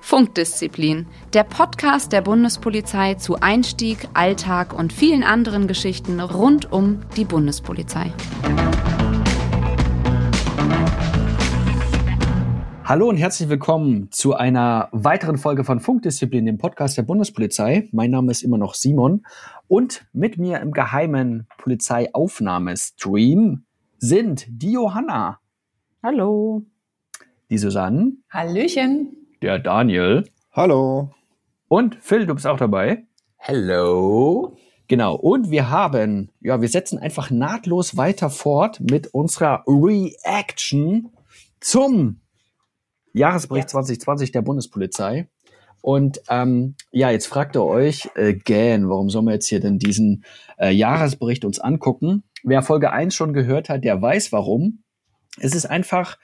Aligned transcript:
Funkdisziplin, 0.00 1.06
der 1.32 1.44
Podcast 1.44 2.12
der 2.12 2.20
Bundespolizei 2.20 3.14
zu 3.14 3.40
Einstieg, 3.40 4.06
Alltag 4.12 4.74
und 4.74 4.92
vielen 4.92 5.22
anderen 5.22 5.68
Geschichten 5.68 6.20
rund 6.20 6.70
um 6.70 7.00
die 7.16 7.24
Bundespolizei. 7.24 8.12
Hallo 12.84 13.08
und 13.08 13.16
herzlich 13.16 13.48
willkommen 13.48 14.10
zu 14.10 14.34
einer 14.34 14.90
weiteren 14.92 15.38
Folge 15.38 15.64
von 15.64 15.80
Funkdisziplin, 15.80 16.44
dem 16.44 16.58
Podcast 16.58 16.98
der 16.98 17.04
Bundespolizei. 17.04 17.88
Mein 17.92 18.10
Name 18.10 18.30
ist 18.30 18.42
immer 18.42 18.58
noch 18.58 18.74
Simon 18.74 19.24
und 19.68 20.04
mit 20.12 20.36
mir 20.36 20.60
im 20.60 20.72
geheimen 20.72 21.48
Polizeiaufnahmestream 21.56 23.64
sind 24.02 24.46
die 24.48 24.72
Johanna. 24.72 25.38
Hallo. 26.02 26.66
Die 27.50 27.56
Susanne. 27.56 28.14
Hallöchen. 28.30 29.16
Der 29.42 29.60
Daniel. 29.60 30.24
Hallo. 30.50 31.14
Und 31.68 31.94
Phil, 32.00 32.26
du 32.26 32.34
bist 32.34 32.48
auch 32.48 32.56
dabei. 32.56 33.04
Hello. 33.36 34.56
Genau. 34.88 35.14
Und 35.14 35.52
wir 35.52 35.70
haben, 35.70 36.30
ja, 36.40 36.60
wir 36.60 36.68
setzen 36.68 36.98
einfach 36.98 37.30
nahtlos 37.30 37.96
weiter 37.96 38.28
fort 38.28 38.80
mit 38.80 39.06
unserer 39.14 39.62
Reaction 39.68 41.12
zum 41.60 42.20
Jahresbericht 43.12 43.68
ja. 43.68 43.82
2020 43.82 44.32
der 44.32 44.42
Bundespolizei. 44.42 45.28
Und 45.80 46.20
ähm, 46.28 46.74
ja, 46.90 47.12
jetzt 47.12 47.26
fragt 47.26 47.54
ihr 47.54 47.62
euch, 47.62 48.10
äh, 48.16 48.34
gähn, 48.34 48.88
warum 48.88 49.10
sollen 49.10 49.26
wir 49.26 49.34
jetzt 49.34 49.46
hier 49.46 49.60
denn 49.60 49.78
diesen 49.78 50.24
äh, 50.58 50.70
Jahresbericht 50.70 51.44
uns 51.44 51.60
angucken? 51.60 52.24
Wer 52.42 52.62
Folge 52.62 52.92
1 52.92 53.14
schon 53.14 53.32
gehört 53.32 53.68
hat, 53.68 53.84
der 53.84 54.00
weiß 54.00 54.32
warum. 54.32 54.82
Es 55.38 55.54
ist 55.54 55.66
einfach 55.66 56.18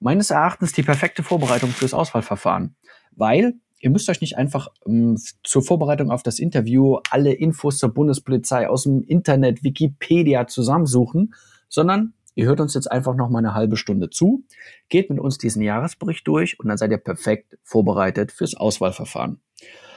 meines 0.00 0.30
Erachtens 0.30 0.72
die 0.72 0.82
perfekte 0.82 1.22
Vorbereitung 1.22 1.70
fürs 1.70 1.94
Auswahlverfahren. 1.94 2.76
Weil 3.12 3.54
ihr 3.80 3.90
müsst 3.90 4.08
euch 4.08 4.20
nicht 4.20 4.36
einfach 4.36 4.68
ähm, 4.86 5.18
zur 5.42 5.62
Vorbereitung 5.62 6.10
auf 6.10 6.22
das 6.22 6.38
Interview 6.38 6.98
alle 7.10 7.32
Infos 7.32 7.78
zur 7.78 7.92
Bundespolizei 7.94 8.68
aus 8.68 8.84
dem 8.84 9.02
Internet, 9.02 9.62
Wikipedia 9.64 10.46
zusammensuchen, 10.46 11.34
sondern 11.68 12.14
Ihr 12.40 12.46
hört 12.46 12.62
uns 12.62 12.72
jetzt 12.72 12.90
einfach 12.90 13.14
noch 13.14 13.28
mal 13.28 13.40
eine 13.40 13.52
halbe 13.52 13.76
Stunde 13.76 14.08
zu, 14.08 14.44
geht 14.88 15.10
mit 15.10 15.20
uns 15.20 15.36
diesen 15.36 15.60
Jahresbericht 15.60 16.26
durch 16.26 16.58
und 16.58 16.68
dann 16.68 16.78
seid 16.78 16.90
ihr 16.90 16.96
perfekt 16.96 17.58
vorbereitet 17.64 18.32
fürs 18.32 18.54
Auswahlverfahren. 18.54 19.42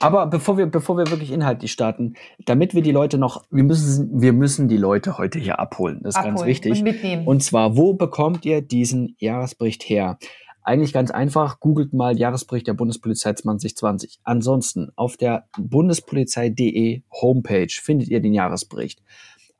Aber 0.01 0.27
bevor 0.27 0.57
wir, 0.57 0.65
bevor 0.65 0.97
wir 0.97 1.09
wirklich 1.09 1.31
inhaltlich 1.31 1.71
starten, 1.71 2.15
damit 2.43 2.73
wir 2.73 2.81
die 2.81 2.91
Leute 2.91 3.17
noch, 3.17 3.45
wir 3.49 3.63
müssen, 3.63 4.21
wir 4.21 4.33
müssen 4.33 4.67
die 4.67 4.75
Leute 4.75 5.17
heute 5.17 5.39
hier 5.39 5.57
abholen. 5.57 6.01
Das 6.03 6.15
ist 6.15 6.17
abholen 6.17 6.35
ganz 6.35 6.45
wichtig. 6.45 6.73
Und, 6.73 6.83
mitnehmen. 6.83 7.27
und 7.27 7.41
zwar, 7.41 7.77
wo 7.77 7.93
bekommt 7.93 8.43
ihr 8.43 8.61
diesen 8.61 9.15
Jahresbericht 9.19 9.83
her? 9.83 10.17
Eigentlich 10.63 10.91
ganz 10.91 11.11
einfach, 11.11 11.61
googelt 11.61 11.93
mal 11.93 12.17
Jahresbericht 12.17 12.67
der 12.67 12.73
Bundespolizei 12.73 13.31
2020. 13.31 14.19
Ansonsten 14.23 14.91
auf 14.97 15.15
der 15.15 15.47
bundespolizei.de 15.57 17.03
Homepage 17.21 17.71
findet 17.71 18.09
ihr 18.09 18.19
den 18.19 18.33
Jahresbericht 18.33 19.01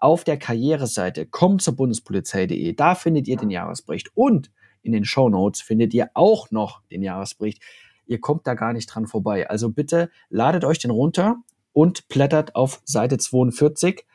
auf 0.04 0.26
der 0.26 0.38
Karriereseite 0.38 1.26
kommt 1.26 1.62
zur 1.62 1.78
Bundespolizei.de. 1.78 2.74
Da 2.74 2.94
findet 2.94 3.26
ihr 3.30 3.38
den 3.38 3.50
Jahresbericht 3.50 4.10
und 4.16 4.52
in 4.82 4.92
den 4.92 5.06
Show 5.06 5.30
Notes 5.30 5.62
findet 5.62 5.94
ihr 5.94 6.10
auch 6.14 6.52
noch 6.52 6.82
den 6.92 7.04
Jahresbericht. 7.04 7.64
Ihr 8.06 8.20
kommt 8.20 8.46
da 8.46 8.54
gar 8.54 8.74
nicht 8.74 8.88
dran 8.88 9.08
vorbei. 9.08 9.50
Also 9.50 9.70
bitte 9.70 10.12
ladet 10.30 10.66
euch 10.66 10.78
den 10.80 10.92
runter 10.92 11.38
und 11.72 12.10
blättert 12.10 12.54
auf 12.54 12.82
Seite 12.84 13.18
42. 13.18 14.06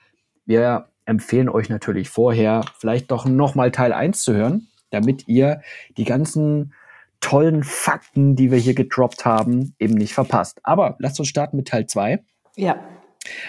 Wir 0.45 0.91
empfehlen 1.06 1.48
euch 1.48 1.70
natürlich 1.70 2.11
vorher 2.11 2.67
vielleicht 2.78 3.11
doch 3.11 3.25
nochmal 3.25 3.70
Teil 3.70 3.95
1 3.95 4.20
zu 4.20 4.34
hören, 4.34 4.69
damit 4.91 5.27
ihr 5.27 5.62
die 5.97 6.05
ganzen 6.05 6.75
tollen 7.20 7.64
Fakten, 7.64 8.36
die 8.36 8.50
wir 8.50 8.58
hier 8.58 8.75
gedroppt 8.75 9.25
haben, 9.25 9.75
eben 9.78 9.95
nicht 9.95 10.12
verpasst. 10.12 10.61
Aber 10.64 10.97
lasst 10.98 11.18
uns 11.18 11.30
starten 11.30 11.57
mit 11.57 11.68
Teil 11.68 11.86
2. 11.86 12.23
Ja. 12.57 12.79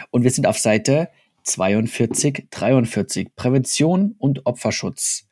Und 0.10 0.24
wir 0.24 0.32
sind 0.32 0.48
auf 0.48 0.58
Seite 0.58 1.10
42, 1.44 2.48
43. 2.50 3.36
Prävention 3.36 4.16
und 4.18 4.46
Opferschutz. 4.46 5.28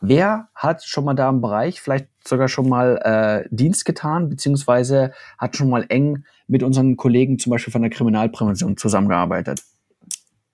Wer 0.00 0.48
hat 0.54 0.84
schon 0.84 1.04
mal 1.04 1.14
da 1.14 1.28
im 1.28 1.40
Bereich 1.40 1.80
vielleicht 1.80 2.08
sogar 2.24 2.48
schon 2.48 2.68
mal 2.68 2.98
äh, 3.02 3.48
Dienst 3.50 3.84
getan, 3.84 4.28
beziehungsweise 4.28 5.12
hat 5.38 5.56
schon 5.56 5.68
mal 5.68 5.86
eng 5.88 6.24
mit 6.46 6.62
unseren 6.62 6.96
Kollegen 6.96 7.38
zum 7.38 7.50
Beispiel 7.50 7.72
von 7.72 7.82
der 7.82 7.90
Kriminalprävention 7.90 8.76
zusammengearbeitet? 8.76 9.62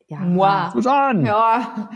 Ja. 0.08 0.18
Moi. 0.18 0.70
Susanne. 0.72 1.26
Ja. 1.26 1.90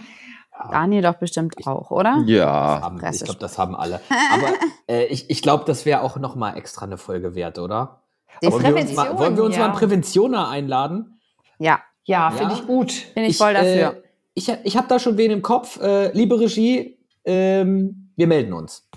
Daniel 0.71 1.03
doch 1.03 1.15
bestimmt 1.15 1.55
auch, 1.67 1.91
oder? 1.91 2.23
Ja, 2.27 2.81
haben, 2.83 3.01
ich 3.13 3.23
glaube, 3.23 3.39
das 3.39 3.59
haben 3.59 3.77
alle. 3.77 4.01
Aber 4.33 4.49
äh, 4.89 5.05
ich, 5.05 5.31
ich 5.31 5.41
glaube, 5.41 5.65
das 5.65 5.87
wäre 5.87 6.03
auch 6.03 6.17
noch 6.17 6.35
mal 6.35 6.57
extra 6.57 6.85
eine 6.85 6.99
Folge 6.99 7.35
wert, 7.35 7.59
oder? 7.59 8.03
Die 8.43 8.51
wollen, 8.51 8.75
wir 8.75 8.95
mal, 8.95 9.19
wollen 9.19 9.37
wir 9.37 9.45
uns 9.45 9.55
ja. 9.55 9.63
mal 9.63 9.69
einen 9.69 9.79
Präventioner 9.79 10.49
einladen? 10.49 11.21
Ja. 11.59 11.81
Ja, 12.09 12.31
finde 12.31 12.55
ich 12.55 12.67
gut. 12.67 12.91
Finde 12.91 13.29
ich, 13.29 13.37
voll 13.37 13.53
dafür. 13.53 13.93
Äh, 13.93 14.03
ich 14.33 14.51
ich 14.65 14.77
habe 14.79 14.89
da 14.89 14.99
schon 14.99 15.19
wen 15.19 15.31
im 15.31 15.43
Kopf. 15.43 15.79
Äh, 15.79 16.11
liebe 16.13 16.41
Regie, 16.41 16.99
ähm, 17.25 18.11
wir 18.17 18.27
melden 18.27 18.55
uns. 18.55 18.89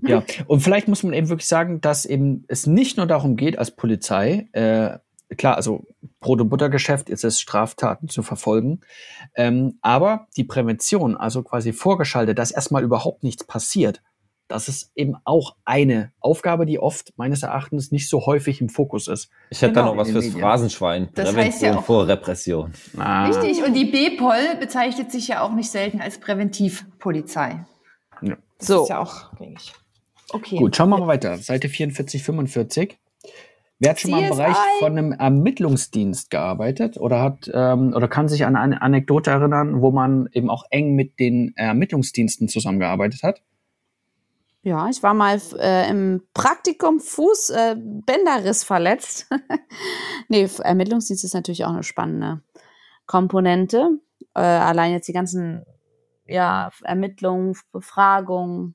Ja, 0.00 0.22
und 0.46 0.60
vielleicht 0.60 0.88
muss 0.88 1.02
man 1.02 1.12
eben 1.12 1.28
wirklich 1.28 1.46
sagen, 1.46 1.82
dass 1.82 2.06
eben 2.06 2.44
es 2.48 2.66
nicht 2.66 2.96
nur 2.96 3.06
darum 3.06 3.36
geht, 3.36 3.58
als 3.58 3.70
Polizei, 3.72 4.48
äh, 4.52 4.98
klar, 5.36 5.56
also 5.56 5.84
Brot- 6.20 6.40
und 6.40 6.48
Buttergeschäft 6.48 7.10
ist 7.10 7.24
es, 7.24 7.38
Straftaten 7.38 8.08
zu 8.08 8.22
verfolgen, 8.22 8.80
ähm, 9.34 9.78
aber 9.82 10.28
die 10.36 10.44
Prävention, 10.44 11.16
also 11.16 11.42
quasi 11.42 11.72
vorgeschaltet, 11.72 12.38
dass 12.38 12.50
erstmal 12.50 12.82
überhaupt 12.82 13.24
nichts 13.24 13.44
passiert, 13.44 14.00
das 14.48 14.68
ist 14.68 14.92
eben 14.94 15.14
auch 15.24 15.56
eine 15.64 16.12
Aufgabe, 16.20 16.66
die 16.66 16.78
oft 16.78 17.12
meines 17.16 17.42
Erachtens 17.42 17.90
nicht 17.92 18.08
so 18.08 18.26
häufig 18.26 18.60
im 18.60 18.68
Fokus 18.68 19.08
ist. 19.08 19.30
Ich 19.50 19.62
hätte 19.62 19.72
genau. 19.72 19.86
da 19.86 19.90
noch 19.92 19.96
was 19.96 20.10
fürs 20.10 20.28
Phrasenschwein. 20.28 21.08
Das 21.14 21.30
Prävention 21.30 21.44
heißt 21.44 21.62
ja 21.62 21.76
auch, 21.76 21.84
vor 21.84 22.06
Repression. 22.06 22.72
Ah. 22.98 23.26
Richtig. 23.26 23.64
Und 23.64 23.74
die 23.74 23.86
BPOL 23.86 24.56
bezeichnet 24.60 25.10
sich 25.10 25.28
ja 25.28 25.42
auch 25.42 25.52
nicht 25.52 25.70
selten 25.70 26.00
als 26.00 26.18
Präventivpolizei. 26.18 27.64
Ja. 28.20 28.36
Das 28.58 28.68
so. 28.68 28.82
ist 28.82 28.88
ja 28.90 29.00
auch 29.00 29.34
gängig. 29.36 29.72
Okay. 30.30 30.56
Gut, 30.56 30.76
schauen 30.76 30.90
wir 30.90 30.98
mal 30.98 31.06
weiter. 31.06 31.36
Seite 31.38 31.68
44, 31.68 32.22
45. 32.22 32.98
Wer 33.80 33.90
hat 33.90 34.00
schon 34.00 34.12
mal 34.12 34.22
im 34.22 34.30
Bereich 34.30 34.56
von 34.78 34.92
einem 34.92 35.12
Ermittlungsdienst 35.12 36.30
gearbeitet 36.30 36.96
oder 36.96 37.20
hat 37.20 37.50
ähm, 37.52 37.92
oder 37.94 38.08
kann 38.08 38.28
sich 38.28 38.46
an 38.46 38.56
eine 38.56 38.80
Anekdote 38.82 39.30
erinnern, 39.30 39.82
wo 39.82 39.90
man 39.90 40.28
eben 40.32 40.48
auch 40.48 40.64
eng 40.70 40.94
mit 40.94 41.18
den 41.18 41.52
Ermittlungsdiensten 41.56 42.48
zusammengearbeitet 42.48 43.22
hat? 43.22 43.42
Ja, 44.64 44.88
ich 44.88 45.02
war 45.02 45.12
mal 45.12 45.38
äh, 45.58 45.90
im 45.90 46.22
Praktikum 46.32 46.98
Fuß 46.98 47.50
äh, 47.50 47.76
Bänderriss 47.78 48.64
verletzt. 48.64 49.28
nee, 50.28 50.48
Ermittlungsdienst 50.58 51.22
ist 51.22 51.34
natürlich 51.34 51.66
auch 51.66 51.72
eine 51.72 51.82
spannende 51.82 52.40
Komponente. 53.06 54.00
Äh, 54.34 54.40
allein 54.40 54.92
jetzt 54.92 55.06
die 55.06 55.12
ganzen 55.12 55.66
ja, 56.24 56.70
Ermittlungen, 56.82 57.54
Befragungen, 57.72 58.74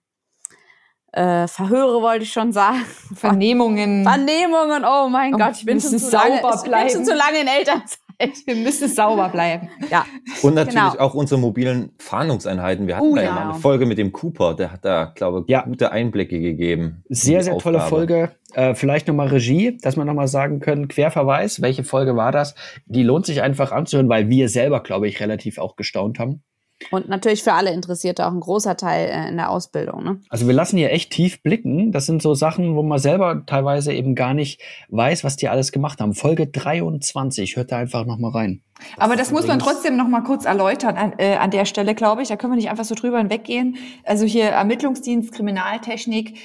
äh, 1.12 1.48
Verhöre 1.48 2.04
wollte 2.04 2.24
ich 2.24 2.32
schon 2.32 2.52
sagen. 2.52 2.86
Vernehmungen. 3.16 4.04
Vernehmungen, 4.04 4.86
oh 4.86 5.10
mein 5.10 5.32
Gott, 5.32 5.56
ich 5.58 5.66
bin 5.66 5.82
schon 5.82 5.98
zu 5.98 6.12
lange, 6.12 6.36
ich 6.36 6.62
bin 6.62 6.90
schon 6.92 7.06
zu 7.06 7.16
lange 7.16 7.42
in 7.42 7.48
Elternzeit. 7.48 8.00
Wir 8.46 8.56
müssen 8.56 8.88
sauber 8.88 9.30
bleiben. 9.30 9.70
Ja. 9.90 10.06
Und 10.44 10.54
natürlich 10.54 10.92
genau. 10.92 11.04
auch 11.04 11.16
unsere 11.16 11.40
mobilen 11.40 11.94
Fahndungseinheiten. 11.98 12.86
Wir 12.86 12.98
hatten 12.98 13.08
uh, 13.08 13.16
da 13.16 13.24
ja. 13.24 13.32
mal 13.32 13.50
eine 13.50 13.54
Folge 13.56 13.88
mit 13.88 13.98
dem 13.98 14.12
Cooper, 14.12 14.54
der 14.54 14.72
hat 14.72 14.86
da, 14.86 15.12
glaube 15.16 15.40
ich, 15.42 15.50
ja. 15.50 15.64
gute 15.64 15.92
Einblicke 15.92 16.40
gegeben. 16.40 17.04
Sehr, 17.10 17.42
sehr 17.42 17.56
Aufgabe. 17.56 17.78
tolle 17.78 17.90
Folge. 17.90 18.32
Äh, 18.54 18.76
vielleicht 18.76 19.08
nochmal 19.08 19.28
Regie, 19.28 19.78
dass 19.82 19.96
wir 19.96 20.06
nochmal 20.06 20.28
sagen 20.28 20.60
können, 20.60 20.88
Querverweis, 20.88 21.62
welche 21.62 21.84
Folge 21.84 22.16
war 22.16 22.32
das? 22.32 22.54
Die 22.86 23.02
lohnt 23.02 23.26
sich 23.26 23.42
einfach 23.42 23.72
anzuhören, 23.72 24.10
weil 24.10 24.30
wir 24.30 24.50
selber, 24.50 24.82
glaube 24.82 25.08
ich, 25.08 25.20
relativ 25.20 25.58
auch 25.58 25.76
gestaunt 25.76 26.20
haben. 26.20 26.44
Und 26.92 27.10
natürlich 27.10 27.44
für 27.44 27.54
alle 27.54 27.72
Interessierte 27.72 28.26
auch 28.26 28.32
ein 28.32 28.40
großer 28.40 28.78
Teil 28.78 29.10
äh, 29.10 29.30
in 29.30 29.38
der 29.38 29.50
Ausbildung. 29.50 30.04
Ne? 30.04 30.22
Also 30.30 30.48
wir 30.48 30.54
lassen 30.54 30.78
hier 30.78 30.92
echt 30.92 31.12
tief 31.12 31.44
blicken. 31.44 31.92
Das 31.92 32.06
sind 32.06 32.22
so 32.22 32.34
Sachen, 32.34 32.76
wo 32.76 32.84
man 32.84 33.00
selber 33.00 33.44
teilweise 33.46 33.94
eben 33.94 34.16
gar 34.16 34.34
nicht 34.34 34.62
weiß, 34.90 35.24
was 35.24 35.36
die 35.36 35.50
alles 35.50 35.72
gemacht 35.72 36.00
haben. 36.00 36.14
Folge 36.14 36.48
23, 36.48 37.58
hört 37.58 37.72
da 37.72 37.78
einfach 37.78 38.06
nochmal 38.06 38.32
rein. 38.32 38.62
Aber 38.98 39.16
das 39.18 39.32
muss 39.32 39.46
man 39.46 39.60
trotzdem 39.60 39.98
noch 39.98 40.08
mal 40.08 40.24
kurz 40.24 40.46
erläutern 40.46 40.96
an, 40.96 41.14
äh, 41.18 41.36
an 41.36 41.52
der 41.52 41.66
Stelle, 41.66 41.96
glaube 41.96 42.22
ich. 42.22 42.30
Da 42.30 42.38
können 42.38 42.54
wir 42.54 42.58
nicht 42.58 42.70
einfach 42.70 42.86
so 42.86 42.96
drüber 42.96 43.18
hinweggehen. 43.18 43.78
Also 44.06 44.26
hier 44.26 44.46
Ermittlungsdienst, 44.46 45.34
Kriminaltechnik, 45.34 46.38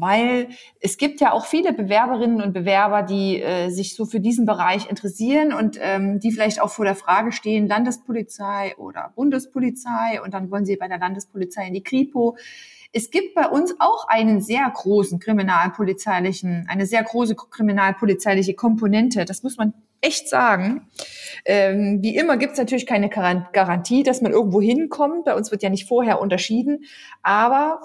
weil 0.00 0.48
es 0.80 0.96
gibt 0.96 1.20
ja 1.20 1.32
auch 1.32 1.46
viele 1.46 1.72
Bewerberinnen 1.72 2.42
und 2.42 2.52
Bewerber, 2.52 3.02
die 3.02 3.40
äh, 3.40 3.70
sich 3.70 3.94
so 3.94 4.06
für 4.06 4.20
diesen 4.20 4.46
Bereich 4.46 4.88
interessieren 4.88 5.52
und 5.52 5.78
ähm, 5.80 6.20
die 6.20 6.32
vielleicht 6.32 6.60
auch 6.60 6.70
vor 6.70 6.84
der 6.84 6.94
Frage 6.94 7.32
stehen, 7.32 7.66
Landespolizei 7.66 8.74
oder 8.76 9.12
Bundespolizei 9.14 10.20
und 10.24 10.34
dann 10.34 10.50
wollen 10.50 10.64
sie 10.64 10.76
bei 10.76 10.88
der 10.88 10.98
Landespolizei 10.98 11.66
in 11.66 11.74
die 11.74 11.82
Kripo. 11.82 12.36
Es 12.92 13.10
gibt 13.10 13.34
bei 13.34 13.46
uns 13.46 13.74
auch 13.78 14.08
einen 14.08 14.40
sehr 14.40 14.70
großen 14.72 15.18
kriminalpolizeilichen, 15.18 16.66
eine 16.68 16.86
sehr 16.86 17.02
große 17.02 17.34
kriminalpolizeiliche 17.34 18.54
Komponente. 18.54 19.24
Das 19.24 19.42
muss 19.42 19.58
man 19.58 19.74
echt 20.00 20.28
sagen. 20.28 20.88
Ähm, 21.44 21.98
wie 22.02 22.16
immer 22.16 22.36
gibt 22.36 22.52
es 22.52 22.58
natürlich 22.58 22.86
keine 22.86 23.08
Garantie, 23.08 24.02
dass 24.02 24.22
man 24.22 24.32
irgendwo 24.32 24.60
hinkommt. 24.60 25.24
Bei 25.24 25.34
uns 25.34 25.50
wird 25.50 25.62
ja 25.62 25.68
nicht 25.68 25.86
vorher 25.86 26.20
unterschieden, 26.20 26.84
aber 27.22 27.80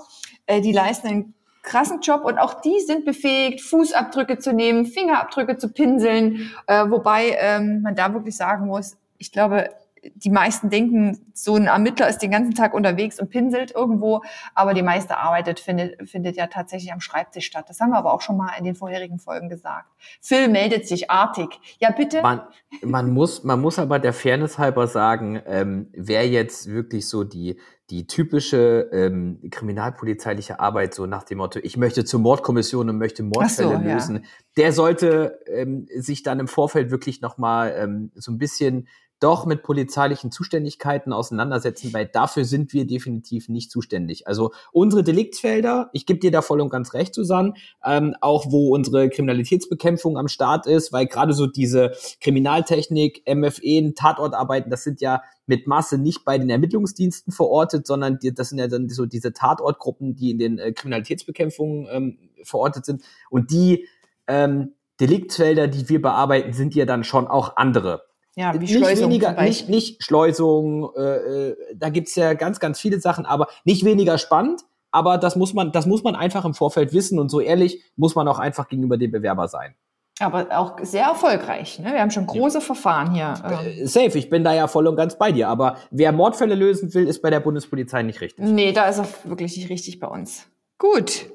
äh, 0.45 0.61
die 0.61 0.71
leisten 0.71 1.07
einen 1.07 1.33
krassen 1.61 2.01
Job 2.01 2.23
und 2.25 2.37
auch 2.37 2.61
die 2.61 2.79
sind 2.79 3.05
befähigt, 3.05 3.61
Fußabdrücke 3.61 4.39
zu 4.39 4.53
nehmen, 4.53 4.85
Fingerabdrücke 4.85 5.57
zu 5.57 5.69
pinseln, 5.69 6.51
äh, 6.67 6.89
wobei 6.89 7.37
ähm, 7.39 7.81
man 7.81 7.95
da 7.95 8.13
wirklich 8.13 8.35
sagen 8.35 8.67
muss, 8.67 8.97
ich 9.17 9.31
glaube, 9.31 9.69
die 10.15 10.29
meisten 10.29 10.69
denken, 10.69 11.19
so 11.33 11.55
ein 11.55 11.67
Ermittler 11.67 12.09
ist 12.09 12.19
den 12.19 12.31
ganzen 12.31 12.55
Tag 12.55 12.73
unterwegs 12.73 13.19
und 13.19 13.29
pinselt 13.29 13.71
irgendwo, 13.71 14.21
aber 14.55 14.73
die 14.73 14.81
meiste 14.81 15.17
Arbeit 15.17 15.59
findet, 15.59 16.09
findet 16.09 16.37
ja 16.37 16.47
tatsächlich 16.47 16.91
am 16.91 17.01
Schreibtisch 17.01 17.45
statt. 17.45 17.65
Das 17.67 17.79
haben 17.79 17.91
wir 17.91 17.97
aber 17.97 18.13
auch 18.13 18.21
schon 18.21 18.37
mal 18.37 18.51
in 18.57 18.63
den 18.63 18.75
vorherigen 18.75 19.19
Folgen 19.19 19.49
gesagt. 19.49 19.87
Phil 20.19 20.47
meldet 20.47 20.87
sich 20.87 21.11
artig. 21.11 21.49
Ja, 21.79 21.91
bitte? 21.91 22.21
Man, 22.21 22.41
man, 22.81 23.11
muss, 23.11 23.43
man 23.43 23.61
muss 23.61 23.77
aber 23.77 23.99
der 23.99 24.13
Fairness 24.13 24.57
halber 24.57 24.87
sagen, 24.87 25.41
ähm, 25.45 25.89
wer 25.93 26.27
jetzt 26.27 26.67
wirklich 26.67 27.07
so 27.07 27.23
die, 27.23 27.59
die 27.91 28.07
typische 28.07 28.89
ähm, 28.93 29.39
kriminalpolizeiliche 29.51 30.61
Arbeit, 30.61 30.93
so 30.93 31.05
nach 31.05 31.23
dem 31.23 31.39
Motto, 31.39 31.59
ich 31.61 31.75
möchte 31.75 32.05
zur 32.05 32.21
Mordkommission 32.21 32.89
und 32.89 32.97
möchte 32.97 33.21
Mordfälle 33.21 33.77
so, 33.77 33.83
lösen, 33.83 34.15
ja. 34.15 34.21
der 34.55 34.71
sollte 34.71 35.39
ähm, 35.45 35.87
sich 35.93 36.23
dann 36.23 36.39
im 36.39 36.47
Vorfeld 36.47 36.89
wirklich 36.89 37.21
nochmal 37.21 37.75
ähm, 37.77 38.11
so 38.15 38.31
ein 38.31 38.37
bisschen 38.37 38.87
doch 39.21 39.45
mit 39.45 39.63
polizeilichen 39.63 40.31
Zuständigkeiten 40.31 41.13
auseinandersetzen, 41.13 41.93
weil 41.93 42.07
dafür 42.07 42.43
sind 42.43 42.73
wir 42.73 42.85
definitiv 42.85 43.49
nicht 43.49 43.71
zuständig. 43.71 44.27
Also 44.27 44.51
unsere 44.71 45.03
Deliktsfelder, 45.03 45.89
ich 45.93 46.05
gebe 46.05 46.19
dir 46.19 46.31
da 46.31 46.41
voll 46.41 46.59
und 46.59 46.69
ganz 46.69 46.93
recht, 46.93 47.13
Susanne, 47.13 47.53
ähm, 47.85 48.15
auch 48.19 48.51
wo 48.51 48.73
unsere 48.73 49.09
Kriminalitätsbekämpfung 49.09 50.17
am 50.17 50.27
Start 50.27 50.65
ist, 50.65 50.91
weil 50.91 51.05
gerade 51.05 51.33
so 51.33 51.45
diese 51.45 51.91
Kriminaltechnik, 52.19 53.23
MFE, 53.31 53.93
Tatortarbeiten, 53.95 54.71
das 54.71 54.83
sind 54.83 55.01
ja 55.01 55.21
mit 55.45 55.67
Masse 55.67 55.99
nicht 55.99 56.25
bei 56.25 56.39
den 56.39 56.49
Ermittlungsdiensten 56.49 57.31
verortet, 57.31 57.85
sondern 57.85 58.17
die, 58.19 58.33
das 58.33 58.49
sind 58.49 58.57
ja 58.57 58.67
dann 58.67 58.89
so 58.89 59.05
diese 59.05 59.33
Tatortgruppen, 59.33 60.15
die 60.15 60.31
in 60.31 60.39
den 60.39 60.57
äh, 60.57 60.71
Kriminalitätsbekämpfungen 60.71 61.87
ähm, 61.91 62.17
verortet 62.43 62.85
sind. 62.85 63.03
Und 63.29 63.51
die 63.51 63.87
ähm, 64.27 64.73
Deliktsfelder, 64.99 65.67
die 65.67 65.89
wir 65.89 66.01
bearbeiten, 66.01 66.53
sind 66.53 66.73
ja 66.73 66.85
dann 66.85 67.03
schon 67.03 67.27
auch 67.27 67.57
andere. 67.57 68.03
Ja, 68.35 68.53
wie 68.53 68.59
nicht 68.59 68.73
Schleusung 68.75 69.09
weniger, 69.09 69.41
nicht, 69.41 69.67
nicht 69.67 70.03
Schleusung, 70.03 70.89
äh, 70.95 71.49
äh, 71.49 71.55
da 71.75 71.89
gibt's 71.89 72.15
ja 72.15 72.33
ganz, 72.33 72.59
ganz 72.59 72.79
viele 72.79 72.99
Sachen, 72.99 73.25
aber 73.25 73.47
nicht 73.65 73.83
weniger 73.83 74.17
spannend, 74.17 74.61
aber 74.91 75.17
das 75.17 75.35
muss 75.35 75.53
man, 75.53 75.71
das 75.71 75.85
muss 75.85 76.03
man 76.03 76.15
einfach 76.15 76.45
im 76.45 76.53
Vorfeld 76.53 76.93
wissen 76.93 77.19
und 77.19 77.29
so 77.29 77.41
ehrlich 77.41 77.83
muss 77.97 78.15
man 78.15 78.27
auch 78.27 78.39
einfach 78.39 78.69
gegenüber 78.69 78.97
dem 78.97 79.11
Bewerber 79.11 79.47
sein. 79.47 79.75
Aber 80.19 80.47
auch 80.51 80.77
sehr 80.83 81.05
erfolgreich. 81.05 81.79
Ne? 81.79 81.93
Wir 81.93 82.01
haben 82.01 82.11
schon 82.11 82.27
große 82.27 82.59
ja. 82.59 82.61
Verfahren 82.61 83.13
hier. 83.13 83.33
Äh, 83.65 83.87
safe, 83.87 84.17
ich 84.17 84.29
bin 84.29 84.43
da 84.43 84.53
ja 84.53 84.67
voll 84.67 84.85
und 84.87 84.95
ganz 84.95 85.17
bei 85.17 85.31
dir. 85.31 85.47
Aber 85.47 85.77
wer 85.89 86.11
Mordfälle 86.11 86.53
lösen 86.53 86.93
will, 86.93 87.07
ist 87.07 87.23
bei 87.23 87.31
der 87.31 87.39
Bundespolizei 87.39 88.03
nicht 88.03 88.21
richtig. 88.21 88.45
Nee, 88.45 88.71
da 88.71 88.87
ist 88.87 88.99
er 88.99 89.07
wirklich 89.23 89.57
nicht 89.57 89.69
richtig 89.69 89.99
bei 89.99 90.07
uns. 90.07 90.45
Gut. 90.77 91.25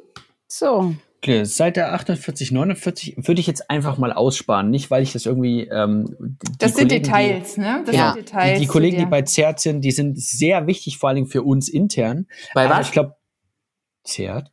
So, 0.46 0.94
Seite 1.44 1.88
48, 1.88 2.52
49 2.52 3.16
würde 3.18 3.40
ich 3.40 3.46
jetzt 3.46 3.70
einfach 3.70 3.98
mal 3.98 4.12
aussparen. 4.12 4.70
Nicht, 4.70 4.90
weil 4.90 5.02
ich 5.02 5.12
das 5.12 5.26
irgendwie. 5.26 5.68
Ähm, 5.68 6.38
das 6.58 6.74
sind 6.74 6.88
Kollegen, 6.88 7.04
Details, 7.04 7.54
die, 7.54 7.60
ne? 7.60 7.82
Das 7.84 7.94
ja, 7.94 8.12
sind 8.12 8.26
Details. 8.26 8.58
Die, 8.58 8.64
die 8.64 8.66
Kollegen, 8.66 8.98
die 8.98 9.06
bei 9.06 9.24
CERT 9.24 9.60
sind, 9.60 9.80
die 9.82 9.90
sind 9.90 10.20
sehr 10.20 10.66
wichtig, 10.66 10.98
vor 10.98 11.10
allem 11.10 11.26
für 11.26 11.42
uns 11.42 11.68
intern. 11.68 12.26
Bei 12.54 12.68
was? 12.68 12.86
Ich 12.86 12.92
glaube, 12.92 13.16
CERT. 14.06 14.52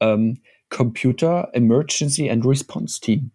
Ähm, 0.00 0.42
Computer 0.68 1.50
Emergency 1.52 2.30
and 2.30 2.44
Response 2.44 3.00
Team. 3.00 3.30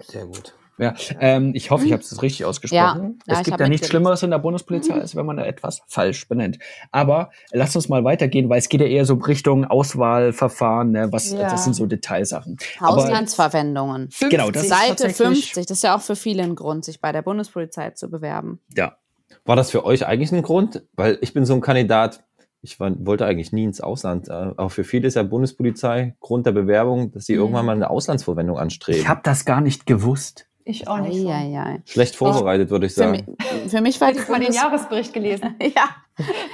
Sehr 0.00 0.26
gut. 0.26 0.54
Ja, 0.78 0.94
ähm, 1.20 1.52
ich 1.54 1.70
hoffe, 1.70 1.86
ich 1.86 1.92
habe 1.92 2.02
es 2.02 2.20
richtig 2.20 2.44
ausgesprochen. 2.44 3.20
Ja, 3.26 3.34
ja, 3.34 3.40
es 3.40 3.44
gibt 3.44 3.60
ja 3.60 3.68
nichts 3.68 3.88
Schlimmeres 3.88 4.22
in 4.22 4.30
der 4.30 4.38
Bundespolizei, 4.38 4.94
mhm. 4.94 5.00
als 5.00 5.14
wenn 5.14 5.24
man 5.24 5.36
da 5.36 5.44
etwas 5.44 5.82
falsch 5.86 6.28
benennt. 6.28 6.58
Aber 6.90 7.30
lass 7.52 7.76
uns 7.76 7.88
mal 7.88 8.02
weitergehen, 8.04 8.48
weil 8.48 8.58
es 8.58 8.68
geht 8.68 8.80
ja 8.80 8.86
eher 8.86 9.04
so 9.04 9.14
Richtung 9.14 9.64
Auswahlverfahren, 9.64 10.90
ne, 10.90 11.12
was 11.12 11.30
ja. 11.30 11.50
das 11.50 11.64
sind 11.64 11.74
so 11.74 11.86
Detailsachen. 11.86 12.58
Auslandsverwendungen. 12.80 14.10
50. 14.10 14.30
Genau, 14.30 14.50
das 14.50 14.68
Seite 14.68 15.10
50, 15.10 15.66
das 15.66 15.78
ist 15.78 15.84
ja 15.84 15.96
auch 15.96 16.02
für 16.02 16.16
viele 16.16 16.42
ein 16.42 16.56
Grund, 16.56 16.84
sich 16.84 17.00
bei 17.00 17.12
der 17.12 17.22
Bundespolizei 17.22 17.90
zu 17.90 18.10
bewerben. 18.10 18.60
Ja. 18.76 18.96
War 19.44 19.56
das 19.56 19.70
für 19.70 19.84
euch 19.84 20.06
eigentlich 20.06 20.32
ein 20.32 20.42
Grund? 20.42 20.82
Weil 20.94 21.18
ich 21.20 21.34
bin 21.34 21.44
so 21.44 21.54
ein 21.54 21.60
Kandidat, 21.60 22.24
ich 22.62 22.80
war, 22.80 22.92
wollte 23.06 23.26
eigentlich 23.26 23.52
nie 23.52 23.64
ins 23.64 23.80
Ausland. 23.80 24.28
Äh, 24.28 24.32
aber 24.32 24.70
für 24.70 24.84
viele 24.84 25.06
ist 25.06 25.14
ja 25.14 25.22
Bundespolizei 25.22 26.16
Grund 26.20 26.46
der 26.46 26.52
Bewerbung, 26.52 27.12
dass 27.12 27.26
sie 27.26 27.34
mhm. 27.34 27.40
irgendwann 27.40 27.66
mal 27.66 27.76
eine 27.76 27.90
Auslandsverwendung 27.90 28.58
anstreben. 28.58 29.00
Ich 29.00 29.08
habe 29.08 29.20
das 29.22 29.44
gar 29.44 29.60
nicht 29.60 29.86
gewusst. 29.86 30.46
Ich 30.66 30.88
auch 30.88 30.98
nicht. 30.98 31.20
So. 31.20 31.28
Ja, 31.28 31.42
ja. 31.42 31.76
Schlecht 31.84 32.16
vorbereitet, 32.16 32.70
würde 32.70 32.86
ich 32.86 32.94
sagen. 32.94 33.36
Für 33.38 33.50
mich, 33.50 33.70
für 33.70 33.80
mich 33.82 34.00
war 34.00 34.12
die 34.12 34.20
mal 34.30 34.40
den 34.40 34.52
Jahresbericht 34.52 35.12
gelesen. 35.12 35.54
ja. 35.60 35.90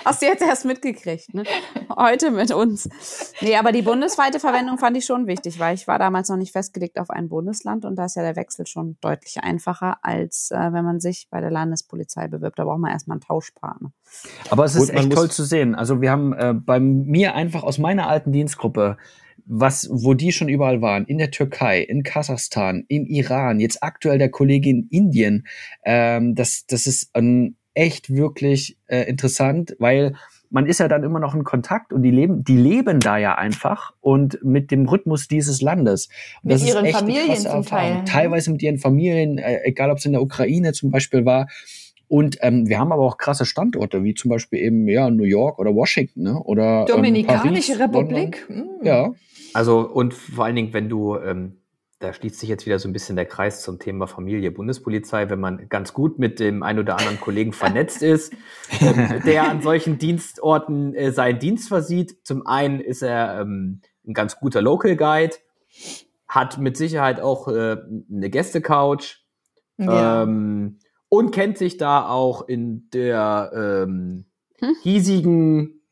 Hast 0.05 0.23
du 0.23 0.27
jetzt 0.27 0.43
erst 0.43 0.65
mitgekriegt, 0.65 1.35
ne? 1.35 1.45
Heute 1.95 2.31
mit 2.31 2.51
uns. 2.51 2.89
Nee, 3.41 3.57
aber 3.57 3.73
die 3.73 3.83
bundesweite 3.83 4.41
Verwendung 4.41 4.79
fand 4.79 4.97
ich 4.97 5.05
schon 5.05 5.27
wichtig, 5.27 5.61
weil 5.61 5.75
ich 5.75 5.87
war 5.87 5.99
damals 5.99 6.31
noch 6.31 6.39
nicht 6.39 6.53
festgelegt 6.53 6.99
auf 6.99 7.11
ein 7.11 7.29
Bundesland 7.29 7.85
und 7.85 7.97
da 7.97 8.07
ist 8.07 8.17
ja 8.17 8.23
der 8.23 8.37
Wechsel 8.37 8.67
schon 8.67 8.97
deutlich 9.03 9.45
einfacher, 9.45 9.99
als 10.03 10.51
äh, 10.51 10.73
wenn 10.73 10.85
man 10.85 10.99
sich 10.99 11.29
bei 11.31 11.41
der 11.41 11.51
Landespolizei 11.51 12.27
bewirbt. 12.27 12.59
Da 12.59 12.65
braucht 12.65 12.81
man 12.81 12.91
erstmal 12.91 13.17
einen 13.17 13.21
Tauschpartner. 13.21 13.93
Aber 14.49 14.65
es 14.65 14.75
ist 14.75 14.89
Gut, 14.89 14.99
echt 14.99 15.13
toll 15.13 15.31
zu 15.31 15.45
sehen. 15.45 15.75
Also 15.75 16.01
wir 16.01 16.11
haben 16.11 16.33
äh, 16.33 16.55
bei 16.55 16.81
mir 16.81 17.35
einfach 17.35 17.63
aus 17.63 17.79
meiner 17.79 18.09
alten 18.09 18.33
Dienstgruppe 18.33 18.97
was, 19.53 19.89
wo 19.91 20.15
die 20.15 20.31
schon 20.31 20.49
überall 20.49 20.81
waren, 20.81 21.05
in 21.07 21.19
der 21.19 21.33
Türkei, 21.33 21.81
in 21.81 22.05
Kasachstan, 22.05 22.85
im 22.87 23.05
Iran, 23.07 23.59
jetzt 23.59 23.83
aktuell 23.83 24.19
der 24.19 24.31
Kollege 24.31 24.71
in 24.71 24.87
Indien, 24.91 25.47
ähm, 25.85 26.37
das, 26.37 26.67
das 26.67 26.87
ist 26.87 27.11
ähm, 27.15 27.57
echt 27.75 28.15
wirklich 28.15 28.79
äh, 28.87 29.09
interessant, 29.09 29.75
weil 29.81 30.15
man 30.51 30.67
ist 30.67 30.79
ja 30.79 30.87
dann 30.87 31.03
immer 31.03 31.19
noch 31.19 31.35
in 31.35 31.43
Kontakt 31.43 31.93
und 31.93 32.03
die 32.03 32.11
leben, 32.11 32.45
die 32.45 32.57
leben 32.57 33.01
da 33.01 33.19
ja 33.19 33.37
einfach 33.37 33.93
und 34.01 34.39
mit 34.45 34.71
dem 34.71 34.89
Rhythmus 34.89 35.27
dieses 35.27 35.61
Landes. 35.61 36.09
Und 36.43 36.53
mit 36.53 36.63
ihren 36.63 36.87
Familien 36.87 37.37
zum 37.37 37.65
Teil. 37.65 37.95
Ne? 37.97 38.05
Teilweise 38.05 38.53
mit 38.53 38.63
ihren 38.63 38.79
Familien, 38.79 39.39
äh, 39.39 39.61
egal 39.65 39.91
ob 39.91 39.99
es 39.99 40.07
in 40.07 40.13
der 40.13 40.23
Ukraine 40.23 40.73
zum 40.73 40.91
Beispiel 40.91 41.25
war. 41.25 41.49
Und 42.11 42.39
ähm, 42.41 42.69
wir 42.69 42.81
haben 42.81 42.91
aber 42.91 43.05
auch 43.05 43.19
krasse 43.19 43.47
Standorte, 43.47 44.03
wie 44.03 44.15
zum 44.15 44.31
Beispiel 44.31 44.59
eben 44.59 44.89
ja 44.89 45.09
New 45.11 45.23
York 45.23 45.61
oder 45.61 45.73
Washington 45.73 46.25
ne? 46.25 46.43
oder 46.43 46.81
ähm, 46.81 46.87
Dominikanische 46.87 47.75
ähm, 47.75 47.83
Republik. 47.83 48.51
Mhm. 48.51 48.69
Ja, 48.83 49.13
also 49.55 49.89
und 49.89 50.13
vor 50.13 50.45
allen 50.45 50.57
Dingen, 50.57 50.73
wenn 50.73 50.89
du, 50.89 51.17
ähm, 51.19 51.61
da 52.01 52.13
schließt 52.13 52.41
sich 52.41 52.49
jetzt 52.49 52.67
wieder 52.67 52.81
so 52.81 52.89
ein 52.89 52.93
bisschen 52.93 53.15
der 53.15 53.27
Kreis 53.27 53.63
zum 53.63 53.79
Thema 53.79 54.09
Familie, 54.09 54.51
Bundespolizei, 54.51 55.31
wenn 55.31 55.39
man 55.39 55.69
ganz 55.69 55.93
gut 55.93 56.19
mit 56.19 56.41
dem 56.41 56.65
ein 56.65 56.81
oder 56.81 56.99
anderen 56.99 57.21
Kollegen 57.21 57.53
vernetzt 57.53 58.03
ist, 58.03 58.33
ähm, 58.81 59.23
der 59.25 59.49
an 59.49 59.63
solchen 59.63 59.99
Dienstorten 59.99 60.97
äh, 60.97 61.13
seinen 61.13 61.39
Dienst 61.39 61.69
versieht. 61.69 62.27
Zum 62.27 62.45
einen 62.45 62.81
ist 62.81 63.03
er 63.03 63.41
ähm, 63.41 63.83
ein 64.05 64.15
ganz 64.15 64.37
guter 64.41 64.63
Local 64.63 64.97
Guide, 64.97 65.37
hat 66.27 66.59
mit 66.59 66.77
Sicherheit 66.77 67.21
auch 67.21 67.47
äh, 67.47 67.77
eine 68.13 68.31
Gästecouch 68.31 69.21
ja. 69.79 70.25
ähm, 70.25 70.81
und 71.11 71.33
kennt 71.33 71.59
sich 71.59 71.77
da 71.77 72.09
auch 72.09 72.49
in 72.49 72.89
der 72.95 73.51
ähm, 73.55 74.25
hm? 74.61 74.77
hiesigen 74.83 75.83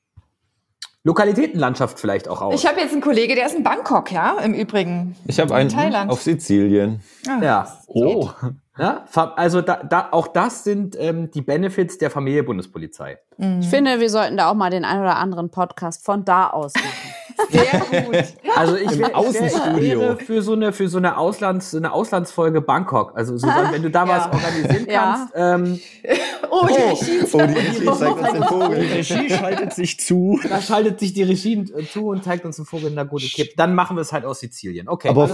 Lokalitätenlandschaft 1.05 1.99
vielleicht 2.01 2.29
auch 2.29 2.41
aus. 2.41 2.55
Ich 2.55 2.67
habe 2.67 2.81
jetzt 2.81 2.93
einen 2.93 3.01
Kollege, 3.03 3.35
der 3.35 3.47
ist 3.47 3.55
in 3.55 3.63
Bangkok, 3.63 4.11
ja, 4.11 4.39
im 4.41 4.55
Übrigen. 4.55 5.17
Ich 5.27 5.39
habe 5.41 5.55
einen 5.55 5.69
Thailand. 5.69 6.11
auf 6.11 6.23
Sizilien. 6.23 7.01
Ah, 7.27 7.43
ja. 7.43 7.79
Oh. 7.87 8.31
Ja, 8.79 9.05
also 9.35 9.61
da, 9.61 9.83
da, 9.83 10.09
auch 10.13 10.29
das 10.29 10.63
sind 10.63 10.97
ähm, 11.01 11.33
die 11.33 11.41
Benefits 11.41 11.99
der 11.99 12.11
Familie 12.11 12.45
Bundespolizei. 12.45 13.19
Mhm. 13.37 13.61
Ich 13.61 13.69
finde, 13.69 13.99
wir 13.99 14.09
sollten 14.09 14.37
da 14.37 14.51
auch 14.51 14.55
mal 14.55 14.71
den 14.71 14.85
ein 14.85 15.01
oder 15.01 15.17
anderen 15.17 15.51
Podcast 15.51 16.05
von 16.05 16.25
da 16.25 16.51
aus 16.51 16.75
machen. 16.75 16.87
Sehr 17.51 18.03
gut. 18.05 18.25
Also 18.57 18.77
ich 18.77 18.99
wäre 18.99 19.13
wär 19.13 20.17
für 20.17 20.43
so 20.43 20.53
eine 20.53 20.73
für 20.73 20.89
so 20.89 20.99
eine 20.99 21.17
Auslands 21.17 21.75
eine 21.75 21.93
Auslandsfolge 21.93 22.61
Bangkok. 22.61 23.13
Also 23.15 23.37
Susanne, 23.37 23.73
wenn 23.73 23.83
du 23.83 23.91
da 23.91 24.09
was 24.09 24.27
organisieren 24.27 24.87
kannst. 24.89 25.35
Ja. 25.35 25.55
Ähm, 25.55 25.81
oh, 26.51 26.67
die 26.67 26.75
oh. 26.75 26.89
Regie, 26.91 27.25
oh, 27.33 27.39
die 27.39 27.59
Regie 27.59 27.99
zeigt 27.99 28.19
uns 28.19 28.33
den 28.33 28.45
Vogel. 28.45 28.81
Die 28.81 28.93
Regie 28.93 29.31
schaltet 29.31 29.73
sich 29.73 30.01
zu. 30.01 30.41
Da 30.49 30.63
schaltet 30.63 30.99
sich 30.99 31.13
die 31.13 31.23
Regie 31.23 31.65
zu 31.93 32.09
und 32.09 32.25
zeigt 32.25 32.45
uns 32.45 32.57
den 32.57 32.65
Vogel. 32.65 32.91
Na 32.95 33.05
gut, 33.05 33.23
okay. 33.23 33.51
Dann 33.57 33.75
machen 33.75 33.97
wir 33.97 34.01
es 34.01 34.13
halt 34.13 34.25
aus 34.25 34.41
Sizilien. 34.41 34.89
Okay. 34.89 35.09
Aber, 35.09 35.29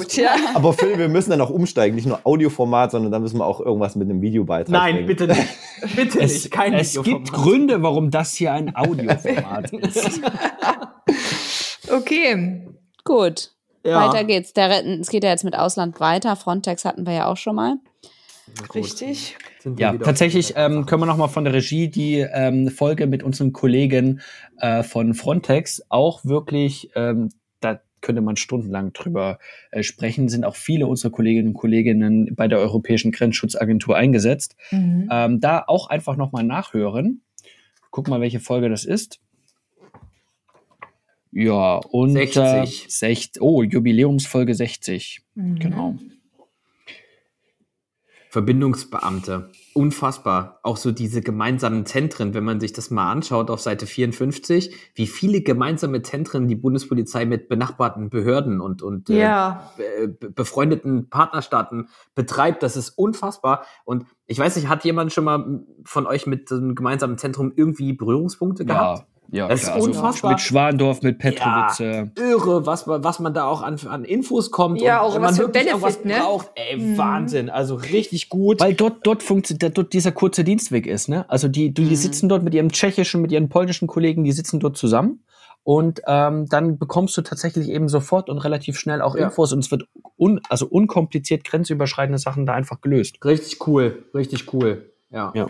aber 0.54 0.72
Phil, 0.72 0.98
wir 0.98 1.08
müssen 1.08 1.30
dann 1.30 1.40
auch 1.40 1.50
umsteigen. 1.50 1.94
Nicht 1.94 2.06
nur 2.06 2.20
Audioformat, 2.24 2.90
sondern 2.90 3.12
dann 3.12 3.22
müssen 3.22 3.38
wir 3.38 3.46
auch 3.46 3.60
irgendwas 3.60 3.94
mit 3.94 4.10
einem 4.10 4.20
Videobeitrag 4.20 4.72
Nein, 4.72 4.94
bringen. 4.94 5.06
bitte 5.06 5.26
nicht. 5.28 5.42
Bitte 5.94 6.20
es, 6.20 6.32
nicht. 6.32 6.50
Kein 6.50 6.74
es 6.74 7.00
gibt 7.02 7.32
Gründe, 7.32 7.82
warum 7.82 8.10
das 8.10 8.34
hier 8.34 8.52
ein 8.52 8.74
Audioformat 8.74 9.72
ist. 9.72 10.20
Okay. 11.90 12.62
Gut. 13.04 13.50
Ja. 13.84 14.08
Weiter 14.08 14.24
geht's. 14.24 14.52
Der, 14.54 14.84
es 15.00 15.10
geht 15.10 15.24
ja 15.24 15.30
jetzt 15.30 15.44
mit 15.44 15.56
Ausland 15.56 16.00
weiter. 16.00 16.36
Frontex 16.36 16.84
hatten 16.84 17.06
wir 17.06 17.12
ja 17.12 17.26
auch 17.26 17.36
schon 17.36 17.56
mal. 17.56 17.76
Richtig. 18.74 19.36
Ja, 19.78 19.96
tatsächlich 19.96 20.54
ähm, 20.56 20.84
können 20.84 21.02
wir 21.02 21.06
noch 21.06 21.16
mal 21.16 21.28
von 21.28 21.44
der 21.44 21.54
Regie 21.54 21.88
die 21.88 22.18
ähm, 22.18 22.68
Folge 22.68 23.06
mit 23.06 23.22
unseren 23.22 23.52
Kollegen 23.52 24.20
äh, 24.58 24.82
von 24.82 25.14
Frontex 25.14 25.82
auch 25.88 26.24
wirklich, 26.24 26.90
ähm, 26.94 27.30
da 27.60 27.80
könnte 28.02 28.20
man 28.20 28.36
stundenlang 28.36 28.92
drüber 28.92 29.38
äh, 29.70 29.82
sprechen. 29.82 30.28
Sind 30.28 30.44
auch 30.44 30.56
viele 30.56 30.86
unserer 30.86 31.10
Kolleginnen 31.10 31.48
und 31.48 31.54
Kollegen 31.54 32.34
bei 32.34 32.46
der 32.46 32.58
Europäischen 32.58 33.12
Grenzschutzagentur 33.12 33.96
eingesetzt. 33.96 34.56
Mhm. 34.70 35.08
Ähm, 35.10 35.40
da 35.40 35.64
auch 35.66 35.88
einfach 35.88 36.16
nochmal 36.16 36.44
nachhören. 36.44 37.22
Guck 37.90 38.08
mal, 38.08 38.20
welche 38.20 38.40
Folge 38.40 38.68
das 38.68 38.84
ist. 38.84 39.20
Ja, 41.36 41.78
und 41.90 42.12
60. 42.12 42.36
Äh, 42.42 42.66
60. 42.88 43.42
Oh, 43.42 43.62
Jubiläumsfolge 43.64 44.54
60. 44.54 45.22
Mhm. 45.34 45.58
Genau. 45.58 45.94
Verbindungsbeamte. 48.30 49.50
Unfassbar. 49.74 50.58
Auch 50.64 50.76
so 50.76 50.90
diese 50.90 51.22
gemeinsamen 51.22 51.86
Zentren, 51.86 52.34
wenn 52.34 52.42
man 52.42 52.58
sich 52.58 52.72
das 52.72 52.90
mal 52.90 53.10
anschaut 53.12 53.48
auf 53.48 53.60
Seite 53.60 53.86
54, 53.86 54.74
wie 54.94 55.06
viele 55.06 55.40
gemeinsame 55.40 56.02
Zentren 56.02 56.48
die 56.48 56.56
Bundespolizei 56.56 57.26
mit 57.26 57.48
benachbarten 57.48 58.10
Behörden 58.10 58.60
und, 58.60 58.82
und 58.82 59.08
äh, 59.10 59.20
Ja. 59.20 59.72
be- 59.76 60.08
be- 60.08 60.30
befreundeten 60.30 61.08
Partnerstaaten 61.10 61.88
betreibt, 62.16 62.62
das 62.64 62.76
ist 62.76 62.90
unfassbar. 62.90 63.66
Und 63.84 64.04
ich 64.26 64.38
weiß 64.38 64.56
nicht, 64.56 64.68
hat 64.68 64.84
jemand 64.84 65.12
schon 65.12 65.24
mal 65.24 65.64
von 65.84 66.06
euch 66.06 66.26
mit 66.26 66.48
so 66.48 66.56
einem 66.56 66.74
gemeinsamen 66.74 67.18
Zentrum 67.18 67.52
irgendwie 67.54 67.92
Berührungspunkte 67.92 68.64
gehabt? 68.64 69.06
Ja, 69.30 69.44
ja, 69.44 69.48
Das 69.48 69.60
ist 69.60 69.66
klar. 69.66 69.76
Also 69.76 69.88
unfassbar. 69.88 70.30
mit 70.32 70.40
Schwandorf, 70.40 71.02
mit 71.02 71.18
Petrovice. 71.18 71.80
Irre, 71.80 72.66
was, 72.66 72.86
man- 72.86 73.02
was 73.02 73.18
man 73.18 73.34
da 73.34 73.46
auch 73.46 73.62
an, 73.62 73.78
an 73.88 74.04
Infos 74.04 74.50
kommt. 74.50 74.80
Ja, 74.80 75.00
und 75.00 75.06
auch 75.10 75.14
wenn 75.16 75.22
was 75.22 75.38
man 75.38 75.46
für 75.48 75.54
wirklich 75.54 75.72
Benefit, 75.74 76.04
ne? 76.04 76.14
braucht. 76.20 76.50
Ey, 76.54 76.76
Mhm. 76.76 76.98
Wahnsinn. 76.98 77.50
Also 77.50 77.74
richtig 77.74 78.28
gut. 78.28 78.60
Weil 78.60 78.74
dort, 78.74 79.06
dort 79.06 79.22
funktioniert, 79.22 79.76
dort 79.76 79.92
dieser 79.92 80.12
kurze 80.12 80.44
Dienstweg 80.44 80.86
ist, 80.86 81.08
ne? 81.08 81.28
Also 81.28 81.48
die, 81.48 81.72
die 81.74 81.82
Mhm. 81.82 81.94
sitzen 81.96 82.28
dort 82.28 82.42
mit 82.44 82.54
ihrem 82.54 82.70
tschechischen, 82.70 83.22
mit 83.22 83.32
ihren 83.32 83.48
polnischen 83.48 83.88
Kollegen, 83.88 84.24
die 84.24 84.32
sitzen 84.32 84.60
dort 84.60 84.76
zusammen. 84.76 85.24
Und 85.66 86.02
ähm, 86.06 86.46
dann 86.50 86.76
bekommst 86.78 87.16
du 87.16 87.22
tatsächlich 87.22 87.70
eben 87.70 87.88
sofort 87.88 88.28
und 88.28 88.36
relativ 88.38 88.78
schnell 88.78 89.00
auch 89.00 89.16
Ja. 89.16 89.24
Infos 89.24 89.50
und 89.54 89.60
es 89.60 89.70
wird 89.70 89.84
un, 90.18 90.38
also 90.50 90.66
unkompliziert 90.66 91.42
grenzüberschreitende 91.44 92.18
Sachen 92.18 92.44
da 92.44 92.52
einfach 92.52 92.82
gelöst. 92.82 93.16
Richtig 93.24 93.66
cool, 93.66 94.04
richtig 94.14 94.52
cool. 94.52 94.92
Ja. 95.10 95.32
Ja. 95.34 95.46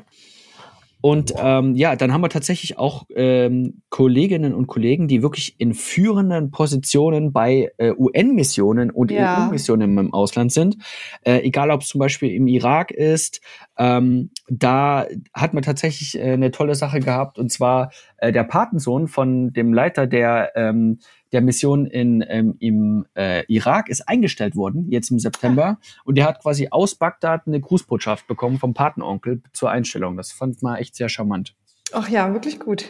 Und 1.05 1.35
ähm, 1.37 1.77
ja, 1.77 1.97
dann 1.97 2.15
haben 2.15 2.23
wir 2.23 2.31
tatsächlich 2.31 2.79
auch 2.79 3.05
ähm, 3.15 3.83
Kolleginnen 3.91 4.55
und 4.55 4.69
Kollegen, 4.69 5.07
die 5.07 5.23
wirklich 5.23 5.55
in 5.59 5.75
führenden 5.75 6.51
Positionen 6.51 7.31
bei 7.31 7.73
äh, 7.77 7.93
UN-Missionen 7.93 8.91
und 8.91 9.11
Ja. 9.11 9.47
EU-Missionen 9.47 9.99
im 9.99 10.15
Ausland 10.15 10.51
sind. 10.51 10.79
Äh, 11.21 11.41
egal, 11.41 11.71
ob 11.73 11.83
es 11.83 11.89
zum 11.89 11.99
Beispiel 11.99 12.31
im 12.31 12.47
Irak 12.47 12.91
ist. 12.91 13.43
Ähm, 13.77 14.31
da 14.49 15.07
hat 15.35 15.53
man 15.53 15.63
tatsächlich 15.63 16.19
äh, 16.19 16.23
eine 16.33 16.53
tolle 16.53 16.75
Sache 16.75 17.01
gehabt. 17.01 17.39
Und 17.39 17.53
zwar 17.53 17.91
äh, 18.17 18.33
der 18.33 18.45
Patensohn 18.45 19.07
von 19.07 19.53
dem 19.53 19.75
Leiter 19.75 20.07
der, 20.07 20.53
ähm, 20.57 21.01
der 21.35 21.41
Mission 21.41 21.87
in, 21.87 22.25
ähm, 22.29 22.57
im 22.61 23.07
äh, 23.17 23.45
Irak 23.49 23.89
ist 23.89 24.09
eingestellt 24.09 24.55
worden, 24.55 24.87
jetzt 24.91 25.11
im 25.11 25.19
September. 25.19 25.79
Und 26.05 26.15
der 26.15 26.27
hat 26.27 26.41
quasi 26.41 26.69
aus 26.71 26.95
Bagdad 26.95 27.47
eine 27.47 27.61
Grußbotschaft 27.61 28.29
bekommen 28.29 28.59
vom 28.59 28.73
Patenonkel 28.73 29.43
zur 29.53 29.71
Einstellung. 29.71 30.17
Das 30.17 30.31
fand 30.31 30.63
man 30.63 30.77
echt 30.77 30.95
sehr 30.95 31.09
charmant. 31.09 31.55
Ach 31.93 32.09
ja, 32.09 32.33
wirklich 32.33 32.61
gut. 32.61 32.89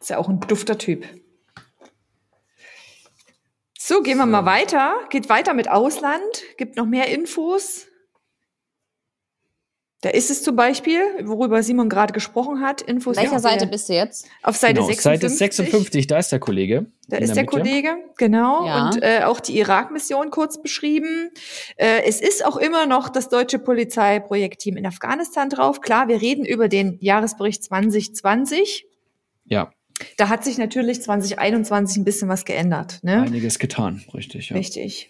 Ist 0.00 0.10
ja 0.10 0.18
auch 0.18 0.28
ein 0.28 0.38
dufter 0.40 0.78
Typ. 0.78 1.04
So, 3.76 4.02
gehen 4.02 4.18
wir 4.18 4.26
mal 4.26 4.46
weiter. 4.46 4.94
Geht 5.10 5.28
weiter 5.28 5.52
mit 5.52 5.68
Ausland. 5.68 6.22
Gibt 6.56 6.76
noch 6.76 6.86
mehr 6.86 7.08
Infos. 7.08 7.88
Da 10.04 10.10
ist 10.10 10.30
es 10.30 10.42
zum 10.42 10.54
Beispiel, 10.54 11.00
worüber 11.22 11.62
Simon 11.62 11.88
gerade 11.88 12.12
gesprochen 12.12 12.60
hat. 12.60 12.82
Infos 12.82 13.16
Welcher 13.16 13.36
auf 13.36 13.40
Seite 13.40 13.60
der- 13.60 13.66
bist 13.68 13.88
du 13.88 13.94
jetzt? 13.94 14.26
Auf 14.42 14.54
Seite 14.54 14.74
genau, 14.74 14.86
56. 14.88 15.02
Seite 15.02 15.28
56, 15.30 16.06
da 16.08 16.18
ist 16.18 16.30
der 16.30 16.40
Kollege. 16.40 16.84
Da 17.08 17.16
ist 17.16 17.34
der 17.34 17.44
Mitte. 17.44 17.56
Kollege, 17.56 17.96
genau. 18.18 18.66
Ja. 18.66 18.90
Und 18.90 19.02
äh, 19.02 19.22
auch 19.24 19.40
die 19.40 19.56
Irak-Mission 19.56 20.28
kurz 20.30 20.60
beschrieben. 20.60 21.30
Äh, 21.76 22.02
es 22.04 22.20
ist 22.20 22.44
auch 22.44 22.58
immer 22.58 22.84
noch 22.84 23.08
das 23.08 23.30
deutsche 23.30 23.58
Polizeiprojektteam 23.58 24.76
in 24.76 24.84
Afghanistan 24.84 25.48
drauf. 25.48 25.80
Klar, 25.80 26.06
wir 26.08 26.20
reden 26.20 26.44
über 26.44 26.68
den 26.68 26.98
Jahresbericht 27.00 27.64
2020. 27.64 28.84
Ja, 29.46 29.70
Da 30.18 30.28
hat 30.28 30.44
sich 30.44 30.58
natürlich 30.58 31.00
2021 31.00 31.96
ein 31.96 32.04
bisschen 32.04 32.28
was 32.28 32.44
geändert. 32.44 32.98
Ne? 33.02 33.22
einiges 33.22 33.58
getan, 33.58 34.02
richtig. 34.12 34.50
Ja. 34.50 34.56
Richtig. 34.56 35.08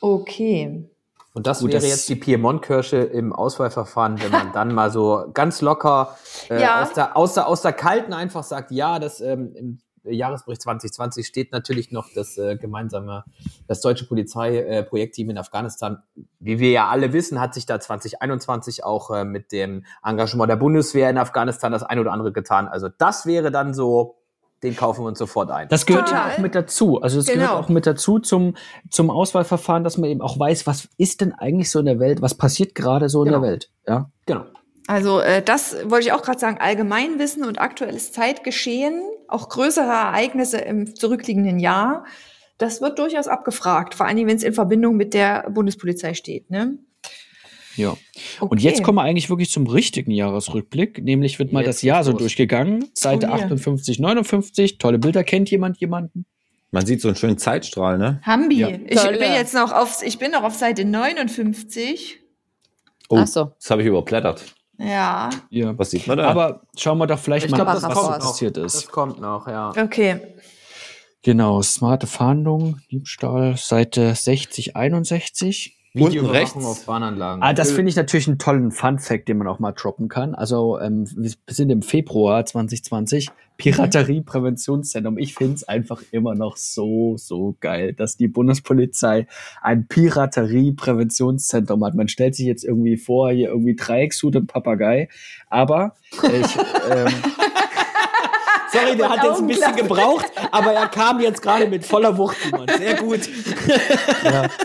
Okay. 0.00 0.84
Und 1.32 1.46
das 1.46 1.60
Gut, 1.60 1.70
wäre 1.70 1.80
das- 1.80 1.88
jetzt 1.90 2.08
die 2.08 2.16
Piemont-Kirsche 2.16 2.96
im 2.98 3.32
Auswahlverfahren, 3.32 4.20
wenn 4.20 4.30
man 4.32 4.52
dann 4.52 4.74
mal 4.74 4.90
so 4.90 5.26
ganz 5.32 5.60
locker 5.60 6.16
äh, 6.48 6.60
Ja. 6.60 6.82
aus, 6.82 6.92
der, 6.92 7.16
aus, 7.16 7.34
der, 7.34 7.46
aus 7.46 7.62
der 7.62 7.72
Kalten 7.72 8.12
einfach 8.12 8.42
sagt, 8.42 8.70
ja, 8.72 8.98
das 8.98 9.20
ähm, 9.20 9.52
im 9.54 9.78
Jahresbericht 10.02 10.62
2020 10.62 11.26
steht 11.26 11.52
natürlich 11.52 11.92
noch 11.92 12.08
das 12.14 12.38
äh, 12.38 12.56
gemeinsame, 12.56 13.22
das 13.68 13.80
deutsche 13.82 14.06
Polizeiprojektteam 14.06 15.30
in 15.30 15.38
Afghanistan. 15.38 16.02
Wie 16.38 16.58
wir 16.58 16.70
ja 16.70 16.88
alle 16.88 17.12
wissen, 17.12 17.38
hat 17.40 17.52
sich 17.54 17.66
da 17.66 17.78
2021 17.78 18.82
auch 18.82 19.10
äh, 19.10 19.24
mit 19.24 19.52
dem 19.52 19.84
Engagement 20.02 20.48
der 20.50 20.56
Bundeswehr 20.56 21.10
in 21.10 21.18
Afghanistan 21.18 21.70
das 21.70 21.82
ein 21.82 21.98
oder 21.98 22.12
andere 22.12 22.32
getan. 22.32 22.66
Also 22.66 22.88
das 22.88 23.26
wäre 23.26 23.50
dann 23.50 23.74
so, 23.74 24.16
den 24.62 24.76
kaufen 24.76 25.02
wir 25.04 25.08
uns 25.08 25.18
sofort 25.18 25.50
ein. 25.50 25.68
Das 25.68 25.86
gehört 25.86 26.10
ja 26.10 26.16
Total. 26.18 26.32
auch 26.34 26.38
mit 26.38 26.54
dazu. 26.54 27.00
Also 27.00 27.18
es 27.18 27.26
Genau. 27.26 27.40
gehört 27.46 27.64
auch 27.64 27.68
mit 27.68 27.86
dazu 27.86 28.18
zum, 28.18 28.56
zum 28.90 29.10
Auswahlverfahren, 29.10 29.84
dass 29.84 29.96
man 29.96 30.10
eben 30.10 30.20
auch 30.20 30.38
weiß, 30.38 30.66
was 30.66 30.88
ist 30.98 31.20
denn 31.22 31.32
eigentlich 31.32 31.70
so 31.70 31.78
in 31.78 31.86
der 31.86 31.98
Welt, 31.98 32.20
was 32.22 32.34
passiert 32.34 32.74
gerade 32.74 33.08
so 33.08 33.22
in 33.22 33.28
Genau. 33.30 33.40
der 33.40 33.50
Welt. 33.50 33.70
Ja. 33.86 34.10
genau. 34.26 34.44
Also 34.86 35.20
äh, 35.20 35.40
das 35.42 35.76
wollte 35.88 36.06
ich 36.08 36.12
auch 36.12 36.22
gerade 36.22 36.38
sagen, 36.38 36.58
Allgemeinwissen 36.60 37.44
und 37.44 37.60
aktuelles 37.60 38.12
Zeitgeschehen, 38.12 39.00
auch 39.28 39.48
größere 39.48 39.84
Ereignisse 39.86 40.58
im 40.58 40.94
zurückliegenden 40.96 41.58
Jahr, 41.60 42.04
das 42.58 42.80
wird 42.82 42.98
durchaus 42.98 43.28
abgefragt, 43.28 43.94
vor 43.94 44.06
allem 44.06 44.26
wenn 44.26 44.36
es 44.36 44.42
in 44.42 44.52
Verbindung 44.52 44.96
mit 44.96 45.14
der 45.14 45.48
Bundespolizei 45.50 46.12
steht. 46.14 46.50
Ne? 46.50 46.78
Ja. 47.76 47.90
Okay. 48.40 48.50
Und 48.50 48.60
jetzt 48.62 48.82
kommen 48.82 48.96
wir 48.96 49.02
eigentlich 49.02 49.30
wirklich 49.30 49.50
zum 49.50 49.66
richtigen 49.66 50.10
Jahresrückblick, 50.10 51.02
nämlich 51.02 51.38
wird 51.38 51.52
mal 51.52 51.60
Jetzt 51.60 51.68
das 51.78 51.82
Jahr 51.82 52.04
so 52.04 52.10
los. 52.12 52.20
durchgegangen. 52.20 52.86
Seite 52.94 53.28
Oh, 53.30 53.34
hier. 53.36 53.44
58, 53.44 53.98
59, 54.00 54.78
tolle 54.78 54.98
Bilder. 54.98 55.22
Kennt 55.24 55.50
jemand 55.50 55.78
jemanden? 55.78 56.26
Man 56.72 56.86
sieht 56.86 57.00
so 57.00 57.08
einen 57.08 57.16
schönen 57.16 57.38
Zeitstrahl, 57.38 57.98
ne? 57.98 58.20
Hambi, 58.24 58.56
Ja. 58.58 58.68
ich 58.68 58.96
Tolle. 58.96 59.18
bin 59.18 59.32
jetzt 59.32 59.54
noch 59.54 59.72
auf, 59.72 60.02
ich 60.04 60.18
bin 60.18 60.30
noch 60.30 60.44
auf 60.44 60.54
Seite 60.54 60.84
59. 60.84 62.18
Oh, 63.08 63.16
Ach 63.18 63.26
so. 63.26 63.52
das 63.58 63.70
habe 63.70 63.82
ich 63.82 63.88
überblättert. 63.88 64.44
Ja, 64.78 65.30
Ja. 65.50 65.76
Was 65.78 65.90
sieht 65.90 66.06
man 66.06 66.16
da? 66.18 66.28
Aber 66.28 66.62
schauen 66.78 66.98
wir 66.98 67.06
doch 67.06 67.18
vielleicht 67.18 67.46
Ich 67.46 67.50
mal, 67.50 67.56
glaube, 67.58 67.72
das 67.72 67.82
was 67.82 67.94
noch. 67.94 68.18
passiert 68.18 68.56
Das 68.56 68.74
ist. 68.76 68.90
kommt 68.92 69.20
noch, 69.20 69.46
ja. 69.48 69.72
okay. 69.76 70.20
Genau, 71.22 71.60
smarte 71.60 72.06
Fahndung, 72.06 72.78
Diebstahl, 72.90 73.56
Seite 73.56 74.14
60, 74.14 74.76
61. 74.76 75.76
Unten 75.92 76.06
Videoüberwachung 76.06 76.62
rechts. 76.62 76.80
auf 76.80 76.86
Bahnanlagen. 76.86 77.42
Ah, 77.42 77.52
das 77.52 77.72
finde 77.72 77.90
ich 77.90 77.96
natürlich 77.96 78.28
einen 78.28 78.38
tollen 78.38 78.70
Fun-Fact, 78.70 79.26
den 79.26 79.38
man 79.38 79.48
auch 79.48 79.58
mal 79.58 79.72
droppen 79.72 80.08
kann. 80.08 80.36
Also, 80.36 80.78
ähm, 80.78 81.04
wir 81.16 81.32
sind 81.48 81.68
im 81.70 81.82
Februar 81.82 82.46
2020, 82.46 83.30
Piraterie-Präventionszentrum. 83.56 85.18
Ich 85.18 85.34
finde 85.34 85.54
es 85.54 85.68
einfach 85.68 86.00
immer 86.12 86.36
noch 86.36 86.56
so, 86.56 87.16
so 87.16 87.56
geil, 87.58 87.92
dass 87.92 88.16
die 88.16 88.28
Bundespolizei 88.28 89.26
ein 89.62 89.88
Piraterie-Präventionszentrum 89.88 91.84
hat. 91.84 91.96
Man 91.96 92.06
stellt 92.06 92.36
sich 92.36 92.46
jetzt 92.46 92.62
irgendwie 92.64 92.96
vor, 92.96 93.32
hier 93.32 93.48
irgendwie 93.48 93.74
Dreieckshut 93.74 94.36
und 94.36 94.46
Papagei. 94.46 95.08
Aber 95.48 95.96
äh, 96.22 96.38
ich, 96.40 96.56
ähm, 96.88 97.08
Sorry, 98.72 98.96
der 98.96 99.08
hat 99.08 99.24
jetzt 99.24 99.40
ein 99.40 99.48
bisschen 99.48 99.74
gebraucht, 99.74 100.30
aber 100.52 100.72
er 100.72 100.86
kam 100.86 101.18
jetzt 101.18 101.42
gerade 101.42 101.66
mit 101.66 101.84
voller 101.84 102.16
Wucht, 102.16 102.36
Simon. 102.40 102.68
Sehr 102.78 102.94
gut. 102.94 103.28
Ja. 104.22 104.48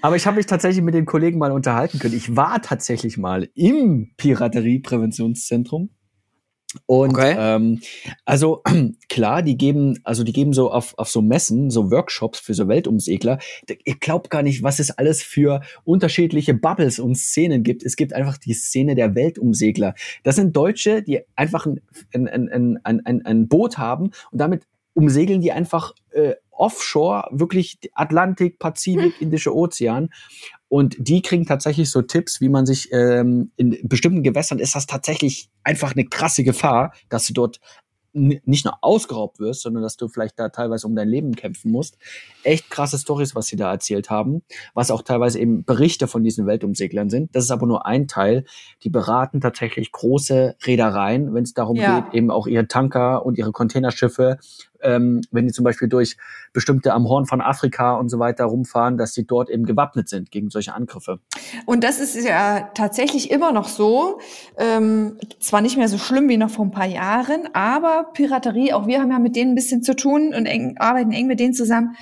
Aber 0.00 0.16
ich 0.16 0.26
habe 0.26 0.36
mich 0.36 0.46
tatsächlich 0.46 0.84
mit 0.84 0.94
den 0.94 1.06
Kollegen 1.06 1.38
mal 1.38 1.52
unterhalten 1.52 1.98
können. 1.98 2.14
Ich 2.14 2.36
war 2.36 2.62
tatsächlich 2.62 3.18
mal 3.18 3.48
im 3.54 4.10
Pirateriepräventionszentrum. 4.16 5.90
Und 6.84 7.14
Okay. 7.14 7.34
ähm, 7.38 7.80
also 8.26 8.62
klar, 9.08 9.42
die 9.42 9.56
geben, 9.56 9.98
also 10.04 10.22
die 10.22 10.34
geben 10.34 10.52
so 10.52 10.70
auf, 10.70 10.92
auf 10.98 11.08
so 11.08 11.22
Messen, 11.22 11.70
so 11.70 11.90
Workshops 11.90 12.38
für 12.40 12.52
so 12.52 12.68
Weltumsegler. 12.68 13.38
Ihr 13.84 13.96
glaubt 13.96 14.28
gar 14.28 14.42
nicht, 14.42 14.62
was 14.62 14.78
es 14.78 14.90
alles 14.90 15.22
für 15.22 15.62
unterschiedliche 15.84 16.52
Bubbles 16.52 16.98
und 16.98 17.16
Szenen 17.16 17.62
gibt. 17.62 17.82
Es 17.82 17.96
gibt 17.96 18.12
einfach 18.12 18.36
die 18.36 18.52
Szene 18.52 18.94
der 18.94 19.14
Weltumsegler. 19.14 19.94
Das 20.24 20.36
sind 20.36 20.54
Deutsche, 20.54 21.02
die 21.02 21.20
einfach 21.36 21.64
ein, 21.64 21.80
ein, 22.12 22.28
ein, 22.28 22.78
ein, 22.84 23.06
ein, 23.06 23.24
ein 23.24 23.48
Boot 23.48 23.78
haben 23.78 24.10
und 24.30 24.38
damit 24.38 24.66
umsegeln 24.92 25.40
die 25.40 25.52
einfach 25.52 25.94
äh, 26.12 26.34
offshore, 26.50 27.28
wirklich 27.30 27.78
Atlantik, 27.94 28.58
Pazifik, 28.58 29.20
Indische 29.20 29.54
Ozean. 29.54 30.10
Und 30.68 30.96
die 30.98 31.22
kriegen 31.22 31.46
tatsächlich 31.46 31.90
so 31.90 32.02
Tipps, 32.02 32.40
wie 32.40 32.48
man 32.48 32.66
sich 32.66 32.88
ähm, 32.92 33.52
in 33.56 33.78
bestimmten 33.84 34.22
Gewässern 34.22 34.58
ist 34.58 34.74
das 34.74 34.86
tatsächlich 34.86 35.48
einfach 35.62 35.92
eine 35.92 36.04
krasse 36.04 36.44
Gefahr, 36.44 36.92
dass 37.08 37.26
du 37.26 37.32
dort 37.32 37.60
nicht 38.14 38.64
nur 38.64 38.78
ausgeraubt 38.80 39.38
wirst, 39.38 39.62
sondern 39.62 39.82
dass 39.82 39.96
du 39.96 40.08
vielleicht 40.08 40.38
da 40.38 40.48
teilweise 40.48 40.86
um 40.86 40.96
dein 40.96 41.08
Leben 41.08 41.36
kämpfen 41.36 41.70
musst. 41.70 41.98
Echt 42.42 42.70
krasse 42.70 42.98
Stories, 42.98 43.34
was 43.34 43.46
sie 43.46 43.56
da 43.56 43.70
erzählt 43.70 44.10
haben, 44.10 44.42
was 44.74 44.90
auch 44.90 45.02
teilweise 45.02 45.38
eben 45.38 45.64
Berichte 45.64 46.06
von 46.08 46.24
diesen 46.24 46.46
Weltumseglern 46.46 47.10
sind. 47.10 47.34
Das 47.36 47.44
ist 47.44 47.50
aber 47.50 47.66
nur 47.66 47.86
ein 47.86 48.08
Teil. 48.08 48.44
Die 48.82 48.90
beraten 48.90 49.40
tatsächlich 49.40 49.92
große 49.92 50.56
Reedereien, 50.64 51.34
wenn 51.34 51.44
es 51.44 51.54
darum 51.54 51.76
Ja. 51.76 52.00
geht, 52.00 52.14
eben 52.14 52.30
auch 52.30 52.46
ihre 52.46 52.66
Tanker 52.66 53.24
und 53.24 53.38
ihre 53.38 53.52
Containerschiffe 53.52 54.38
ähm, 54.82 55.20
wenn 55.30 55.46
die 55.46 55.52
zum 55.52 55.64
Beispiel 55.64 55.88
durch 55.88 56.16
bestimmte 56.52 56.92
am 56.92 57.08
Horn 57.08 57.26
von 57.26 57.40
Afrika 57.40 57.94
und 57.96 58.08
so 58.08 58.18
weiter 58.18 58.44
rumfahren, 58.44 58.96
dass 58.96 59.14
sie 59.14 59.26
dort 59.26 59.50
eben 59.50 59.64
gewappnet 59.64 60.08
sind 60.08 60.30
gegen 60.30 60.50
solche 60.50 60.74
Angriffe. 60.74 61.20
Und 61.66 61.84
das 61.84 62.00
ist 62.00 62.16
ja 62.24 62.70
tatsächlich 62.74 63.30
immer 63.30 63.52
noch 63.52 63.68
so. 63.68 64.20
Ähm, 64.56 65.18
zwar 65.40 65.60
nicht 65.60 65.76
mehr 65.76 65.88
so 65.88 65.98
schlimm 65.98 66.28
wie 66.28 66.36
noch 66.36 66.50
vor 66.50 66.64
ein 66.64 66.70
paar 66.70 66.86
Jahren, 66.86 67.48
aber 67.52 68.10
Piraterie, 68.12 68.72
auch 68.72 68.86
wir 68.86 69.00
haben 69.00 69.10
ja 69.10 69.18
mit 69.18 69.36
denen 69.36 69.52
ein 69.52 69.54
bisschen 69.54 69.82
zu 69.82 69.94
tun 69.94 70.34
und 70.34 70.46
eng, 70.46 70.76
arbeiten 70.78 71.12
eng 71.12 71.26
mit 71.26 71.40
denen 71.40 71.54
zusammen. 71.54 71.96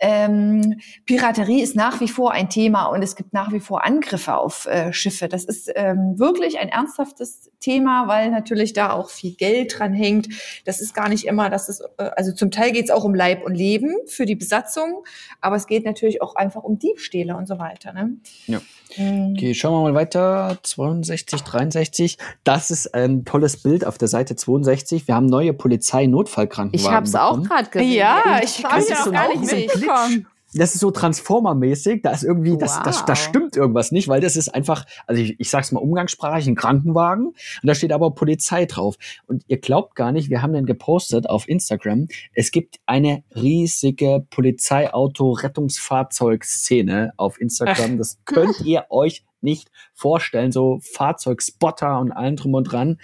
Ähm, 0.00 0.80
Piraterie 1.04 1.60
ist 1.60 1.76
nach 1.76 2.00
wie 2.00 2.08
vor 2.08 2.32
ein 2.32 2.48
Thema 2.48 2.86
und 2.86 3.02
es 3.02 3.16
gibt 3.16 3.32
nach 3.32 3.52
wie 3.52 3.60
vor 3.60 3.84
Angriffe 3.84 4.34
auf 4.34 4.66
äh, 4.66 4.92
Schiffe. 4.92 5.28
Das 5.28 5.44
ist 5.44 5.70
ähm, 5.74 6.18
wirklich 6.18 6.58
ein 6.58 6.68
ernsthaftes 6.68 7.50
Thema, 7.60 8.08
weil 8.08 8.30
natürlich 8.30 8.72
da 8.72 8.92
auch 8.92 9.10
viel 9.10 9.34
Geld 9.34 9.78
dran 9.78 9.92
hängt. 9.92 10.28
Das 10.64 10.80
ist 10.80 10.94
gar 10.94 11.08
nicht 11.08 11.24
immer, 11.24 11.50
dass 11.50 11.68
es, 11.68 11.80
äh, 11.98 12.10
also 12.16 12.32
zum 12.32 12.50
Teil 12.50 12.72
geht 12.72 12.84
es 12.84 12.90
auch 12.90 13.04
um 13.04 13.14
Leib 13.14 13.44
und 13.44 13.54
Leben 13.54 13.94
für 14.06 14.24
die 14.24 14.36
Besatzung, 14.36 15.04
aber 15.40 15.56
es 15.56 15.66
geht 15.66 15.84
natürlich 15.84 16.22
auch 16.22 16.34
einfach 16.34 16.62
um 16.62 16.78
Diebstähle 16.78 17.36
und 17.36 17.46
so 17.46 17.58
weiter. 17.58 17.92
Ne? 17.92 18.16
Ja. 18.46 18.60
Mhm. 18.96 19.34
Okay, 19.36 19.54
schauen 19.54 19.74
wir 19.74 19.90
mal 19.90 19.94
weiter. 19.94 20.58
62, 20.62 21.42
63. 21.42 22.18
Das 22.42 22.70
ist 22.70 22.94
ein 22.94 23.24
tolles 23.24 23.62
Bild 23.62 23.84
auf 23.84 23.98
der 23.98 24.08
Seite 24.08 24.34
62. 24.34 25.06
Wir 25.06 25.14
haben 25.14 25.26
neue 25.26 25.52
Polizei-Notfallkrankenwagen. 25.52 26.86
Ich 26.86 26.90
habe 26.90 27.06
es 27.06 27.14
auch 27.14 27.42
gerade 27.42 27.68
gesehen. 27.68 27.92
Ja, 27.92 28.40
ich 28.42 28.58
ja 28.58 28.70
es 28.78 28.90
auch 28.92 29.12
gar 29.12 29.28
auch 29.28 29.34
nicht 29.34 29.52
nicht. 29.52 29.89
Mitbekommen. 29.90 30.26
Das 30.52 30.74
ist 30.74 30.80
so 30.80 30.90
Transformer-mäßig. 30.90 32.02
Da 32.02 32.10
ist 32.10 32.24
irgendwie, 32.24 32.58
das, 32.58 32.82
das, 32.82 33.04
das 33.04 33.20
Wow. 33.20 33.28
stimmt 33.28 33.56
irgendwas 33.56 33.92
nicht, 33.92 34.08
weil 34.08 34.20
das 34.20 34.34
ist 34.34 34.52
einfach, 34.52 34.84
also 35.06 35.22
ich, 35.22 35.38
ich 35.38 35.48
sag's 35.48 35.70
mal 35.70 35.78
umgangssprachig, 35.78 36.48
ein 36.48 36.56
Krankenwagen. 36.56 37.26
Und 37.26 37.36
da 37.62 37.72
steht 37.72 37.92
aber 37.92 38.10
Polizei 38.16 38.66
drauf. 38.66 38.96
Und 39.28 39.44
ihr 39.46 39.60
glaubt 39.60 39.94
gar 39.94 40.10
nicht, 40.10 40.28
wir 40.28 40.42
haben 40.42 40.52
den 40.52 40.66
gepostet 40.66 41.30
auf 41.30 41.48
Instagram. 41.48 42.08
Es 42.34 42.50
gibt 42.50 42.80
eine 42.84 43.22
riesige 43.36 44.26
Polizeiauto-Rettungsfahrzeugszene 44.30 47.12
auf 47.16 47.40
Instagram. 47.40 47.98
Das 47.98 48.18
könnt 48.24 48.60
ihr 48.62 48.86
euch 48.90 49.24
nicht 49.40 49.70
vorstellen. 49.94 50.50
So 50.52 50.80
Fahrzeugspotter 50.82 51.98
und 52.00 52.10
allem 52.12 52.36
drum 52.36 52.54
und 52.54 52.64
dran. 52.64 52.98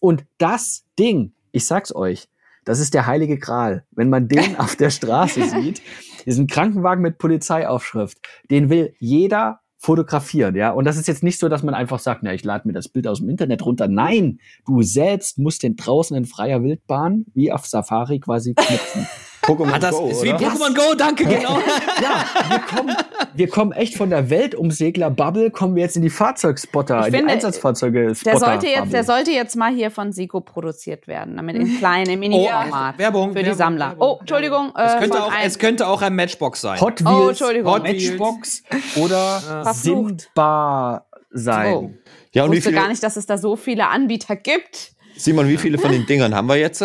Und 0.00 0.24
das 0.38 0.84
Ding, 0.98 1.32
ich 1.52 1.66
sag's 1.66 1.94
euch, 1.94 2.28
das 2.64 2.78
ist 2.78 2.94
der 2.94 3.06
heilige 3.06 3.38
Gral. 3.38 3.84
Wenn 3.90 4.08
man 4.10 4.28
den 4.28 4.56
auf 4.58 4.76
der 4.76 4.90
Straße 4.90 5.48
sieht, 5.48 5.80
diesen 6.26 6.46
Krankenwagen 6.46 7.02
mit 7.02 7.18
Polizeiaufschrift, 7.18 8.18
den 8.50 8.70
will 8.70 8.94
jeder 8.98 9.60
fotografieren, 9.76 10.56
ja. 10.56 10.72
Und 10.72 10.84
das 10.84 10.98
ist 10.98 11.08
jetzt 11.08 11.22
nicht 11.22 11.38
so, 11.38 11.48
dass 11.48 11.62
man 11.62 11.74
einfach 11.74 11.98
sagt, 11.98 12.22
na, 12.22 12.34
ich 12.34 12.44
lade 12.44 12.68
mir 12.68 12.74
das 12.74 12.88
Bild 12.88 13.06
aus 13.06 13.20
dem 13.20 13.30
Internet 13.30 13.64
runter. 13.64 13.88
Nein, 13.88 14.38
du 14.66 14.82
selbst 14.82 15.38
musst 15.38 15.62
den 15.62 15.76
draußen 15.76 16.14
in 16.16 16.26
freier 16.26 16.62
Wildbahn 16.62 17.24
wie 17.32 17.50
auf 17.50 17.66
Safari 17.66 18.20
quasi 18.20 18.54
knüpfen. 18.54 19.06
Pokémon 19.42 19.72
Ah, 19.72 19.78
das 19.78 19.96
Go, 19.96 20.08
ist 20.10 20.22
wie 20.22 20.28
oder? 20.34 20.38
Pokémon 20.48 20.74
Go, 20.74 20.94
danke, 20.94 21.24
genau. 21.24 21.58
ja, 22.02 22.24
wir 22.50 22.58
kommen, 22.58 22.96
wir 23.34 23.48
kommen 23.48 23.72
echt 23.72 23.96
von 23.96 24.10
der 24.10 24.28
Weltumsegler-Bubble, 24.28 25.50
kommen 25.50 25.74
wir 25.76 25.82
jetzt 25.82 25.96
in 25.96 26.02
die 26.02 26.10
Fahrzeugspotter, 26.10 27.08
Ich 27.08 27.14
in 27.14 27.26
die 27.26 27.32
Einsatzfahrzeuge. 27.32 28.12
Der 28.24 28.38
sollte, 28.38 28.66
jetzt, 28.66 28.92
der 28.92 29.04
sollte 29.04 29.30
jetzt 29.30 29.56
mal 29.56 29.72
hier 29.74 29.90
von 29.90 30.12
Siko 30.12 30.40
produziert 30.40 31.08
werden, 31.08 31.36
damit 31.36 31.56
in 31.56 31.78
kleinem 31.78 32.20
Mini-Format. 32.20 32.94
Oh, 32.96 32.98
Werbung. 32.98 33.32
Für 33.32 33.38
die 33.38 33.46
Werbung, 33.46 33.58
Sammler. 33.58 33.88
Werbung, 33.90 34.08
Oh, 34.08 34.16
Entschuldigung, 34.20 34.72
Es 34.76 34.92
äh, 34.94 34.98
könnte, 34.98 35.16
von 35.18 35.26
auch, 35.26 35.32
ein- 35.32 35.46
es 35.46 35.58
könnte 35.58 35.86
auch 35.88 36.02
ein 36.02 36.14
Matchbox 36.14 36.60
sein. 36.60 36.80
Hot 36.80 37.00
Oh, 37.04 37.06
Wheels, 37.26 37.40
Entschuldigung. 37.40 37.82
Matchbox 37.82 38.62
oder. 38.96 39.64
Simba 39.72 41.06
sein. 41.30 41.74
Oh. 41.74 41.90
Ja, 42.32 42.44
und 42.44 42.52
wie 42.52 42.56
wusste 42.58 42.72
gar 42.72 42.88
nicht, 42.88 43.02
dass 43.02 43.16
es 43.16 43.24
da 43.26 43.38
so 43.38 43.56
viele 43.56 43.88
Anbieter 43.88 44.36
gibt. 44.36 44.92
Simon, 45.16 45.48
wie 45.48 45.56
viele 45.56 45.78
von 45.78 45.90
den 45.92 46.04
Dingern 46.06 46.34
haben 46.34 46.46
wir 46.48 46.56
jetzt? 46.56 46.84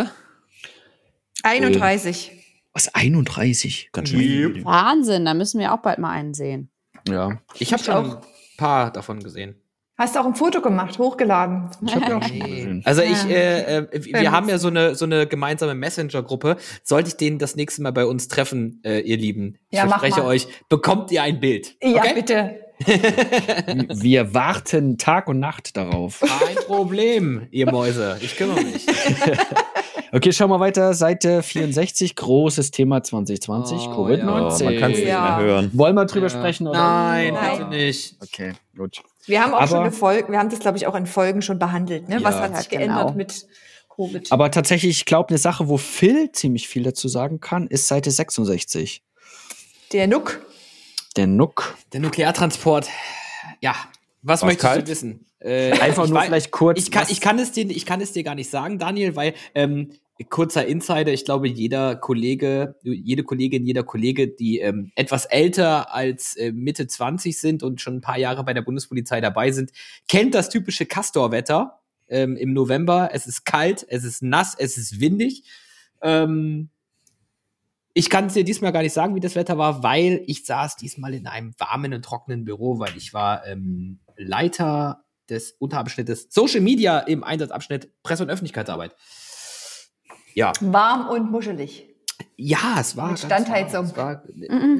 31. 1.43 2.31
Was, 2.75 2.93
31? 2.93 3.89
Ganz 3.93 4.09
schön. 4.09 4.65
Wahnsinn, 4.65 5.23
da 5.23 5.33
müssen 5.33 5.61
wir 5.61 5.73
auch 5.73 5.77
bald 5.79 5.97
mal 5.97 6.11
einen 6.11 6.33
sehen. 6.33 6.69
Ja. 7.07 7.39
Ich 7.57 7.71
habe 7.71 7.81
schon 7.81 7.93
auch. 7.95 8.15
ein 8.17 8.21
paar 8.57 8.91
davon 8.91 9.23
gesehen. 9.23 9.55
Hast 9.97 10.13
du 10.15 10.19
auch 10.19 10.25
ein 10.25 10.35
Foto 10.35 10.59
gemacht, 10.61 10.99
hochgeladen? 10.99 11.69
Ich 11.85 11.95
habe 11.95 12.05
ja 12.05 12.17
auch 12.17 12.23
schon 12.27 12.37
gesehen. 12.37 12.81
Also 12.83 13.01
ich, 13.01 13.29
äh, 13.29 13.77
äh, 13.77 14.03
wir 14.03 14.29
haben 14.29 14.49
ja 14.49 14.57
so 14.57 14.67
eine 14.67 14.93
so 14.93 15.05
eine 15.05 15.25
gemeinsame 15.25 15.73
Messenger-Gruppe. 15.73 16.57
Sollte 16.83 17.07
ich 17.07 17.15
den 17.15 17.39
das 17.39 17.55
nächste 17.55 17.81
Mal 17.81 17.93
bei 17.93 18.05
uns 18.05 18.27
treffen, 18.27 18.81
äh, 18.83 18.99
ihr 18.99 19.15
Lieben? 19.15 19.57
Ich 19.69 19.77
Ja, 19.77 19.87
verspreche 19.87 20.25
euch, 20.25 20.49
bekommt 20.67 21.11
ihr 21.13 21.23
ein 21.23 21.39
Bild. 21.39 21.77
Ja, 21.81 22.01
okay? 22.01 22.13
bitte. 22.13 22.59
Wir 24.01 24.33
warten 24.33 24.97
Tag 24.97 25.29
und 25.29 25.39
Nacht 25.39 25.77
darauf. 25.77 26.19
Kein 26.19 26.55
Problem, 26.65 27.47
ihr 27.51 27.71
Mäuse. 27.71 28.17
Ich 28.19 28.35
kümmere 28.35 28.61
mich. 28.65 28.85
Okay, 30.11 30.31
schauen 30.31 30.49
wir 30.49 30.59
weiter. 30.59 30.93
Seite 30.93 31.41
64, 31.43 32.15
großes 32.15 32.71
Thema 32.71 33.03
2020, 33.03 33.77
Oh, 33.77 33.91
Oh, 33.91 34.05
Covid-19. 34.05 34.63
man 34.63 34.77
kann 34.79 34.91
es 34.91 34.97
nicht 34.99 35.07
Ja. 35.07 35.37
mehr 35.37 35.45
hören. 35.47 35.71
Wollen 35.73 35.95
wir 35.95 36.05
drüber 36.05 36.27
Ja. 36.27 36.29
sprechen? 36.29 36.67
Oder? 36.67 36.79
Nein, 36.79 37.33
Nein. 37.33 37.57
bitte 37.57 37.69
nicht. 37.69 38.15
Okay, 38.21 38.53
gut. 38.77 39.01
Wir 39.25 39.41
haben 39.43 39.53
auch 39.53 39.59
Aber- 39.59 39.67
schon 39.67 39.79
eine 39.79 39.91
Folge, 39.91 40.31
wir 40.31 40.39
haben 40.39 40.49
das, 40.49 40.59
glaube 40.59 40.77
ich, 40.77 40.87
auch 40.87 40.95
in 40.95 41.05
Folgen 41.07 41.41
schon 41.41 41.59
behandelt. 41.59 42.07
Ne? 42.07 42.15
Ja, 42.19 42.23
Was 42.23 42.35
hat 42.35 42.55
sich 42.57 42.71
ja, 42.71 42.77
geändert 42.79 43.07
genau. 43.07 43.17
mit 43.17 43.45
Covid? 43.89 44.31
Aber 44.31 44.51
tatsächlich, 44.51 44.91
ich 44.97 45.05
glaube, 45.05 45.29
eine 45.29 45.37
Sache, 45.37 45.67
wo 45.67 45.77
Phil 45.77 46.31
ziemlich 46.31 46.67
viel 46.67 46.83
dazu 46.83 47.07
sagen 47.07 47.39
kann, 47.39 47.67
ist 47.67 47.87
Seite 47.87 48.11
66. 48.11 49.01
Der 49.91 50.07
Nuck. 50.07 50.41
Der 51.17 51.27
Nuck. 51.27 51.75
Der 51.93 52.01
Nukleartransport. 52.01 52.89
Ja, 53.61 53.71
was 54.21 54.41
War's 54.41 54.43
möchtest 54.43 54.67
kalt? 54.67 54.87
du 54.87 54.91
wissen? 54.91 55.25
Äh, 55.45 55.71
Einfach 55.79 56.05
ich 56.05 56.09
nur 56.09 56.19
wei- 56.19 56.25
vielleicht 56.25 56.51
kurz. 56.51 56.79
Ich 56.79 56.89
kann, 56.91 57.05
ich, 57.07 57.21
kann 57.21 57.37
es 57.37 57.51
dir, 57.51 57.69
ich 57.69 57.85
kann 57.85 58.01
es 58.01 58.11
dir 58.13 58.23
gar 58.23 58.33
nicht 58.35 58.49
sagen, 58.49 58.79
Daniel, 58.79 59.15
weil 59.15 59.35
ähm, 59.53 59.91
kurzer 60.29 60.65
Insider, 60.65 61.13
ich 61.13 61.23
glaube, 61.23 61.47
jeder 61.47 61.95
Kollege, 61.97 62.75
jede 62.81 63.23
Kollegin, 63.23 63.63
jeder 63.65 63.83
Kollege, 63.83 64.27
die 64.29 64.59
ähm, 64.59 64.91
etwas 64.95 65.25
älter 65.25 65.93
als 65.93 66.35
äh, 66.35 66.51
Mitte 66.51 66.87
20 66.87 67.37
sind 67.39 67.61
und 67.63 67.79
schon 67.79 67.97
ein 67.97 68.01
paar 68.01 68.17
Jahre 68.17 68.43
bei 68.43 68.53
der 68.53 68.63
Bundespolizei 68.63 69.21
dabei 69.21 69.51
sind, 69.51 69.71
kennt 70.07 70.33
das 70.33 70.49
typische 70.49 70.85
Castor-Wetter 70.87 71.79
ähm, 72.07 72.37
im 72.37 72.53
November. 72.53 73.09
Es 73.13 73.27
ist 73.27 73.45
kalt, 73.45 73.85
es 73.87 74.03
ist 74.03 74.23
nass, 74.23 74.55
es 74.57 74.77
ist 74.77 74.99
windig. 74.99 75.43
Ähm, 76.01 76.69
ich 77.93 78.09
kann 78.09 78.25
es 78.25 78.33
dir 78.33 78.43
diesmal 78.43 78.71
gar 78.71 78.81
nicht 78.81 78.93
sagen, 78.93 79.15
wie 79.15 79.21
das 79.21 79.35
Wetter 79.35 79.57
war, 79.57 79.83
weil 79.83 80.21
ich 80.25 80.45
saß 80.45 80.75
diesmal 80.75 81.13
in 81.13 81.27
einem 81.27 81.53
warmen 81.59 81.93
und 81.93 82.03
trockenen 82.03 82.43
Büro, 82.45 82.79
weil 82.79 82.95
ich 82.97 83.13
war 83.13 83.45
ähm, 83.47 83.99
Leiter 84.17 85.04
des 85.29 85.51
Unterabschnittes 85.53 86.27
Social 86.29 86.61
Media 86.61 86.99
im 86.99 87.23
Einsatzabschnitt 87.23 87.91
Presse- 88.03 88.23
und 88.23 88.29
Öffentlichkeitsarbeit. 88.29 88.95
Ja, 90.33 90.51
Warm 90.59 91.09
und 91.09 91.31
muschelig. 91.31 91.94
Ja, 92.37 92.77
es 92.79 92.97
war 92.97 93.11
Mit 93.11 93.19
Standheizung. 93.19 93.85
Es 93.85 93.95
war, 93.95 94.23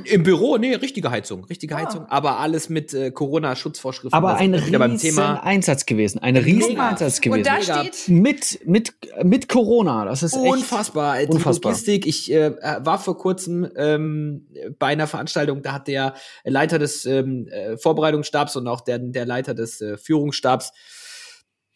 Im 0.06 0.24
Büro, 0.24 0.58
nee, 0.58 0.76
richtige 0.76 1.10
Heizung, 1.10 1.46
richtige 1.46 1.76
Heizung, 1.76 2.06
aber 2.08 2.40
alles 2.40 2.70
mit 2.70 2.94
äh, 2.94 3.12
Corona-Schutzvorschriften. 3.12 4.14
aber 4.14 4.36
ein 4.36 4.54
riesen 4.54 5.20
Einsatz 5.20 5.86
gewesen. 5.86 6.20
Ein 6.20 6.36
riesen 6.36 6.74
Mega. 6.74 6.90
Einsatz 6.90 7.18
Und 7.18 7.22
gewesen. 7.22 7.44
da 7.46 7.62
steht, 7.62 8.10
mit, 8.10 8.60
mit, 8.66 8.94
mit 9.24 9.48
Corona. 9.48 10.06
Das 10.06 10.22
ist 10.22 10.34
echt. 10.36 10.44
Unfassbar. 10.44 11.20
Die 11.20 11.28
unfassbar. 11.28 11.72
Logistik. 11.72 12.06
Ich 12.06 12.32
äh, 12.32 12.54
war 12.80 13.00
vor 13.00 13.18
kurzem 13.18 13.70
ähm, 13.78 14.48
bei 14.78 14.88
einer 14.88 15.08
Veranstaltung, 15.08 15.62
da 15.62 15.74
hat 15.74 15.88
der 15.88 16.14
Leiter 16.44 16.78
des 16.78 17.06
ähm, 17.06 17.48
äh, 17.48 17.78
Vorbereitungsstabs 17.78 18.56
und 18.58 18.68
auch 18.68 18.82
der, 18.82 19.00
der 19.00 19.26
Leiter 19.26 19.54
des 19.54 19.80
äh, 19.80 19.98
Führungsstabs 19.98 20.72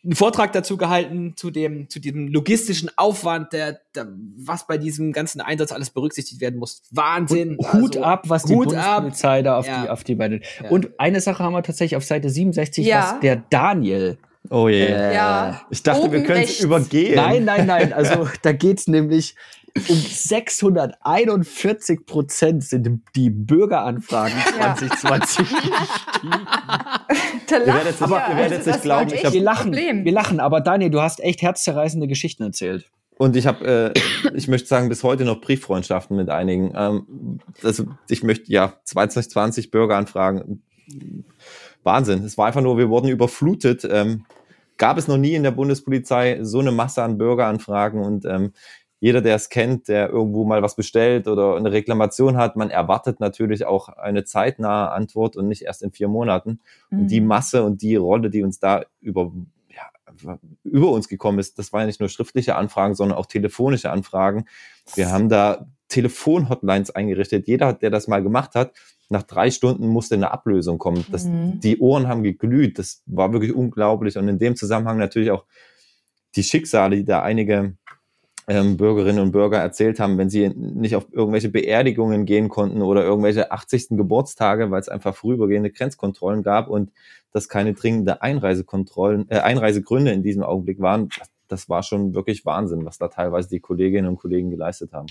einen 0.04 0.16
Vortrag 0.16 0.54
dazu 0.54 0.78
gehalten, 0.78 1.34
zu 1.36 1.52
dem, 1.52 1.90
zu 1.90 2.00
diesem 2.00 2.30
logistischen 2.30 2.90
Aufwand, 2.96 3.52
der, 3.52 3.82
der 3.96 4.08
was 4.38 4.66
bei 4.66 4.78
diesem 4.78 5.12
ganzen 5.12 5.42
Einsatz 5.42 5.72
alles 5.74 5.90
berücksichtigt 5.90 6.40
werden 6.40 6.58
muss. 6.58 6.84
Wahnsinn. 6.92 7.58
Hut 7.74 7.98
Also, 7.98 8.04
ab, 8.04 8.24
was 8.30 8.44
die 8.44 8.56
Hut 8.56 8.74
ab. 8.74 9.02
Bundespolizei 9.04 9.42
da 9.42 9.58
auf 9.58 9.68
Ja. 9.68 9.84
die, 9.84 9.90
auf 9.90 10.04
die 10.06 10.16
Beine. 10.16 10.40
Ja. 10.64 10.70
Und 10.70 10.90
eine 11.00 11.20
Sache 11.20 11.44
haben 11.44 11.52
wir 11.54 11.64
tatsächlich 11.64 11.98
auf 11.98 12.06
Seite 12.06 12.30
67, 12.30 12.86
Ja. 12.86 13.14
was 13.14 13.20
der 13.20 13.36
Daniel. 13.50 14.18
Oh 14.50 14.68
je. 14.70 14.86
Äh, 14.88 15.14
ja, 15.16 15.62
Ich 15.70 15.84
dachte, 15.84 16.12
wir 16.12 16.20
Oben 16.20 16.28
können 16.28 16.44
es 16.44 16.60
übergehen. 16.62 17.16
Nein, 17.16 17.46
nein, 17.46 17.66
nein. 17.68 17.94
Also 17.94 18.28
da 18.42 18.52
geht's 18.52 18.88
nämlich 18.88 19.36
um 19.88 19.96
641 19.96 22.06
Prozent 22.06 22.64
sind 22.64 23.02
die 23.16 23.30
Bürgeranfragen 23.30 24.34
Ja. 24.60 24.76
2020. 24.76 25.48
der 27.50 27.60
Ihr 27.60 27.66
werdet 27.74 27.94
es- 27.94 28.00
ja. 28.00 28.30
ihr 28.32 28.38
werdet 28.38 28.60
es 28.60 28.66
Das 28.66 28.76
nicht 28.76 28.84
glauben, 28.84 29.14
ich 29.14 29.26
hab- 29.26 29.34
wir 29.34 29.42
lachen, 29.42 29.72
Problem. 29.72 30.06
wir 30.06 30.12
lachen. 30.12 30.40
Aber 30.40 30.62
Daniel, 30.62 30.90
du 30.90 31.02
hast 31.02 31.20
echt 31.22 31.42
herzzerreißende 31.42 32.08
Geschichten 32.08 32.44
erzählt. 32.44 32.86
Und 33.18 33.36
ich 33.36 33.48
habe, 33.48 33.94
äh, 33.94 34.00
ich 34.34 34.48
möchte 34.48 34.68
sagen, 34.70 34.88
bis 34.90 35.04
heute 35.04 35.26
noch 35.26 35.42
Brieffreundschaften 35.42 36.16
mit 36.16 36.30
einigen. 36.30 36.72
Ähm, 36.76 37.40
also 37.64 37.86
ich 38.08 38.24
möchte, 38.24 38.52
ja, 38.52 38.74
2020 38.86 39.72
Bürgeranfragen. 39.72 40.64
Wahnsinn. 41.84 42.24
Es 42.24 42.38
war 42.38 42.48
einfach 42.48 42.62
nur, 42.62 42.78
wir 42.78 42.90
wurden 42.90 43.10
überflutet. 43.10 43.88
Ähm, 43.90 44.26
gab 44.78 44.98
es 44.98 45.08
noch 45.08 45.18
nie 45.18 45.34
in 45.36 45.44
der 45.44 45.52
Bundespolizei 45.52 46.40
so 46.44 46.60
eine 46.60 46.72
Masse 46.72 47.04
an 47.04 47.18
Bürgeranfragen 47.18 48.02
und 48.02 48.26
ähm, 48.26 48.54
jeder, 49.02 49.22
der 49.22 49.36
es 49.36 49.48
kennt, 49.50 49.88
der 49.88 50.10
irgendwo 50.10 50.44
mal 50.44 50.62
was 50.62 50.76
bestellt 50.76 51.28
oder 51.30 51.56
eine 51.56 51.72
Reklamation 51.72 52.36
hat, 52.36 52.58
man 52.58 52.70
erwartet 52.70 53.22
natürlich 53.22 53.66
auch 53.66 53.88
eine 53.88 54.26
zeitnahe 54.26 54.92
Antwort 54.92 55.38
und 55.38 55.48
nicht 55.48 55.62
erst 55.62 55.84
in 55.84 55.92
vier 55.92 56.10
Monaten. 56.10 56.60
Und 56.92 57.08
die 57.08 57.22
Mhm. 57.22 57.28
Masse 57.28 57.64
und 57.64 57.82
die 57.82 57.96
Rolle, 57.96 58.30
die 58.30 58.44
uns 58.44 58.60
da 58.60 58.84
über 59.00 59.32
ja, 59.70 60.38
über 60.66 60.92
uns 60.92 61.08
gekommen 61.08 61.40
ist, 61.40 61.58
das 61.60 61.72
war 61.72 61.80
ja 61.82 61.86
nicht 61.86 62.02
nur 62.02 62.10
schriftliche 62.10 62.56
Anfragen, 62.56 62.94
sondern 62.94 63.18
auch 63.18 63.26
telefonische 63.26 63.90
Anfragen. 63.90 64.46
Wir 64.96 65.10
haben 65.12 65.30
da 65.30 65.68
Telefonhotlines 65.88 66.92
eingerichtet. 66.92 67.48
Jeder, 67.48 67.72
der 67.72 67.92
das 67.92 68.10
mal 68.10 68.22
gemacht 68.22 68.54
hat, 68.56 68.74
nach 69.10 69.24
drei 69.24 69.50
Stunden 69.52 69.88
musste 69.88 70.16
eine 70.16 70.32
Ablösung 70.32 70.78
kommen. 70.78 71.06
Das, 71.12 71.26
Mhm. 71.26 71.60
Die 71.60 71.80
Ohren 71.80 72.08
haben 72.08 72.24
geglüht. 72.24 72.80
Das 72.80 73.02
war 73.06 73.34
wirklich 73.34 73.54
unglaublich. 73.54 74.18
Und 74.18 74.28
in 74.28 74.40
dem 74.40 74.56
Zusammenhang 74.56 74.98
natürlich 74.98 75.32
auch 75.32 75.46
die 76.36 76.44
Schicksale, 76.44 76.98
die 76.98 77.06
da 77.06 77.24
einige 77.24 77.74
ähm, 78.48 78.78
Bürgerinnen 78.78 79.20
und 79.20 79.32
Bürger 79.32 79.58
erzählt 79.58 80.00
haben, 80.00 80.18
wenn 80.18 80.30
sie 80.30 80.50
nicht 80.50 80.96
auf 80.96 81.08
irgendwelche 81.12 81.50
Beerdigungen 81.50 82.26
gehen 82.26 82.50
konnten 82.50 82.82
oder 82.82 83.04
irgendwelche 83.04 83.52
80. 83.52 83.90
Geburtstage, 83.90 84.72
weil 84.72 84.80
es 84.80 84.90
einfach 84.90 85.16
vorübergehende 85.16 85.72
Grenzkontrollen 85.72 86.44
gab 86.44 86.68
und 86.68 86.92
das 87.32 87.48
keine 87.48 87.74
dringende 87.74 88.22
Einreisekontrollen, 88.22 89.30
äh, 89.30 89.40
Einreisegründe 89.40 90.12
in 90.12 90.24
diesem 90.24 90.44
Augenblick 90.44 90.80
waren. 90.80 91.10
Das 91.52 91.70
war 91.70 91.84
schon 91.84 92.14
wirklich 92.14 92.46
Wahnsinn, 92.46 92.86
was 92.86 92.98
da 92.98 93.08
teilweise 93.08 93.50
die 93.50 93.60
Kolleginnen 93.60 94.08
und 94.08 94.18
Kollegen 94.18 94.50
geleistet 94.50 94.94
haben. 94.94 95.08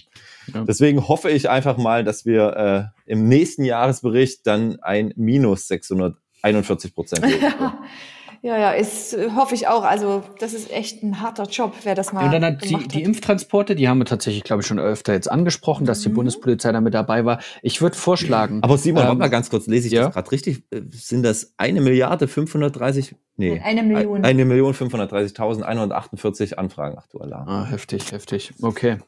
Ja. 0.52 0.64
Deswegen 0.64 1.06
hoffe 1.08 1.30
ich 1.30 1.50
einfach 1.50 1.76
mal, 1.76 2.04
dass 2.04 2.24
wir 2.24 2.92
äh, 3.06 3.12
im 3.12 3.28
nächsten 3.28 3.64
Jahresbericht 3.64 4.46
dann 4.46 4.78
ein 4.80 5.12
minus 5.16 5.68
641 5.68 6.94
Prozent 6.94 7.26
Ja, 8.42 8.56
ja, 8.56 8.70
ist, 8.70 9.16
hoffe 9.34 9.54
ich 9.54 9.66
auch. 9.66 9.82
Also, 9.82 10.22
das 10.38 10.54
ist 10.54 10.70
echt 10.70 11.02
ein 11.02 11.20
harter 11.20 11.44
Job, 11.44 11.74
wer 11.82 11.94
das 11.94 12.12
mal 12.12 12.24
Und 12.24 12.32
dann 12.32 12.44
hat 12.44 12.62
die, 12.62 12.68
gemacht 12.68 12.92
die 12.94 12.98
hat. 13.00 13.06
Impftransporte, 13.06 13.74
die 13.74 13.88
haben 13.88 13.98
wir 13.98 14.04
tatsächlich, 14.04 14.44
glaube 14.44 14.62
ich, 14.62 14.66
schon 14.68 14.78
öfter 14.78 15.12
jetzt 15.12 15.30
angesprochen, 15.30 15.86
dass 15.86 16.00
die 16.02 16.08
Mhm. 16.08 16.14
Bundespolizei 16.14 16.70
da 16.70 16.80
mit 16.80 16.94
dabei 16.94 17.24
war. 17.24 17.40
Ich 17.62 17.80
würde 17.82 17.96
vorschlagen. 17.96 18.62
Aber 18.62 18.78
Simon, 18.78 19.02
Ähm, 19.02 19.08
warte 19.08 19.18
mal 19.20 19.28
ganz 19.28 19.50
kurz, 19.50 19.66
lese 19.66 19.88
ich 19.88 19.92
ja. 19.92 20.04
das 20.04 20.14
gerade 20.14 20.30
richtig? 20.30 20.62
Sind 20.92 21.24
das 21.24 21.52
eine 21.56 21.80
Milliarde 21.80 22.28
530? 22.28 23.16
Nee. 23.36 23.50
Nein, 23.54 23.62
eine 23.62 23.82
Million. 23.82 24.24
Eine 24.24 24.44
Million 24.44 24.74
530.148 24.74 26.54
Anfragen 26.54 26.98
aktuell. 26.98 27.32
Ah, 27.32 27.66
heftig, 27.68 28.12
heftig. 28.12 28.52
Okay. 28.62 28.98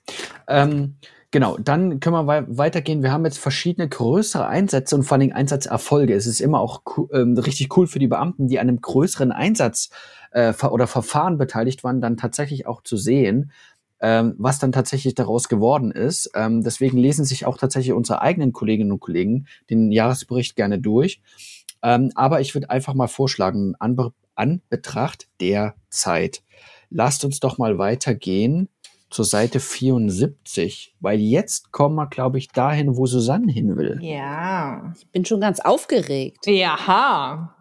Ähm, 0.48 0.96
genau, 1.30 1.56
dann 1.58 2.00
können 2.00 2.14
wir 2.14 2.26
wei 2.26 2.44
weitergehen. 2.48 3.02
Wir 3.02 3.12
haben 3.12 3.24
jetzt 3.24 3.38
verschiedene 3.38 3.88
größere 3.88 4.46
Einsätze 4.46 4.96
und 4.96 5.04
vor 5.04 5.18
allem 5.18 5.32
Einsatzerfolge. 5.32 6.14
Es 6.14 6.26
ist 6.26 6.40
immer 6.40 6.60
auch 6.60 6.82
ähm, 7.12 7.36
richtig 7.38 7.76
cool 7.76 7.86
für 7.86 7.98
die 7.98 8.08
Beamten, 8.08 8.48
die 8.48 8.58
an 8.58 8.68
einem 8.68 8.80
größeren 8.80 9.32
Einsatz 9.32 9.90
äh, 10.32 10.52
oder 10.64 10.86
Verfahren 10.86 11.38
beteiligt 11.38 11.84
waren, 11.84 12.00
dann 12.00 12.16
tatsächlich 12.16 12.66
auch 12.66 12.82
zu 12.82 12.96
sehen, 12.96 13.52
ähm, 14.00 14.34
was 14.38 14.58
dann 14.58 14.72
tatsächlich 14.72 15.14
daraus 15.14 15.48
geworden 15.48 15.90
ist. 15.90 16.30
Ähm, 16.34 16.62
deswegen 16.62 16.98
lesen 16.98 17.24
sich 17.24 17.46
auch 17.46 17.58
tatsächlich 17.58 17.92
unsere 17.92 18.22
eigenen 18.22 18.52
Kolleginnen 18.52 18.92
und 18.92 19.00
Kollegen 19.00 19.46
den 19.68 19.92
Jahresbericht 19.92 20.56
gerne 20.56 20.78
durch. 20.78 21.20
Ähm, 21.82 22.10
aber 22.14 22.40
ich 22.40 22.54
würde 22.54 22.70
einfach 22.70 22.94
mal 22.94 23.08
vorschlagen, 23.08 23.74
an, 23.78 23.96
an 24.34 24.62
Betracht 24.68 25.28
der 25.40 25.74
Zeit, 25.88 26.42
lasst 26.90 27.24
uns 27.24 27.40
doch 27.40 27.58
mal 27.58 27.78
weitergehen 27.78 28.68
zur 29.10 29.24
Seite 29.24 29.58
74, 29.60 30.94
weil 31.00 31.18
jetzt 31.20 31.72
kommen 31.72 31.96
wir, 31.96 32.06
glaube 32.06 32.38
ich, 32.38 32.48
dahin, 32.48 32.96
wo 32.96 33.06
Susanne 33.06 33.50
hin 33.52 33.76
will. 33.76 33.98
Ja. 34.02 34.92
Ich 34.98 35.08
bin 35.08 35.24
schon 35.24 35.40
ganz 35.40 35.60
aufgeregt. 35.60 36.46
Jaha. 36.46 37.54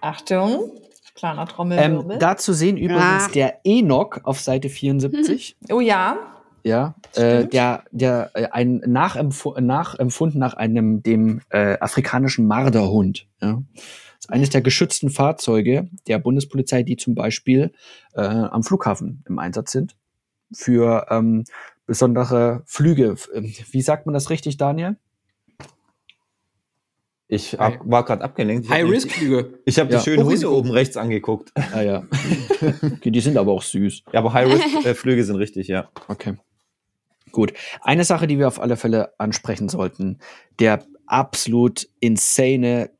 Achtung. 0.00 0.70
Kleiner 1.14 1.46
Trommelwirbel. 1.46 2.12
Ähm, 2.12 2.18
da 2.20 2.36
zu 2.36 2.52
sehen 2.52 2.76
übrigens 2.76 3.24
Ah. 3.26 3.30
der 3.34 3.60
Enoch 3.64 4.18
auf 4.22 4.40
Seite 4.40 4.68
74. 4.68 5.56
oh 5.72 5.80
ja. 5.80 6.16
Ja, 6.64 6.96
äh, 7.14 7.46
der, 7.46 7.84
der 7.92 8.30
äh, 8.34 8.48
ein 8.50 8.82
Nachempf 8.86 9.46
nachempfunden 9.58 10.38
nach 10.40 10.54
einem 10.54 11.02
dem 11.02 11.40
äh, 11.50 11.78
afrikanischen 11.78 12.46
Marderhund. 12.46 13.26
Ja. 13.40 13.62
Das 13.74 13.84
ist 14.26 14.30
eines 14.30 14.50
der 14.50 14.60
geschützten 14.60 15.10
Fahrzeuge 15.10 15.88
der 16.08 16.18
Bundespolizei, 16.18 16.82
die 16.82 16.96
zum 16.96 17.14
Beispiel 17.14 17.72
äh, 18.14 18.20
am 18.22 18.62
Flughafen 18.64 19.22
im 19.28 19.38
Einsatz 19.38 19.72
sind 19.72 19.96
für 20.52 21.06
ähm, 21.10 21.44
besondere 21.86 22.62
Flüge. 22.66 23.14
Ähm, 23.34 23.52
Wie 23.70 23.82
sagt 23.82 24.06
man 24.06 24.12
das 24.14 24.28
richtig, 24.30 24.56
Daniel? 24.56 24.96
Ich 27.30 27.58
hab, 27.58 27.78
war 27.88 28.04
gerade 28.06 28.24
abgelenkt. 28.24 28.64
Ich 28.64 28.70
High-Risk-Flüge. 28.70 29.58
Ich 29.66 29.78
habe 29.78 29.92
Ja. 29.92 29.98
die 29.98 30.04
schönen 30.04 30.20
Hunde 30.20 30.30
Hochrisiko. 30.30 30.56
oben 30.56 30.70
rechts 30.70 30.96
angeguckt. 30.96 31.52
Ah 31.74 31.82
ja, 31.82 32.02
okay, 32.82 33.10
die 33.10 33.20
sind 33.20 33.36
aber 33.36 33.52
auch 33.52 33.60
süß. 33.62 34.04
Ja, 34.12 34.20
aber 34.20 34.32
High-Risk-Flüge 34.32 35.22
sind 35.24 35.36
richtig, 35.36 35.68
ja. 35.68 35.90
Okay. 36.08 36.36
Gut. 37.32 37.52
Eine 37.80 38.04
Sache, 38.04 38.26
die 38.26 38.38
wir 38.38 38.48
auf 38.48 38.60
alle 38.60 38.76
Fälle 38.76 39.12
ansprechen 39.18 39.68
sollten, 39.68 40.18
der 40.58 40.84
absolut 41.06 41.88
insane 42.00 42.90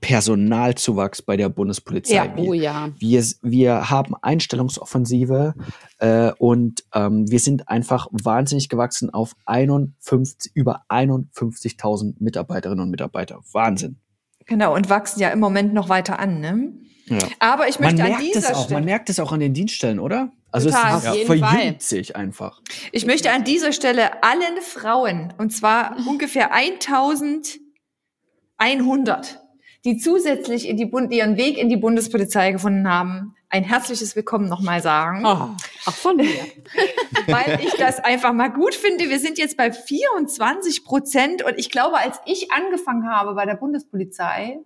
Personalzuwachs 0.00 1.22
bei 1.22 1.36
der 1.36 1.48
Bundespolizei. 1.48 2.14
Ja. 2.14 2.36
Wir- 2.36 2.44
Oh 2.48 2.52
ja. 2.52 2.88
Wir, 2.98 3.24
wir 3.42 3.90
haben 3.90 4.14
Einstellungsoffensive 4.20 5.54
äh, 5.98 6.32
und 6.38 6.84
ähm, 6.94 7.30
wir 7.30 7.38
sind 7.38 7.68
einfach 7.68 8.08
wahnsinnig 8.10 8.68
gewachsen 8.68 9.10
auf 9.10 9.34
51, 9.46 10.52
über 10.54 10.82
51.000 10.88 12.14
Mitarbeiterinnen 12.18 12.82
und 12.82 12.90
Mitarbeiter. 12.90 13.40
Wahnsinn. 13.52 13.98
Genau, 14.46 14.74
und 14.74 14.88
wachsen 14.90 15.20
ja 15.20 15.28
im 15.30 15.40
Moment 15.40 15.74
noch 15.74 15.88
weiter 15.88 16.18
an, 16.18 16.40
ne? 16.40 16.72
Ja. 17.08 17.18
Aber 17.38 17.68
ich 17.68 17.78
Man 17.78 17.96
möchte 17.96 18.04
an 18.04 18.10
merkt 18.10 18.24
es 18.24 18.32
dieser 18.32 18.50
auch, 18.50 18.56
man 18.56 18.64
Stelle, 18.64 18.84
merkt 18.84 19.10
es 19.10 19.20
auch 19.20 19.32
an 19.32 19.40
den 19.40 19.54
Dienststellen, 19.54 19.98
oder? 19.98 20.30
Also 20.50 20.70
Total. 20.70 20.98
es 20.98 21.14
jeden 21.14 21.26
verjüngt 21.26 21.82
sich 21.82 22.16
einfach. 22.16 22.62
ich 22.92 23.04
möchte 23.04 23.30
an 23.30 23.44
dieser 23.44 23.72
Stelle 23.72 24.22
allen 24.22 24.62
Frauen, 24.62 25.34
und 25.36 25.50
zwar 25.50 25.96
ungefähr 26.06 26.52
1100, 26.52 29.40
die 29.84 29.98
zusätzlich 29.98 30.68
in 30.68 30.76
die 30.76 30.86
Bund 30.86 31.12
ihren 31.12 31.36
Weg 31.36 31.58
in 31.58 31.68
die 31.68 31.76
Bundespolizei 31.76 32.52
gefunden 32.52 32.88
haben, 32.88 33.34
ein 33.50 33.64
herzliches 33.64 34.14
Willkommen 34.14 34.48
nochmal 34.48 34.82
sagen. 34.82 35.24
Oh, 35.24 35.56
auch 35.86 35.94
von 35.94 36.16
mir. 36.16 36.28
weil 37.26 37.60
ich 37.62 37.72
das 37.74 37.98
einfach 37.98 38.32
mal 38.32 38.48
gut 38.48 38.74
finde. 38.74 39.08
Wir 39.08 39.18
sind 39.18 39.38
jetzt 39.38 39.56
bei 39.56 39.72
24 39.72 40.84
Prozent 40.84 41.42
und 41.42 41.58
ich 41.58 41.70
glaube, 41.70 41.98
als 41.98 42.20
ich 42.26 42.52
angefangen 42.52 43.08
habe 43.08 43.34
bei 43.34 43.46
der 43.46 43.54
Bundespolizei, 43.54 44.58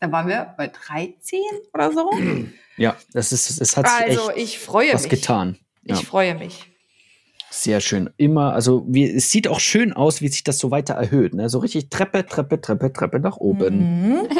da 0.00 0.10
waren 0.12 0.28
wir 0.28 0.54
bei 0.56 0.68
13 0.68 1.40
oder 1.74 1.92
so. 1.92 2.10
Ja, 2.80 2.94
das 3.12 3.32
ist, 3.32 3.60
es 3.60 3.76
hat 3.76 3.88
sich 3.88 3.96
Also 4.18 4.30
ich 4.36 4.60
freue 4.60 4.94
was 4.94 5.02
mich. 5.02 5.10
getan. 5.10 5.58
Ja. 5.82 5.96
Ich 5.96 6.06
freue 6.06 6.36
mich. 6.36 6.70
Sehr 7.50 7.80
schön. 7.80 8.08
Immer, 8.18 8.52
also 8.52 8.84
wie, 8.86 9.10
es 9.10 9.32
sieht 9.32 9.48
auch 9.48 9.58
schön 9.58 9.92
aus, 9.92 10.20
wie 10.20 10.28
sich 10.28 10.44
das 10.44 10.60
so 10.60 10.70
weiter 10.70 10.94
erhöht. 10.94 11.34
Ne? 11.34 11.48
So 11.48 11.58
richtig 11.58 11.90
Treppe, 11.90 12.24
Treppe, 12.24 12.60
Treppe, 12.60 12.92
Treppe 12.92 13.18
nach 13.18 13.36
oben. 13.36 14.10
Mhm. 14.12 14.28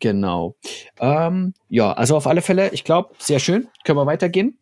Genau. 0.00 0.56
Ähm, 1.00 1.54
ja, 1.68 1.92
also 1.92 2.16
auf 2.16 2.26
alle 2.26 2.42
Fälle, 2.42 2.70
ich 2.70 2.82
glaube, 2.84 3.14
sehr 3.18 3.38
schön. 3.38 3.68
Können 3.84 3.98
wir 3.98 4.06
weitergehen? 4.06 4.58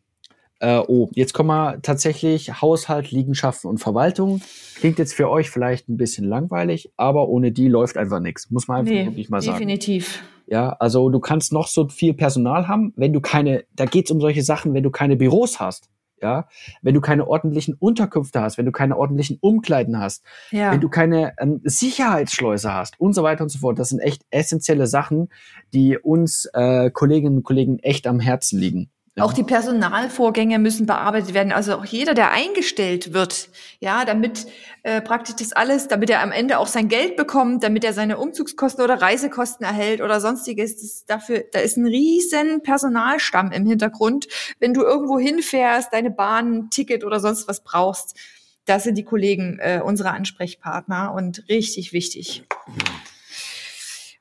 Äh, 0.65 0.83
oh, 0.89 1.11
jetzt 1.13 1.35
kommen 1.35 1.49
wir 1.51 1.83
tatsächlich 1.83 2.63
Haushalt, 2.63 3.11
Liegenschaften 3.11 3.69
und 3.69 3.79
Verwaltung. 3.79 4.41
Klingt 4.77 4.99
jetzt 4.99 5.13
für 5.13 5.29
euch 5.29 5.51
vielleicht 5.51 5.91
ein 5.91 5.99
bisschen 5.99 6.25
langweilig, 6.27 6.91
aber 6.97 7.29
ohne 7.29 7.53
die 7.53 7.69
läuft 7.69 7.99
einfach 7.99 8.21
nichts. 8.21 8.51
Muss 8.51 8.67
man 8.67 8.79
einfach 8.79 8.93
Nee, 8.93 9.05
wirklich 9.07 9.29
mal 9.29 9.43
sagen. 9.43 9.59
definitiv. 9.59 10.23
Ja, 10.47 10.71
also 10.81 11.11
du 11.11 11.21
kannst 11.21 11.53
noch 11.53 11.67
so 11.69 11.89
viel 11.89 12.15
Personal 12.15 12.67
haben, 12.67 12.95
wenn 12.97 13.13
du 13.13 13.21
keine, 13.21 13.65
da 13.75 13.85
geht's 13.85 14.11
um 14.11 14.21
solche 14.23 14.43
Sachen, 14.43 14.73
wenn 14.73 14.83
du 14.83 14.91
keine 14.91 15.17
Büros 15.17 15.61
hast. 15.61 15.91
Ja, 16.23 16.49
wenn 16.81 16.95
du 16.95 17.03
keine 17.03 17.27
ordentlichen 17.29 17.75
Unterkünfte 17.75 18.41
hast, 18.41 18.57
wenn 18.57 18.65
du 18.65 18.73
keine 18.73 18.97
ordentlichen 18.97 19.37
Umkleiden 19.43 19.99
hast, 20.01 20.25
Ja. 20.53 20.73
wenn 20.73 20.81
du 20.81 20.89
keine 20.89 21.35
ähm, 21.39 21.61
Sicherheitsschleuse 21.65 22.73
hast 22.73 22.99
und 22.99 23.13
so 23.15 23.23
weiter 23.23 23.43
und 23.43 23.51
so 23.51 23.59
fort. 23.59 23.79
Das 23.79 23.91
sind 23.91 23.99
echt 23.99 24.23
essentielle 24.31 24.87
Sachen, 24.87 25.29
die 25.75 25.99
uns 25.99 26.49
äh, 26.55 26.91
Kolleginnen 26.91 27.39
und 27.39 27.43
Kollegen 27.43 27.79
echt 27.81 28.07
am 28.07 28.21
Herzen 28.21 28.59
liegen. 28.59 28.91
Ja. 29.17 29.23
Auch 29.23 29.33
die 29.33 29.45
Personalvorgänge 29.45 30.59
müssen 30.59 30.87
bearbeitet 30.87 31.35
werden. 31.35 31.53
Also 31.53 31.77
auch 31.77 31.85
jeder, 31.85 32.15
der 32.15 32.33
eingestellt 32.33 33.13
wird, 33.13 33.49
ja, 33.79 34.05
damit 34.05 34.47
äh, 34.83 35.01
praktisch 35.01 35.37
das 35.37 35.53
alles, 35.53 35.87
damit 35.87 36.11
er 36.11 36.21
am 36.21 36.33
Ende 36.33 36.59
auch 36.59 36.67
sein 36.67 36.89
Geld 36.89 37.15
bekommt, 37.15 37.63
damit 37.63 37.85
er 37.85 37.93
seine 37.93 38.19
Umzugskosten 38.19 38.83
oder 38.83 39.01
Reisekosten 39.01 39.65
erhält 39.65 40.01
oder 40.01 40.21
sonstiges. 40.21 40.81
Das 40.81 41.05
dafür, 41.07 41.45
da 41.53 41.61
ist 41.61 41.77
ein 41.77 41.87
riesen 41.87 42.63
Personalstamm 42.63 43.53
im 43.53 43.67
Hintergrund. 43.67 44.27
Wenn 44.59 44.75
du 44.75 44.83
irgendwo 44.83 45.17
hinfährst, 45.17 45.93
deine 45.93 46.11
Bahn, 46.11 46.71
Ticket 46.71 47.05
oder 47.05 47.21
sonst 47.21 47.47
was 47.47 47.63
brauchst, 47.63 48.19
da 48.65 48.81
sind 48.81 48.99
die 48.99 49.05
Kollegen 49.05 49.61
äh, 49.61 49.81
unsere 49.85 50.11
Ansprechpartner 50.11 51.15
und 51.15 51.49
richtig 51.49 51.93
wichtig. 51.93 52.43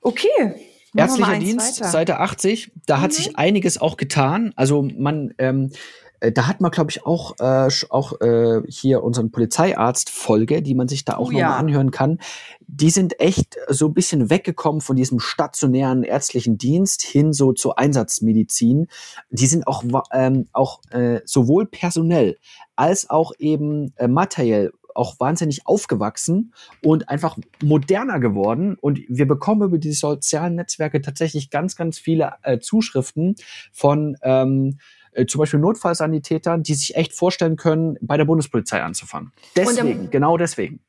Okay. 0.02 0.73
Ärztlicher 0.96 1.40
Dienst, 1.40 1.80
weiter. 1.82 1.92
Seite 1.92 2.20
80, 2.20 2.72
da 2.86 3.02
hat 3.02 3.12
Mhm. 3.12 3.16
sich 3.16 3.38
einiges 3.38 3.78
auch 3.80 3.98
getan. 3.98 4.54
Also 4.56 4.82
man, 4.82 5.34
ähm, 5.38 5.72
äh, 6.20 6.32
da 6.32 6.48
hat 6.48 6.62
man, 6.62 6.72
glaube 6.72 6.92
ich, 6.92 7.06
auch, 7.06 7.36
äh, 7.40 7.70
auch 7.90 8.22
äh, 8.22 8.62
hier 8.68 9.04
unseren 9.04 9.32
Polizeiarzt-Folge, 9.32 10.62
die 10.62 10.76
man 10.76 10.88
sich 10.88 11.06
da 11.06 11.18
auch 11.18 11.30
Oh 11.30 11.32
noch 11.32 11.40
ja. 11.40 11.56
anhören 11.56 11.92
kann. 11.92 12.20
Die 12.68 12.90
sind 12.90 13.20
echt 13.20 13.58
so 13.68 13.88
ein 13.88 13.94
bisschen 13.94 14.30
weggekommen 14.30 14.82
von 14.82 14.96
diesem 14.96 15.20
stationären 15.20 16.04
ärztlichen 16.04 16.58
Dienst 16.58 17.02
hin 17.02 17.34
so 17.34 17.54
zur 17.54 17.78
Einsatzmedizin. 17.78 18.88
Die 19.30 19.48
sind 19.48 19.68
auch, 19.68 19.84
ähm, 20.12 20.48
auch 20.54 20.82
äh, 20.92 21.22
sowohl 21.26 21.66
personell 21.66 22.38
als 22.76 23.10
auch 23.10 23.34
eben 23.38 23.94
äh, 23.98 24.08
materiell 24.08 24.72
auch 24.96 25.20
wahnsinnig 25.20 25.66
aufgewachsen 25.66 26.54
und 26.82 27.10
einfach 27.10 27.38
moderner 27.62 28.20
geworden. 28.20 28.78
Und 28.80 29.00
wir 29.08 29.28
bekommen 29.28 29.64
über 29.64 29.78
die 29.78 29.94
sozialen 29.94 30.56
Netzwerke 30.56 31.02
tatsächlich 31.02 31.50
ganz, 31.50 31.76
ganz 31.76 32.00
viele 32.00 32.34
äh, 32.44 32.60
Zuschriften 32.60 33.36
von 33.72 34.18
ähm, 34.24 34.78
äh, 35.14 35.26
zum 35.26 35.40
Beispiel 35.40 35.60
Notfallsanitätern, 35.60 36.64
die 36.64 36.74
sich 36.74 36.96
echt 36.96 37.14
vorstellen 37.14 37.56
können, 37.56 37.98
bei 38.02 38.18
der 38.18 38.26
Bundespolizei 38.26 38.82
anzufangen. 38.82 39.32
Deswegen, 39.56 40.10
genau 40.10 40.38
deswegen. 40.38 40.80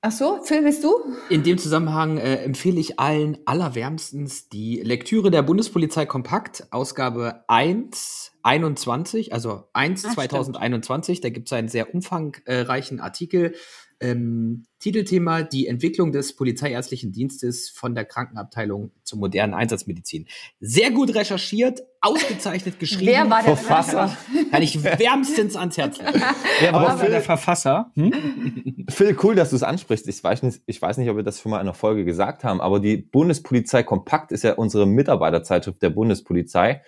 Ach 0.00 0.12
so, 0.12 0.40
Phil, 0.44 0.64
willst 0.64 0.84
du? 0.84 0.94
In 1.28 1.42
dem 1.42 1.58
Zusammenhang 1.58 2.18
äh, 2.18 2.36
empfehle 2.36 2.78
ich 2.78 3.00
allen 3.00 3.36
allerwärmstens 3.46 4.48
die 4.48 4.80
Lektüre 4.80 5.32
der 5.32 5.42
Bundespolizei 5.42 6.06
Kompakt, 6.06 6.68
Ausgabe 6.70 7.42
1, 7.48 8.30
21, 8.44 9.32
also 9.32 9.64
1 9.72 10.04
Ah, 10.04 10.10
2021. 10.10 11.20
Da 11.20 11.30
gibt 11.30 11.48
es 11.48 11.52
einen 11.52 11.68
sehr 11.68 11.92
umfangreichen 11.92 13.00
Artikel. 13.00 13.56
Ähm, 14.00 14.64
Titelthema 14.78 15.42
Die 15.42 15.66
Entwicklung 15.66 16.12
des 16.12 16.36
polizeiärztlichen 16.36 17.10
Dienstes 17.10 17.68
von 17.68 17.96
der 17.96 18.04
Krankenabteilung 18.04 18.92
zur 19.02 19.18
modernen 19.18 19.54
Einsatzmedizin. 19.54 20.26
Sehr 20.60 20.92
gut 20.92 21.14
recherchiert, 21.16 21.80
ausgezeichnet 22.00 22.78
geschrieben. 22.78 23.06
Wer 23.06 23.28
war 23.28 23.42
der 23.42 23.56
Verfasser? 23.56 24.16
Kann 24.52 24.62
ich 24.62 24.84
wärmstens 24.84 25.56
ans 25.56 25.76
Herz 25.76 25.98
legen. 25.98 26.22
Wer 26.60 26.74
Aber 26.74 26.86
war 26.86 26.98
Phil- 26.98 27.10
der 27.10 27.22
Verfasser? 27.22 27.90
Hm? 27.94 28.84
Phil, 28.88 29.16
cool, 29.24 29.34
dass 29.34 29.50
du 29.50 29.56
es 29.56 29.64
ansprichst. 29.64 30.06
Ich 30.06 30.22
weiß, 30.22 30.44
nicht, 30.44 30.60
ich 30.66 30.80
weiß 30.80 30.96
nicht, 30.98 31.10
ob 31.10 31.16
wir 31.16 31.24
das 31.24 31.40
schon 31.40 31.50
mal 31.50 31.56
in 31.56 31.62
einer 31.62 31.74
Folge 31.74 32.04
gesagt 32.04 32.44
haben, 32.44 32.60
aber 32.60 32.78
die 32.78 32.98
Bundespolizei 32.98 33.82
Kompakt 33.82 34.30
ist 34.30 34.44
ja 34.44 34.54
unsere 34.54 34.86
Mitarbeiterzeitschrift 34.86 35.82
der 35.82 35.90
Bundespolizei, 35.90 36.82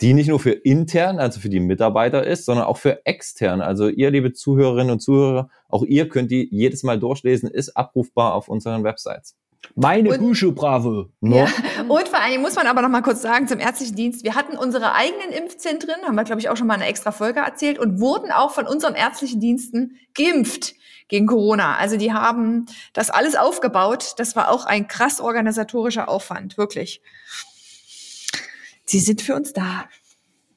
die 0.00 0.12
nicht 0.14 0.28
nur 0.28 0.40
für 0.40 0.50
intern, 0.52 1.18
also 1.18 1.40
für 1.40 1.48
die 1.48 1.60
Mitarbeiter 1.60 2.26
ist, 2.26 2.44
sondern 2.44 2.66
auch 2.66 2.76
für 2.76 3.04
extern. 3.06 3.60
Also 3.62 3.88
ihr, 3.88 4.10
liebe 4.10 4.32
Zuhörerinnen 4.32 4.90
und 4.92 5.00
Zuhörer, 5.00 5.48
auch 5.68 5.84
ihr 5.84 6.08
könnt 6.08 6.30
die 6.30 6.48
jedes 6.50 6.82
Mal 6.82 6.98
durchlesen, 6.98 7.50
ist 7.50 7.76
abrufbar 7.76 8.34
auf 8.34 8.48
unseren 8.48 8.84
Websites. 8.84 9.36
Meine 9.74 10.10
Und- 10.10 10.18
Büsche, 10.20 10.52
Brave. 10.52 11.08
No? 11.20 11.36
Ja. 11.38 11.48
Und 11.88 12.08
vor 12.08 12.20
allen 12.20 12.30
Dingen 12.30 12.42
muss 12.42 12.54
man 12.54 12.66
aber 12.66 12.82
noch 12.82 12.88
mal 12.88 13.00
kurz 13.02 13.22
sagen 13.22 13.48
zum 13.48 13.58
ärztlichen 13.58 13.96
Dienst, 13.96 14.22
wir 14.22 14.34
hatten 14.34 14.56
unsere 14.56 14.94
eigenen 14.94 15.30
Impfzentren, 15.30 15.96
haben 16.06 16.14
wir 16.14 16.24
glaube 16.24 16.40
ich 16.40 16.48
auch 16.50 16.56
schon 16.56 16.66
mal 16.66 16.74
eine 16.74 16.86
extra 16.86 17.10
Folge 17.10 17.40
erzählt 17.40 17.78
und 17.78 17.98
wurden 17.98 18.30
auch 18.30 18.52
von 18.52 18.66
unseren 18.66 18.94
ärztlichen 18.94 19.40
Diensten 19.40 19.96
geimpft 20.14 20.74
gegen 21.08 21.26
Corona. 21.26 21.76
Also 21.76 21.96
die 21.96 22.12
haben 22.12 22.66
das 22.92 23.10
alles 23.10 23.34
aufgebaut. 23.34 24.14
Das 24.18 24.36
war 24.36 24.50
auch 24.50 24.66
ein 24.66 24.88
krass 24.88 25.20
organisatorischer 25.20 26.08
Aufwand, 26.08 26.58
wirklich. 26.58 27.00
Sie 28.86 29.00
sind 29.00 29.22
für 29.22 29.34
uns 29.34 29.52
da. 29.52 29.86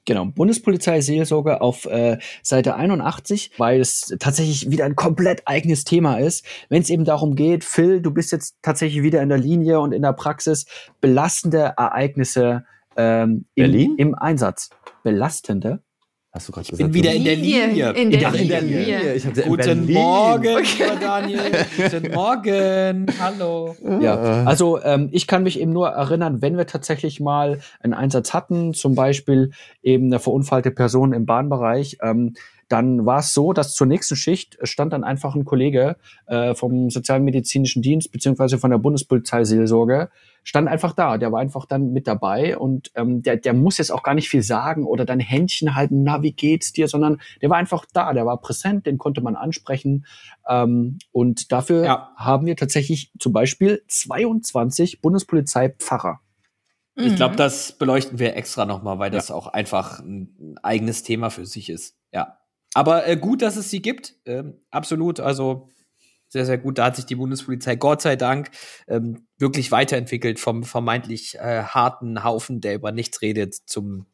Genau, 0.05 0.25
Bundespolizei 0.25 1.01
Seelsorge 1.01 1.61
auf 1.61 1.85
äh, 1.85 2.17
Seite 2.41 2.75
81, 2.75 3.51
weil 3.57 3.79
es 3.79 4.15
tatsächlich 4.19 4.71
wieder 4.71 4.85
ein 4.85 4.95
komplett 4.95 5.43
eigenes 5.45 5.83
Thema 5.83 6.17
ist. 6.17 6.43
Wenn 6.67 6.81
es 6.81 6.89
eben 6.89 7.05
darum 7.05 7.35
geht, 7.35 7.63
Phil, 7.63 8.01
du 8.01 8.11
bist 8.11 8.31
jetzt 8.31 8.55
tatsächlich 8.63 9.03
wieder 9.03 9.21
in 9.21 9.29
der 9.29 9.37
Linie 9.37 9.79
und 9.79 9.91
in 9.91 10.01
der 10.01 10.13
Praxis, 10.13 10.65
belastende 10.99 11.73
Ereignisse 11.77 12.65
ähm, 12.97 13.45
im, 13.53 13.63
Berlin? 13.63 13.95
im 13.97 14.15
Einsatz. 14.15 14.71
Belastende? 15.03 15.83
Hast 16.31 16.47
du 16.47 16.51
gerade 16.51 16.67
Ich 16.71 16.77
bin 16.77 16.93
wieder 16.93 17.11
in 17.11 17.23
der 17.23 17.35
Linie. 17.35 17.91
In 17.93 18.11
der 18.11 18.27
Ach, 18.27 18.35
in 18.35 18.47
der 18.47 18.61
Linie. 18.61 18.79
Linie. 18.99 19.13
Ich 19.15 19.23
Guten 19.23 19.55
Berlin. 19.55 19.93
Morgen, 19.93 20.57
lieber 20.63 20.95
Daniel. 21.01 21.65
Guten 21.75 22.13
Morgen. 22.13 23.05
Hallo. 23.19 23.75
Ja, 23.99 24.45
also 24.45 24.79
ähm, 24.83 25.09
ich 25.11 25.25
kann 25.25 25.43
mich 25.43 25.59
eben 25.59 25.73
nur 25.73 25.89
erinnern, 25.89 26.41
wenn 26.41 26.55
wir 26.55 26.67
tatsächlich 26.67 27.19
mal 27.19 27.59
einen 27.81 27.93
Einsatz 27.93 28.33
hatten, 28.33 28.73
zum 28.75 28.93
Beispiel 28.93 29.51
eben 29.81 30.05
eine 30.05 30.19
verunfallte 30.19 30.69
Person 30.69 31.13
im 31.13 31.25
Bahnbereich, 31.25 31.97
ähm, 32.03 32.35
dann 32.69 33.05
war 33.05 33.19
es 33.19 33.33
so, 33.33 33.51
dass 33.53 33.73
zur 33.73 33.87
nächsten 33.87 34.15
Schicht 34.15 34.57
stand 34.63 34.93
dann 34.93 35.03
einfach 35.03 35.35
ein 35.35 35.43
Kollege 35.45 35.97
äh, 36.27 36.55
vom 36.55 36.89
Sozialmedizinischen 36.89 37.81
Dienst 37.81 38.11
beziehungsweise 38.11 38.57
von 38.57 38.71
der 38.71 38.77
Bundespolizeiseelsorge, 38.77 40.09
stand 40.43 40.67
einfach 40.67 40.93
da. 40.93 41.17
Der 41.17 41.31
war 41.31 41.39
einfach 41.41 41.65
dann 41.65 41.91
mit 41.91 42.07
dabei 42.07 42.57
und 42.57 42.91
ähm, 42.95 43.21
der, 43.21 43.37
der 43.37 43.53
muss 43.53 43.77
jetzt 43.77 43.91
auch 43.91 44.03
gar 44.03 44.13
nicht 44.15 44.29
viel 44.29 44.41
sagen 44.43 44.85
oder 44.85 45.05
dann 45.05 45.19
Händchen 45.19 45.75
halten, 45.75 46.03
na, 46.03 46.23
wie 46.23 46.31
geht's 46.31 46.71
dir, 46.71 46.87
sondern 46.87 47.19
der 47.41 47.49
war 47.49 47.57
einfach 47.57 47.85
da, 47.93 48.13
der 48.13 48.25
war 48.25 48.37
präsent, 48.39 48.85
den 48.85 48.97
konnte 48.97 49.21
man 49.21 49.35
ansprechen. 49.35 50.05
Ähm, 50.47 50.97
und 51.11 51.51
dafür 51.51 51.85
Ja. 51.85 52.11
haben 52.15 52.45
wir 52.45 52.55
tatsächlich 52.55 53.11
zum 53.19 53.33
Beispiel 53.33 53.83
22 53.87 55.01
Bundespolizei-Pfarrer. 55.01 56.19
Ich 56.95 57.15
glaube, 57.15 57.33
Mhm. 57.33 57.37
das 57.37 57.71
beleuchten 57.73 58.19
wir 58.19 58.35
extra 58.35 58.65
nochmal, 58.65 58.99
weil 58.99 59.09
das 59.11 59.31
auch 59.31 59.47
einfach 59.47 59.99
ein 59.99 60.55
eigenes 60.63 61.03
Thema 61.03 61.29
für 61.29 61.45
sich 61.45 61.69
ist. 61.69 61.95
Ja. 62.11 62.38
Aber 62.73 63.07
äh, 63.07 63.17
gut, 63.17 63.41
dass 63.41 63.55
es 63.55 63.69
sie 63.69 63.81
gibt. 63.81 64.15
Ähm, 64.25 64.59
absolut. 64.71 65.19
Also 65.19 65.69
sehr, 66.27 66.45
sehr 66.45 66.57
gut. 66.59 66.77
Da 66.77 66.85
hat 66.85 66.95
sich 66.95 67.05
die 67.05 67.15
Bundespolizei, 67.15 67.75
Gott 67.75 68.01
sei 68.01 68.15
Dank, 68.15 68.51
ähm, 68.87 69.25
wirklich 69.39 69.71
weiterentwickelt 69.71 70.39
vom 70.39 70.63
vermeintlich 70.63 71.35
äh, 71.35 71.63
harten 71.63 72.23
Haufen, 72.23 72.61
der 72.61 72.75
über 72.75 72.91
nichts 72.91 73.21
redet, 73.23 73.55
zum 73.55 74.05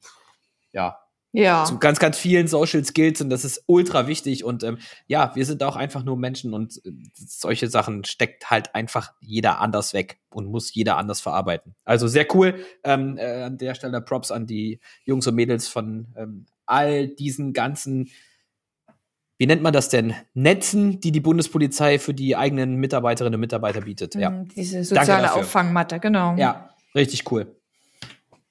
ja, 0.71 0.97
Ja. 1.33 1.65
zu 1.65 1.77
ganz, 1.79 1.99
ganz 1.99 2.17
vielen 2.17 2.47
Social 2.47 2.85
Skills 2.85 3.19
und 3.19 3.29
das 3.29 3.43
ist 3.43 3.63
ultra 3.67 4.07
wichtig. 4.07 4.45
Und 4.45 4.63
ähm, 4.63 4.77
ja, 5.07 5.35
wir 5.35 5.45
sind 5.45 5.61
auch 5.63 5.75
einfach 5.75 6.03
nur 6.05 6.15
Menschen 6.15 6.53
und 6.53 6.77
äh, 6.85 6.91
solche 7.15 7.67
Sachen 7.67 8.05
steckt 8.05 8.49
halt 8.49 8.73
einfach 8.75 9.11
jeder 9.19 9.59
anders 9.59 9.93
weg 9.93 10.19
und 10.29 10.45
muss 10.45 10.73
jeder 10.73 10.95
anders 10.95 11.19
verarbeiten. 11.19 11.75
Also 11.83 12.07
sehr 12.07 12.27
cool. 12.33 12.55
Ähm, 12.85 13.17
äh, 13.17 13.41
an 13.43 13.57
der 13.57 13.75
Stelle 13.75 13.99
Props 14.01 14.31
an 14.31 14.47
die 14.47 14.79
Jungs 15.03 15.27
und 15.27 15.35
Mädels 15.35 15.67
von 15.67 16.07
ähm, 16.15 16.45
all 16.65 17.09
diesen 17.09 17.51
ganzen, 17.51 18.09
wie 19.37 19.47
nennt 19.47 19.61
man 19.61 19.73
das 19.73 19.89
denn? 19.89 20.13
Netzen, 20.33 20.99
die 21.01 21.11
die 21.11 21.19
Bundespolizei 21.19 21.99
für 21.99 22.13
die 22.13 22.35
eigenen 22.35 22.75
Mitarbeiterinnen 22.75 23.35
und 23.35 23.41
Mitarbeiter 23.41 23.81
bietet. 23.81 24.15
Ja, 24.15 24.29
Mhm, 24.29 24.47
Diese 24.55 24.83
soziale. 24.83 25.33
Auffangmatte, 25.33 25.99
genau. 25.99 26.35
ja, 26.37 26.69
richtig 26.93 27.29
cool. 27.31 27.55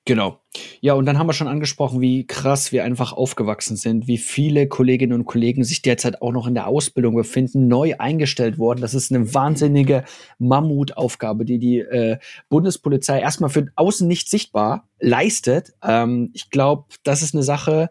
Genau. 0.06 0.38
Ja, 0.82 0.92
und 0.92 1.06
dann 1.06 1.18
haben 1.18 1.28
wir 1.28 1.32
schon 1.32 1.48
angesprochen, 1.48 2.02
wie 2.02 2.26
krass 2.26 2.72
wir 2.72 2.84
einfach 2.84 3.14
aufgewachsen 3.14 3.76
sind, 3.76 4.06
wie 4.06 4.18
viele 4.18 4.68
Kolleginnen 4.68 5.14
und 5.14 5.24
Kollegen 5.24 5.64
sich 5.64 5.80
derzeit 5.80 6.20
auch 6.20 6.30
noch 6.30 6.46
in 6.46 6.52
der 6.52 6.66
Ausbildung 6.66 7.14
befinden, 7.14 7.68
neu 7.68 7.94
eingestellt 7.98 8.58
worden. 8.58 8.82
Das 8.82 8.92
ist 8.92 9.10
eine 9.10 9.32
wahnsinnige 9.32 10.04
Mammutaufgabe, 10.38 11.46
die 11.46 11.58
die 11.58 11.78
äh, 11.78 12.18
Bundespolizei 12.50 13.20
erstmal 13.20 13.48
für 13.48 13.68
außen 13.76 14.06
nicht 14.06 14.28
sichtbar 14.28 14.88
leistet. 15.00 15.72
Ähm, 15.82 16.30
ich 16.34 16.50
glaube, 16.50 16.84
das 17.02 17.22
ist 17.22 17.34
eine 17.34 17.42
Sache, 17.42 17.88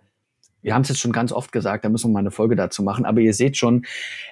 wir 0.64 0.74
haben 0.74 0.82
es 0.82 0.90
jetzt 0.90 1.00
schon 1.00 1.12
ganz 1.12 1.32
oft 1.32 1.52
gesagt, 1.52 1.86
da 1.86 1.90
müssen 1.90 2.10
wir 2.10 2.14
mal 2.14 2.20
eine 2.20 2.32
Folge 2.32 2.56
dazu 2.56 2.82
machen, 2.82 3.06
aber 3.06 3.22
ihr 3.22 3.34
seht 3.34 3.58
schon, 3.58 3.86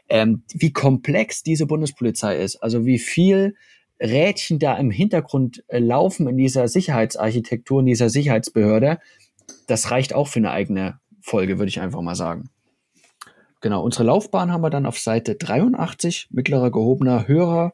ähm, 0.09 0.43
wie 0.53 0.73
komplex 0.73 1.43
diese 1.43 1.67
Bundespolizei 1.67 2.37
ist. 2.37 2.55
Also 2.57 2.85
wie 2.85 2.99
viel 2.99 3.55
Rädchen 4.01 4.57
da 4.57 4.75
im 4.77 4.89
Hintergrund 4.89 5.63
äh, 5.67 5.79
laufen 5.79 6.27
in 6.27 6.37
dieser 6.37 6.67
Sicherheitsarchitektur, 6.67 7.81
in 7.81 7.85
dieser 7.85 8.09
Sicherheitsbehörde, 8.09 8.99
das 9.67 9.91
reicht 9.91 10.15
auch 10.15 10.27
für 10.27 10.39
eine 10.39 10.51
eigene 10.51 10.99
Folge, 11.21 11.59
würde 11.59 11.69
ich 11.69 11.81
einfach 11.81 12.01
mal 12.01 12.15
sagen. 12.15 12.49
Genau, 13.59 13.83
unsere 13.83 14.05
Laufbahn 14.05 14.51
haben 14.51 14.61
wir 14.61 14.71
dann 14.71 14.87
auf 14.87 14.97
Seite 14.97 15.35
83, 15.35 16.29
mittlerer 16.31 16.71
gehobener 16.71 17.27
Hörer, 17.27 17.73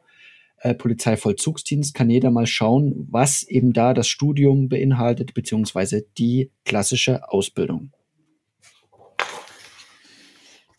äh, 0.58 0.74
Polizeivollzugsdienst, 0.74 1.94
kann 1.94 2.10
jeder 2.10 2.30
mal 2.30 2.46
schauen, 2.46 3.06
was 3.10 3.42
eben 3.44 3.72
da 3.72 3.94
das 3.94 4.08
Studium 4.08 4.68
beinhaltet, 4.68 5.32
beziehungsweise 5.32 6.04
die 6.18 6.50
klassische 6.64 7.32
Ausbildung. 7.32 7.92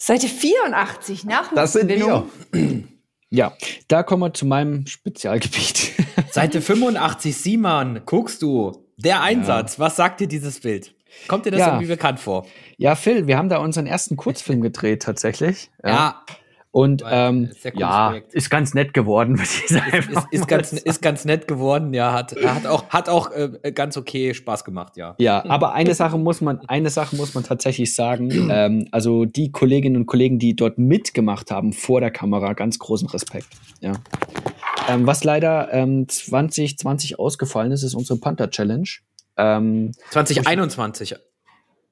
Seite 0.02 0.28
84, 0.28 1.26
Das 1.56 1.74
sind 1.74 1.90
wir. 1.90 2.26
Ja, 3.32 3.54
da 3.88 4.02
kommen 4.02 4.24
wir 4.24 4.34
zu 4.34 4.48
meinem 4.48 4.88
Spezialgebiet. 4.88 5.92
Seite 6.32 6.62
85, 6.64 7.38
Simon, 7.38 8.02
guckst 8.08 8.42
du. 8.42 8.88
Der 8.98 9.22
Einsatz, 9.22 9.78
was 9.78 9.98
sagt 9.98 10.20
dir 10.22 10.28
dieses 10.28 10.60
Bild? 10.62 10.96
Kommt 11.28 11.46
dir 11.46 11.52
das 11.52 11.60
Ja. 11.60 11.68
irgendwie 11.68 11.86
bekannt 11.90 12.20
vor? 12.20 12.48
ja, 12.78 12.96
Phil, 12.96 13.28
wir 13.28 13.38
haben 13.38 13.50
da 13.50 13.58
unseren 13.60 13.86
ersten 13.86 14.18
Kurzfilm 14.18 14.62
gedreht 14.62 15.04
tatsächlich. 15.04 15.70
Ja, 15.86 16.26
Und 16.72 17.04
ähm, 17.10 17.46
äh, 17.46 17.72
cooles 17.72 17.80
ja, 17.80 18.10
Projekt. 18.10 18.34
ist 18.36 18.50
ganz 18.52 18.76
nett 18.76 18.94
geworden, 18.94 19.40
würde 19.40 19.50
ich 19.50 19.68
sagen. 19.70 19.98
ist, 19.98 20.28
ist, 20.32 20.48
ganz, 20.48 20.74
ist 20.74 21.02
ganz 21.02 21.26
nett 21.26 21.48
geworden, 21.48 21.94
ja, 21.96 22.14
hat, 22.14 22.36
hat 22.44 22.68
auch, 22.68 22.90
hat 22.90 23.10
auch 23.10 23.32
äh, 23.32 23.72
ganz 23.74 23.98
okay 23.98 24.36
Spaß 24.36 24.64
gemacht, 24.64 24.96
ja. 24.96 25.16
Ja, 25.18 25.44
aber 25.50 25.74
eine 25.74 25.96
Sache 25.96 26.20
muss 26.20 26.42
man, 26.42 26.60
eine 26.68 26.92
Sache 26.92 27.16
muss 27.16 27.34
man 27.34 27.44
tatsächlich 27.44 27.96
sagen. 27.96 28.30
Ähm, 28.52 28.88
also 28.92 29.26
die 29.26 29.52
Kolleginnen 29.52 29.96
und 29.96 30.06
Kollegen, 30.08 30.40
die 30.40 30.56
dort 30.56 30.80
mitgemacht 30.80 31.52
haben 31.52 31.72
vor 31.72 32.02
der 32.02 32.10
Kamera, 32.10 32.54
ganz 32.54 32.80
großen 32.80 33.08
Respekt. 33.10 33.48
Ja. 33.80 33.94
Ähm, 34.88 35.06
was 35.06 35.24
leider 35.24 35.72
ähm, 35.72 36.08
2020 36.08 37.20
ausgefallen 37.20 37.72
ist, 37.72 37.84
ist 37.84 37.94
unsere 37.94 38.18
Panther 38.20 38.50
Challenge. 38.50 38.90
Ähm, 39.38 39.92
2021. 40.10 41.16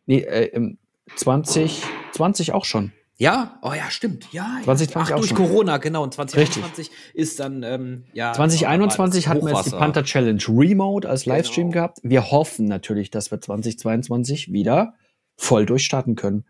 nee, 0.08 0.20
äh, 0.20 0.46
im 0.48 0.80
2020 1.16 2.54
auch 2.54 2.66
schon. 2.66 2.92
Ja, 3.20 3.58
oh 3.64 3.74
ja, 3.74 3.90
stimmt. 3.90 4.32
Ja, 4.32 4.58
ja. 4.60 4.64
2020 4.64 5.14
Ach, 5.14 5.18
durch 5.18 5.30
schon. 5.30 5.38
Corona, 5.38 5.78
genau. 5.78 6.04
Und 6.04 6.14
2021 6.14 6.92
ist 7.16 7.40
dann, 7.40 7.64
ähm, 7.64 8.04
ja. 8.14 8.32
2021 8.34 9.28
hatten 9.28 9.46
wir 9.46 9.54
jetzt 9.56 9.68
die. 9.68 9.72
Panther 9.72 10.04
Challenge 10.04 10.44
Remote 10.48 11.10
als 11.10 11.26
Livestream 11.26 11.72
Genau. 11.72 11.74
gehabt. 11.74 11.98
Wir 12.04 12.30
hoffen 12.32 12.66
natürlich, 12.68 13.10
dass 13.10 13.32
wir 13.32 13.42
2022 13.42 14.52
wieder 14.54 14.94
voll 15.36 15.66
durchstarten 15.66 16.16
können. 16.16 16.46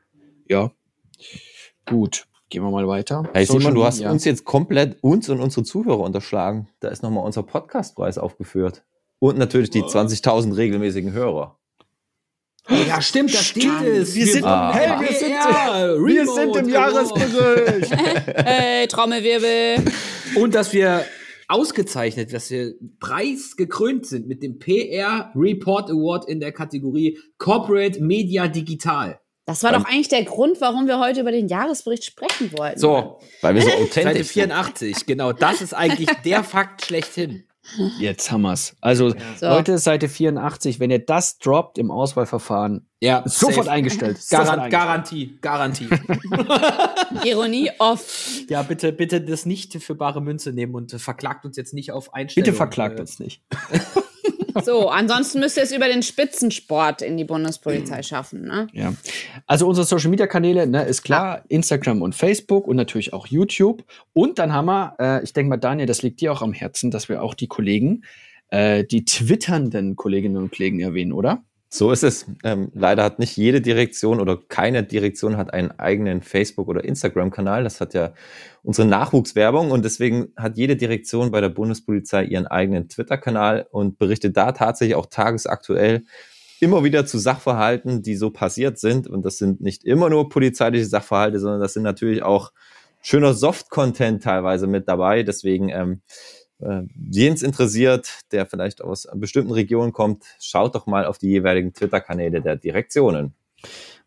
Ja. 0.50 0.72
Gut. 1.86 2.28
gehen 2.50 2.64
wir 2.64 2.72
mal 2.72 2.88
weiter. 2.88 3.24
Hey 3.34 3.46
Simon, 3.46 3.74
du 3.76 3.84
hast 3.84 3.98
Media. 3.98 4.12
uns 4.12 4.24
jetzt 4.24 4.46
komplett 4.46 5.04
uns 5.04 5.28
und 5.30 5.40
unsere 5.42 5.64
Zuhörer 5.66 6.00
unterschlagen. 6.00 6.70
Da 6.80 6.88
ist 6.90 7.04
nochmal 7.04 7.26
unser 7.26 7.44
Podcastpreis 7.44 8.18
aufgeführt. 8.18 8.84
Und 9.20 9.38
natürlich 9.38 9.70
die 9.70 9.82
20.000 9.84 10.56
regelmäßigen 10.56 11.12
Hörer. 11.12 11.58
Ja, 12.88 13.02
stimmt, 13.02 13.34
da 13.34 13.38
steht 13.40 13.66
es. 13.86 14.14
Wir 14.16 14.26
sind- 14.28 14.44
Ah. 14.46 14.74
hey, 14.74 15.00
wir 15.00 15.16
sind- 15.16 15.30
ja, 15.30 15.96
Wir 15.98 16.28
sind 16.28 16.56
im. 16.56 16.70
Jahresbericht. 16.70 17.92
Hey, 18.46 18.88
Trommelwirbel. 18.88 19.86
Und 20.36 20.54
dass 20.56 20.74
wir 20.74 21.06
ausgezeichnet, 21.48 22.34
dass 22.34 22.52
wir 22.52 22.74
preisgekrönt 23.00 24.06
sind 24.06 24.28
mit 24.28 24.44
dem 24.44 24.60
PR 24.60 25.32
Report 25.36 25.90
Award 25.90 26.28
in 26.30 26.40
der 26.40 26.52
Kategorie 26.52 27.18
Corporate 27.38 28.02
Media 28.02 28.48
Digital. 28.48 29.20
Das 29.46 29.64
war 29.64 29.72
doch 29.72 29.86
eigentlich 29.86 30.10
der 30.10 30.24
Grund, 30.26 30.60
warum 30.60 30.88
wir 30.88 31.00
heute 31.00 31.22
über 31.22 31.32
den 31.32 31.48
Jahresbericht 31.48 32.04
sprechen 32.04 32.52
wollten. 32.58 32.80
So, 32.80 33.20
Weil 33.42 33.56
wir 33.56 33.62
so 33.62 33.68
Seite 33.70 33.82
authentisch 33.84 34.28
sind. 34.28 34.44
84, 34.52 35.06
genau, 35.06 35.32
das 35.32 35.62
ist 35.62 35.74
eigentlich 35.74 36.10
der 36.26 36.44
Fakt 36.44 36.86
schlechthin. 36.86 37.46
Jetzt 38.00 38.32
haben 38.32 38.42
wir's. 38.44 38.76
Also, 38.82 39.10
So. 39.40 39.46
Leute, 39.48 39.78
Seite 39.78 40.08
84, 40.10 40.80
wenn 40.80 40.90
ihr 40.90 41.00
das 41.06 41.38
droppt 41.40 41.78
im 41.78 41.92
Auswahlverfahren, 41.92 42.88
Ja, 43.02 43.24
sofort 43.26 43.66
safe. 43.66 43.72
eingestellt. 43.72 44.20
Garan 44.30 44.60
eingestellt. 44.60 44.72
Garantie, 44.72 45.38
Garantie. 45.42 45.88
Ironie 47.24 47.70
off. 47.80 48.30
ja, 48.50 48.62
bitte, 48.64 48.92
bitte 48.94 49.22
das 49.22 49.46
nicht 49.46 49.74
für 49.84 49.96
bare 49.96 50.22
Münze 50.22 50.52
nehmen 50.54 50.76
und 50.76 50.92
verklagt 51.00 51.46
uns 51.46 51.58
jetzt 51.58 51.74
nicht 51.74 51.92
auf 51.92 52.14
Einstellung. 52.14 52.46
Bitte 52.46 52.56
verklagt 52.58 52.98
Äh, 52.98 53.02
uns 53.02 53.20
nicht. 53.20 53.42
So, 54.64 54.90
ansonsten 54.90 55.40
müsst 55.40 55.58
ihr 55.58 55.64
es 55.64 55.72
über 55.72 55.88
den 55.88 56.04
Spitzensport 56.04 57.02
in 57.02 57.18
die 57.18 57.24
Bundespolizei 57.24 58.04
schaffen, 58.04 58.44
ne? 58.44 58.68
Ja. 58.74 58.94
Also 59.46 59.68
unsere 59.68 59.86
Social 59.86 60.10
Media 60.10 60.28
Kanäle, 60.28 60.68
ne, 60.68 60.84
ist 60.84 61.04
klar, 61.04 61.44
Instagram 61.48 62.02
und 62.02 62.16
Facebook 62.16 62.68
und 62.68 62.76
natürlich 62.76 63.14
auch 63.14 63.28
YouTube. 63.28 63.84
Und 64.14 64.40
dann 64.40 64.54
haben 64.54 64.66
wir, 64.66 64.96
äh, 65.00 65.24
ich 65.24 65.34
denke 65.34 65.50
mal, 65.50 65.58
Daniel, 65.58 65.88
das 65.88 66.02
liegt 66.02 66.22
dir 66.22 66.32
auch 66.32 66.42
am 66.42 66.54
Herzen, 66.54 66.92
dass 66.92 67.10
wir 67.10 67.22
auch 67.22 67.34
die 67.34 67.48
Kollegen, 67.48 68.04
äh, 68.50 68.84
die 68.84 69.06
twitternden 69.06 69.96
Kolleginnen 69.96 70.38
und 70.38 70.52
Kollegen 70.52 70.80
erwähnen, 70.80 71.14
oder? 71.14 71.44
So 71.70 71.92
ist 71.92 72.04
es. 72.04 72.26
Ähm, 72.46 72.72
leider 72.74 73.04
hat 73.04 73.20
nicht 73.20 73.36
jede 73.36 73.60
Direktion 73.60 74.22
oder 74.22 74.38
keine 74.48 74.84
Direktion 74.84 75.36
hat 75.36 75.54
einen 75.54 75.72
eigenen 75.72 76.22
Facebook- 76.22 76.70
oder 76.70 76.86
Instagram-Kanal. 76.86 77.64
Das 77.66 77.82
hat 77.82 77.94
ja 77.94 78.14
unsere 78.64 78.88
Nachwuchswerbung 78.88 79.72
und 79.72 79.84
deswegen 79.84 80.30
hat 80.38 80.56
jede 80.56 80.78
Direktion 80.78 81.30
bei 81.30 81.42
der 81.42 81.50
Bundespolizei 81.50 82.24
ihren 82.24 82.48
eigenen 82.48 82.88
Twitter-Kanal 82.88 83.68
und 83.70 84.00
berichtet 84.00 84.38
da 84.38 84.54
tatsächlich 84.54 84.96
auch 84.96 85.08
tagesaktuell 85.08 86.06
immer 86.60 86.84
wieder 86.84 87.06
zu 87.06 87.18
Sachverhalten, 87.18 88.02
die 88.02 88.16
so 88.16 88.32
passiert 88.32 88.80
sind. 88.80 89.08
Und 89.08 89.26
das 89.26 89.38
sind 89.38 89.60
nicht 89.60 89.84
immer 89.84 90.10
nur 90.10 90.30
polizeiliche 90.30 90.86
Sachverhalte, 90.86 91.40
sondern 91.40 91.60
das 91.60 91.74
sind 91.74 91.84
natürlich 91.84 92.24
auch 92.24 92.52
schöner 93.02 93.34
Soft-Content 93.34 94.24
teilweise 94.24 94.68
mit 94.68 94.88
dabei. 94.88 95.24
Deswegen 95.24 95.70
ähm, 95.70 96.02
äh, 96.60 96.84
Jens 97.12 97.42
interessiert, 97.42 98.22
der 98.32 98.46
vielleicht 98.46 98.82
aus 98.82 99.08
bestimmten 99.16 99.52
Regionen 99.52 99.94
kommt, 99.94 100.24
schaut 100.40 100.76
doch 100.76 100.88
mal 100.88 101.06
auf 101.06 101.18
die 101.18 101.30
jeweiligen 101.30 101.74
Twitter-Kanäle 101.74 102.42
der 102.42 102.56
Direktionen. 102.56 103.34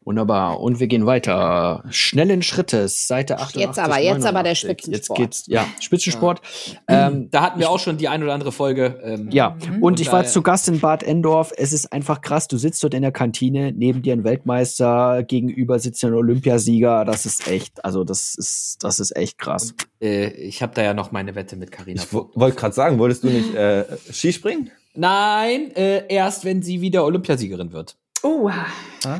Wunderbar. 0.03 0.61
Und 0.61 0.81
wir 0.81 0.87
gehen 0.87 1.05
weiter. 1.05 1.85
Schnellen 1.91 2.41
Schrittes, 2.43 3.07
Seite 3.07 3.39
88. 3.39 3.61
Jetzt 3.61 3.79
aber, 3.79 3.99
jetzt 4.01 4.25
aber 4.25 4.43
der 4.43 4.55
89. 4.55 4.59
Spitzensport. 4.59 5.19
Jetzt 5.21 5.47
geht's, 5.47 5.47
ja, 5.47 5.67
Spitzensport. 5.79 6.41
Ähm, 6.89 7.29
Da 7.31 7.43
hatten 7.43 7.61
wir 7.61 7.69
auch 7.69 7.79
schon 7.79 7.99
die 7.99 8.09
ein 8.09 8.23
oder 8.23 8.33
andere 8.33 8.51
Folge. 8.51 8.99
Ähm, 9.05 9.29
Ja, 9.31 9.57
und 9.83 10.01
ich 10.01 10.11
war 10.11 10.25
zu 10.25 10.41
Gast 10.43 10.69
in 10.69 10.81
Bad 10.81 11.03
Endorf. 11.03 11.53
Es 11.57 11.75
ist 11.75 11.93
einfach 11.93 12.23
krass. 12.23 12.49
Du 12.49 12.57
sitzt 12.57 12.83
dort 12.83 12.95
in 12.95 13.03
der 13.03 13.13
Kantine, 13.13 13.73
neben 13.73 14.01
dir 14.01 14.15
ein 14.15 14.25
Weltmeister, 14.25 15.23
gegenüber 15.23 15.79
sitzt 15.79 16.03
ein 16.05 16.15
Olympiasieger. 16.15 17.05
Das 17.05 17.27
ist 17.27 17.47
echt, 17.47 17.85
also 17.85 18.03
das 18.03 18.35
ist, 18.37 18.79
das 18.83 19.01
ist 19.01 19.15
echt 19.15 19.37
krass. 19.39 19.75
Äh, 20.01 20.29
ich 20.29 20.63
habe 20.63 20.73
da 20.75 20.83
ja 20.83 20.95
noch 20.95 21.13
meine 21.13 21.35
Wette 21.35 21.57
mit 21.57 21.71
Carina. 21.73 22.03
Ich 22.03 22.13
wo- 22.13 22.31
wollte 22.35 22.57
gerade 22.59 22.75
sagen, 22.75 22.99
wolltest 22.99 23.23
du 23.23 23.29
nicht 23.29 23.55
äh, 23.55 23.85
Skispringen? 24.11 24.71
Nein, 24.95 25.71
äh, 25.77 26.03
erst 26.09 26.45
wenn 26.45 26.63
sie 26.63 26.81
wieder 26.81 27.05
Olympiasiegerin 27.05 27.73
wird. 27.73 27.97
Oh, 28.23 28.51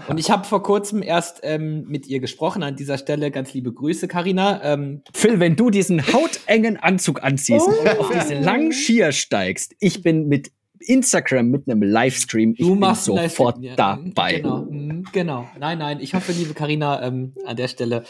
Und 0.09 0.19
ich 0.19 0.31
habe 0.31 0.45
vor 0.45 0.63
kurzem 0.63 1.03
erst 1.03 1.41
ähm, 1.43 1.85
mit 1.89 2.07
ihr 2.07 2.21
gesprochen. 2.21 2.63
An 2.63 2.77
dieser 2.77 2.99
Stelle 2.99 3.31
ganz 3.31 3.55
liebe 3.55 3.73
Grüße, 3.73 4.09
Carina. 4.09 4.63
Ähm, 4.63 5.03
Phil, 5.15 5.41
wenn 5.41 5.57
du 5.57 5.71
diesen 5.71 6.07
hautengen 6.13 6.77
Anzug 6.77 7.23
anziehst 7.23 7.67
und 7.67 7.99
auf 7.99 8.11
diese 8.13 8.35
langen 8.35 8.73
Skier 8.73 9.13
steigst, 9.13 9.75
ich 9.81 10.03
bin 10.03 10.29
mit 10.29 10.53
Instagram 10.81 11.49
mit 11.49 11.69
einem 11.69 11.83
Livestream, 11.83 12.55
ich 12.57 12.67
du 12.67 12.77
bin 12.77 12.95
sofort 12.95 13.57
Livestream. 13.59 13.63
Ja, 13.63 13.77
dabei. 13.77 14.35
Genau, 14.37 14.67
mhm, 14.69 15.05
genau. 15.13 15.49
Nein, 15.59 15.79
nein. 15.79 16.01
Ich 16.01 16.15
hoffe, 16.15 16.33
liebe 16.33 16.55
Carina, 16.55 17.03
ähm, 17.03 17.35
an 17.47 17.57
der 17.57 17.69
Stelle. 17.69 18.05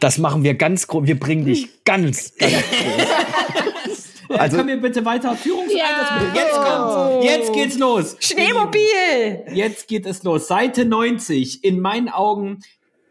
Das 0.00 0.18
machen 0.18 0.44
wir 0.44 0.54
ganz 0.54 0.86
groß. 0.88 1.06
Wir 1.06 1.18
bringen 1.18 1.46
dich 1.46 1.68
ganz, 1.84 2.34
ganz 2.36 2.54
Also, 2.54 3.55
Also- 4.40 4.56
können 4.56 4.68
wir 4.68 4.80
bitte 4.80 5.04
weiter 5.04 5.34
Führungseinsatz 5.36 5.78
Ja. 5.78 6.32
Jetzt 6.34 6.54
kommt. 6.54 7.24
Jetzt 7.24 7.52
geht's 7.52 7.78
los. 7.78 8.16
Schneemobil! 8.20 9.46
Jetzt 9.52 9.88
geht 9.88 10.06
es 10.06 10.22
los. 10.22 10.48
Seite 10.48 10.84
90. 10.84 11.64
In 11.64 11.80
meinen 11.80 12.08
Augen 12.08 12.60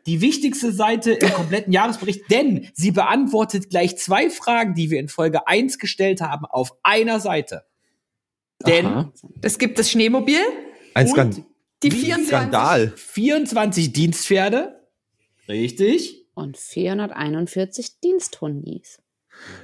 die 0.05 0.21
wichtigste 0.21 0.71
Seite 0.71 1.13
im 1.13 1.33
kompletten 1.33 1.73
Jahresbericht, 1.73 2.29
denn 2.29 2.69
sie 2.73 2.91
beantwortet 2.91 3.69
gleich 3.69 3.97
zwei 3.97 4.29
Fragen, 4.29 4.75
die 4.75 4.91
wir 4.91 4.99
in 4.99 5.07
Folge 5.09 5.47
1 5.47 5.79
gestellt 5.79 6.21
haben, 6.21 6.45
auf 6.45 6.73
einer 6.83 7.19
Seite. 7.19 7.63
Denn 8.65 8.85
Aha. 8.85 9.13
Es 9.41 9.57
gibt 9.57 9.79
das 9.79 9.89
Schneemobil, 9.91 10.39
Ein 10.93 11.07
Skand 11.07 11.41
die 11.83 11.91
Wie 11.91 12.05
24. 12.05 12.27
Skandal. 12.27 12.93
24 12.95 13.93
Dienstpferde. 13.93 14.79
Richtig. 15.47 16.25
Und 16.33 16.57
441 16.57 17.99
Diensthundis. 17.99 18.99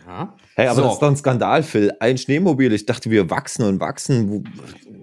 Ja. 0.08 0.36
Hey, 0.56 0.68
aber 0.68 0.76
So. 0.76 0.82
das 0.84 0.94
ist 0.94 1.00
doch 1.02 1.08
ein 1.10 1.16
Skandal, 1.18 1.64
Phil. 1.64 1.92
Ein 2.00 2.18
Schneemobil. 2.18 2.72
Ich 2.74 2.86
dachte, 2.86 3.10
wir 3.10 3.30
wachsen 3.30 3.64
und 3.66 3.80
wachsen. 3.80 4.44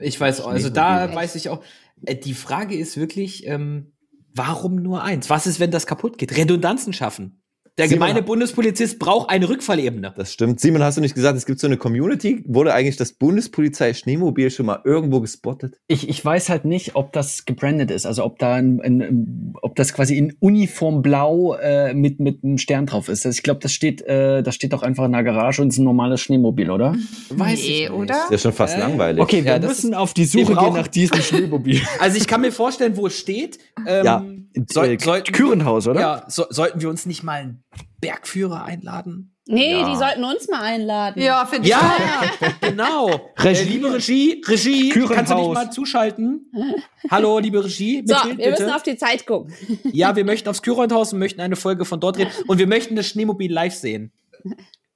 Ich 0.01 0.21
weiß, 0.21 0.41
also 0.43 0.71
da 0.71 1.15
weiß 1.15 1.35
ich 1.37 1.49
auch. 1.49 1.63
Äh, 2.05 2.17
Die 2.17 2.35
Frage 2.35 2.77
ist 2.77 2.97
wirklich, 2.97 3.47
ähm, 3.47 3.93
warum 4.35 4.77
nur 4.77 5.03
eins? 5.03 5.31
Was 5.31 5.47
ist, 5.47 5.59
wenn 5.61 5.71
das 5.71 5.87
kaputt 5.87 6.19
geht? 6.19 6.37
Redundanzen 6.37 6.93
schaffen. 6.93 7.43
Der 7.79 7.89
Simon, 7.89 8.09
gemeine 8.09 8.23
Bundespolizist 8.23 8.99
braucht 8.99 9.31
eine 9.31 9.49
Rückfallebene. 9.49 10.13
Das 10.17 10.33
stimmt. 10.33 10.61
Simon, 10.61 10.83
hast 10.83 10.97
du 10.97 11.01
nicht 11.01 11.15
gesagt, 11.15 11.37
es 11.39 11.47
gibt 11.47 11.61
so 11.61 11.67
eine 11.67 11.77
Community? 11.77 12.43
Wurde 12.47 12.75
eigentlich 12.75 12.97
das 12.97 13.13
Bundespolizei 13.13 13.95
Schneemobil 13.95 14.51
schon 14.51 14.67
mal 14.67 14.81
irgendwo 14.85 15.21
gespottet? 15.21 15.79
Ich, 15.87 16.09
ich 16.09 16.25
weiß 16.25 16.49
halt 16.49 16.65
nicht, 16.65 16.97
ob 16.97 17.13
das 17.13 17.45
gebrandet 17.45 17.91
ist, 17.91 18.05
also 18.05 18.25
ob 18.25 18.39
da 18.39 18.55
ein, 18.55 18.81
ein, 18.83 19.55
ob 19.63 19.77
das 19.77 19.95
quasi 19.95 20.19
in 20.19 20.35
Uniform 20.41 21.03
blau 21.03 21.55
äh, 21.55 21.95
mit 21.95 22.21
mit 22.21 22.43
einem 22.45 22.59
Stern 22.59 22.87
drauf 22.87 23.09
ist. 23.09 23.25
Also 23.25 23.37
ich 23.37 23.43
glaube, 23.43 23.61
das 23.61 23.73
steht 23.73 24.03
äh, 24.03 24.43
das 24.43 24.55
steht 24.57 24.73
doch 24.73 24.83
einfach 24.83 25.05
in 25.05 25.13
der 25.13 25.23
Garage 25.23 25.63
und 25.63 25.69
ist 25.69 25.79
ein 25.79 25.85
normales 25.85 26.21
Schneemobil, 26.21 26.71
oder? 26.71 26.97
Weiß 27.31 27.61
Nee, 27.61 27.65
ich 27.65 27.81
nicht. 27.83 27.91
oder? 27.93 28.25
Ist 28.25 28.31
ja 28.33 28.39
schon 28.39 28.53
fast 28.53 28.77
Äh, 28.77 28.81
langweilig. 28.81 29.23
Okay, 29.23 29.45
wir 29.45 29.53
Ja, 29.53 29.59
müssen 29.61 29.95
auf 29.95 30.15
die 30.15 30.25
Suche 30.25 30.55
gehen 30.57 30.75
nach 30.75 30.89
diesem 30.89 31.21
Schneemobil. 31.23 31.81
Also 32.01 32.17
ich 32.19 32.27
kann 32.27 32.41
mir 32.41 32.51
vorstellen, 32.53 32.97
wo 32.97 33.07
es 33.07 33.17
steht. 33.19 33.59
Ähm, 33.87 34.05
ja, 34.05 34.25
soll, 34.69 34.87
äh, 34.89 34.99
sollten, 34.99 35.33
Kürenhaus, 35.33 35.87
oder? 35.87 36.01
ja, 36.01 36.25
so, 36.29 36.45
sollten 36.51 36.81
wir 36.81 36.89
uns 36.89 37.07
nicht 37.07 37.23
mal 37.23 37.41
einen 37.41 37.63
Bergführer 38.01 38.65
einladen? 38.65 39.35
Nee, 39.51 39.73
Ja. 39.81 39.89
die 39.91 39.97
sollten 39.97 40.25
uns 40.25 40.47
mal 40.49 40.61
einladen. 40.61 41.23
Ja, 41.23 41.47
finde 41.47 41.69
ich. 41.69 41.71
Ja, 41.75 41.97
genau. 42.61 43.09
Regie. 43.39 43.61
Äh, 43.61 43.65
liebe 43.65 43.93
Regie, 43.95 44.43
Regie, 44.47 44.89
Kürenhaus. 44.91 45.17
kannst 45.17 45.33
du 45.33 45.37
nicht 45.37 45.55
mal 45.55 45.71
zuschalten? 45.71 46.53
Hallo, 47.11 47.39
liebe 47.39 47.65
Regie, 47.65 48.03
So, 48.07 48.15
Mitchell, 48.15 48.37
wir 48.39 48.51
müssen 48.51 48.65
bitte. 48.67 48.77
auf 48.77 48.83
die 48.83 48.97
Zeit 48.99 49.27
gucken. 49.27 49.55
Ja, 49.93 50.15
wir 50.17 50.25
möchten 50.27 50.49
aufs 50.51 50.61
Kürenhaus 50.63 51.13
und 51.15 51.19
möchten 51.19 51.41
eine 51.41 51.57
Folge 51.57 51.87
von 51.87 51.99
dort 51.99 52.19
drehen. 52.19 52.29
Und 52.47 52.59
wir 52.59 52.67
möchten 52.67 52.95
das 52.95 53.07
Schneemobil 53.09 53.51
live 53.51 53.75
sehen. 53.75 54.13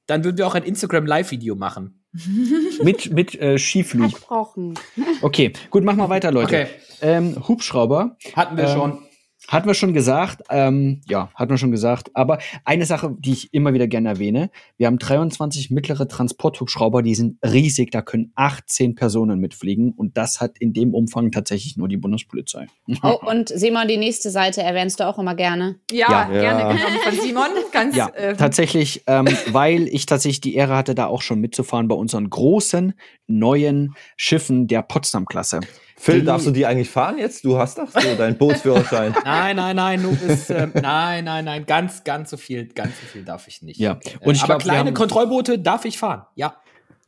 Dann 0.07 0.23
würden 0.25 0.37
wir 0.37 0.47
auch 0.47 0.55
ein 0.55 0.65
Instagram-Live-Video 0.65 1.55
machen. 1.55 2.05
Mit 2.83 3.11
mit 3.11 3.41
äh, 3.41 3.57
Skiflug. 3.59 4.11
Versprochen. 4.11 4.75
Okay, 5.23 5.55
gut, 5.71 5.83
mach 5.83 5.97
mal 5.97 6.11
weiter, 6.11 6.31
Leute. 6.31 6.47
Okay. 6.47 6.67
Ähm, 7.01 7.49
Hubschrauber. 7.49 8.19
Hatten 8.37 8.59
wir 8.59 8.65
Ähm, 8.65 8.71
schon. 8.77 8.99
Hatten 9.49 9.67
wir 9.67 9.75
schon 9.75 9.93
gesagt, 9.93 10.43
ähm, 10.51 11.01
ja, 11.09 11.31
hatten 11.35 11.51
wir 11.51 11.59
schon 11.59 11.73
gesagt. 11.73 12.11
Aber 12.15 12.39
eine 12.65 12.87
Sache, 12.87 13.15
die 13.19 13.33
ich 13.33 13.53
immer 13.53 13.75
wieder 13.75 13.89
gerne 13.89 14.09
erwähne, 14.09 14.51
wir 14.77 14.87
haben 14.87 14.99
23 14.99 15.71
mittlere 15.71 16.07
Transporthubschrauber, 16.07 17.03
die 17.03 17.15
sind 17.15 17.39
riesig, 17.45 17.91
da 17.91 18.03
können 18.03 18.33
18 18.37 18.95
Personen 18.95 19.41
mitfliegen 19.41 19.93
und 19.93 20.17
das 20.17 20.41
hat 20.41 20.59
in 20.59 20.73
dem 20.73 20.95
Umfang 20.95 21.33
tatsächlich 21.33 21.77
nur 21.77 21.89
die 21.89 21.97
Bundespolizei. 21.97 22.67
Oh, 23.05 23.19
und 23.27 23.49
Simon, 23.49 23.89
die 23.89 23.97
nächste 23.97 24.31
Seite 24.31 24.63
erwähnst 24.63 25.01
du 25.01 25.09
auch 25.09 25.19
immer 25.19 25.35
gerne. 25.35 25.81
Ja, 25.91 26.09
Ja. 26.09 26.29
gerne 26.29 26.61
Ja. 26.61 26.73
genommen 26.73 26.99
von 27.03 27.21
Simon. 27.21 27.49
Ganz, 27.73 27.97
Ja, 27.97 28.09
äh, 28.11 28.37
tatsächlich, 28.37 29.03
ähm, 29.09 29.27
weil 29.49 29.89
ich 29.89 30.07
tatsächlich 30.07 30.41
die 30.41 30.55
Ehre 30.55 30.77
hatte, 30.77 30.95
da 30.95 31.07
auch 31.07 31.21
schon 31.23 31.41
mitzufahren 31.41 31.89
bei 31.89 31.97
unseren 31.97 32.31
großen 32.31 32.95
neuen 33.27 33.95
Schiffen 34.17 34.69
der 34.69 34.83
Potsdam-Klasse. 34.83 35.61
Phil, 36.05 36.21
Die- 36.21 36.27
darfst 36.27 36.49
du 36.49 36.51
die 36.51 36.67
eigentlich 36.67 36.91
fahren 36.91 37.17
jetzt? 37.19 37.45
Du 37.45 37.59
hast 37.59 37.79
doch 37.79 37.89
so 37.89 38.15
deinen 38.17 38.37
Bootsführerschein. 38.37 39.15
Nein, 39.25 39.55
nein, 39.55 39.77
nein, 39.77 40.03
nur 40.03 40.15
bis, 40.17 40.51
ähm, 40.51 40.73
nein, 40.75 41.25
nein, 41.25 41.45
nein, 41.45 41.65
ganz, 41.65 42.03
ganz 42.03 42.29
so 42.31 42.37
viel, 42.37 42.67
ganz 42.67 42.91
so 43.01 43.07
viel 43.07 43.25
darf 43.25 43.47
ich 43.47 43.63
nicht. 43.63 43.79
Ja, 43.79 43.93
Äh, 43.93 44.27
und 44.27 44.35
ich 44.35 44.43
aber 44.43 44.55
glaub, 44.59 44.65
wir 44.65 44.73
kleine 44.73 44.93
Kontrollboote 44.93 45.61
darf 45.61 45.85
ich 45.85 45.99
fahren. 45.99 46.23
Ja. 46.35 46.57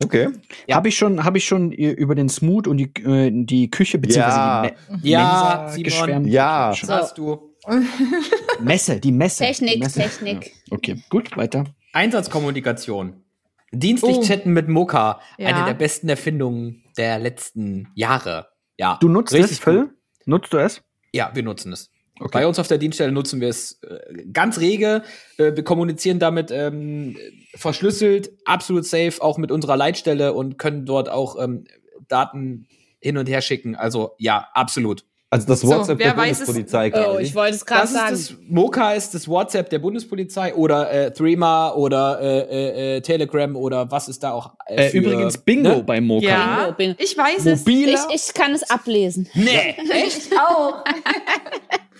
Okay. 0.01 0.29
Ja. 0.67 0.77
Habe 0.77 0.87
ich 0.87 0.97
schon, 0.97 1.25
habe 1.25 1.37
ich 1.37 1.45
schon 1.45 1.73
äh, 1.73 1.89
über 1.91 2.15
den 2.15 2.29
Smooth 2.29 2.67
und 2.67 2.77
die, 2.77 2.91
äh, 3.05 3.31
die 3.33 3.69
Küche 3.69 3.97
beziehungsweise 3.97 4.37
Ja. 4.37 4.61
die 4.89 4.93
Me 4.93 4.99
Ja, 5.03 5.19
Mensa 5.19 5.67
Simon. 5.71 5.83
geschwärmt. 5.83 6.27
Ja. 6.27 6.73
Schon. 6.73 6.89
Hast 6.89 7.17
du. 7.17 7.53
Messe, 8.61 8.99
die 8.99 9.11
Messe. 9.11 9.43
Technik, 9.43 9.73
die 9.73 9.79
Messe. 9.79 9.99
Technik. 9.99 10.45
Ja. 10.67 10.77
Okay, 10.77 11.03
gut, 11.09 11.35
weiter. 11.35 11.65
Einsatzkommunikation. 11.93 13.23
Dienstlich 13.71 14.17
Oh. 14.17 14.21
chatten 14.23 14.53
mit 14.53 14.67
Mocha. 14.69 15.19
Ja. 15.37 15.47
Eine 15.49 15.65
der 15.65 15.73
besten 15.73 16.07
Erfindungen 16.07 16.83
der 16.97 17.19
letzten 17.19 17.89
Jahre. 17.95 18.47
Ja. 18.77 18.97
Du 19.01 19.07
nutzt 19.07 19.33
es, 19.33 19.59
Phil? 19.59 19.85
gut. 19.85 19.91
Nutzt 20.25 20.53
du 20.53 20.57
es? 20.57 20.81
Ja, 21.13 21.31
wir 21.33 21.43
nutzen 21.43 21.71
es. 21.71 21.89
Okay. 22.19 22.39
Bei 22.39 22.47
uns 22.47 22.59
auf 22.59 22.67
der 22.67 22.77
Dienststelle 22.77 23.11
nutzen 23.11 23.41
wir 23.41 23.49
es 23.49 23.81
äh, 23.83 24.25
ganz 24.31 24.59
rege. 24.59 25.03
Äh, 25.37 25.55
wir 25.55 25.63
kommunizieren 25.63 26.17
damit 26.17 26.49
ähm, 26.49 27.17
verschlüsselt, 27.55 28.31
absolut 28.45 28.85
safe, 28.85 29.21
auch 29.21 29.37
mit 29.37 29.51
unserer 29.51 29.75
Leitstelle 29.75 30.33
und 30.33 30.57
können 30.57 30.85
dort 30.85 31.09
auch 31.09 31.41
ähm, 31.41 31.65
Daten 32.07 32.67
hin 33.01 33.17
und 33.17 33.27
her 33.27 33.41
schicken. 33.41 33.75
Also 33.75 34.15
ja, 34.17 34.47
absolut. 34.53 35.05
Also 35.31 35.47
das 35.47 35.61
So, 35.61 35.69
WhatsApp 35.69 35.99
wer 35.99 36.09
der 36.13 36.17
weiß 36.17 36.39
es- 36.41 36.45
Bundespolizei 36.45 36.91
Oh, 36.93 37.17
ich 37.19 37.33
wollte 37.35 37.55
es 37.55 37.65
gerade 37.65 37.81
Das 37.81 37.93
sagen. 37.93 38.13
ist 38.13 38.29
das 38.31 38.37
Mocha 38.47 38.93
ist 38.93 39.13
das 39.15 39.27
WhatsApp 39.27 39.69
der 39.69 39.79
Bundespolizei 39.79 40.53
oder 40.53 40.91
äh, 40.91 41.11
Threema 41.11 41.71
oder 41.73 42.19
äh, 42.21 42.39
äh, 42.39 42.97
äh, 42.97 43.01
Telegram 43.01 43.55
oder 43.55 43.89
was 43.91 44.07
ist 44.07 44.23
da 44.23 44.31
auch 44.31 44.53
äh, 44.67 44.85
Äh, 44.85 44.89
für, 44.91 44.97
übrigens 44.99 45.37
Bingo 45.39 45.69
ne? 45.77 45.83
bei 45.83 45.99
Mocha. 45.99 46.25
Ja, 46.27 46.55
Bingo, 46.57 46.73
Bingo. 46.77 46.95
ich 46.99 47.17
weiß 47.17 47.45
es. 47.47 47.59
Mobiler, 47.61 48.07
ich, 48.11 48.27
ich 48.27 48.33
kann 48.33 48.53
es 48.53 48.63
ablesen. 48.69 49.27
Nee, 49.33 49.75
Ich 50.07 50.29
auch. 50.37 50.83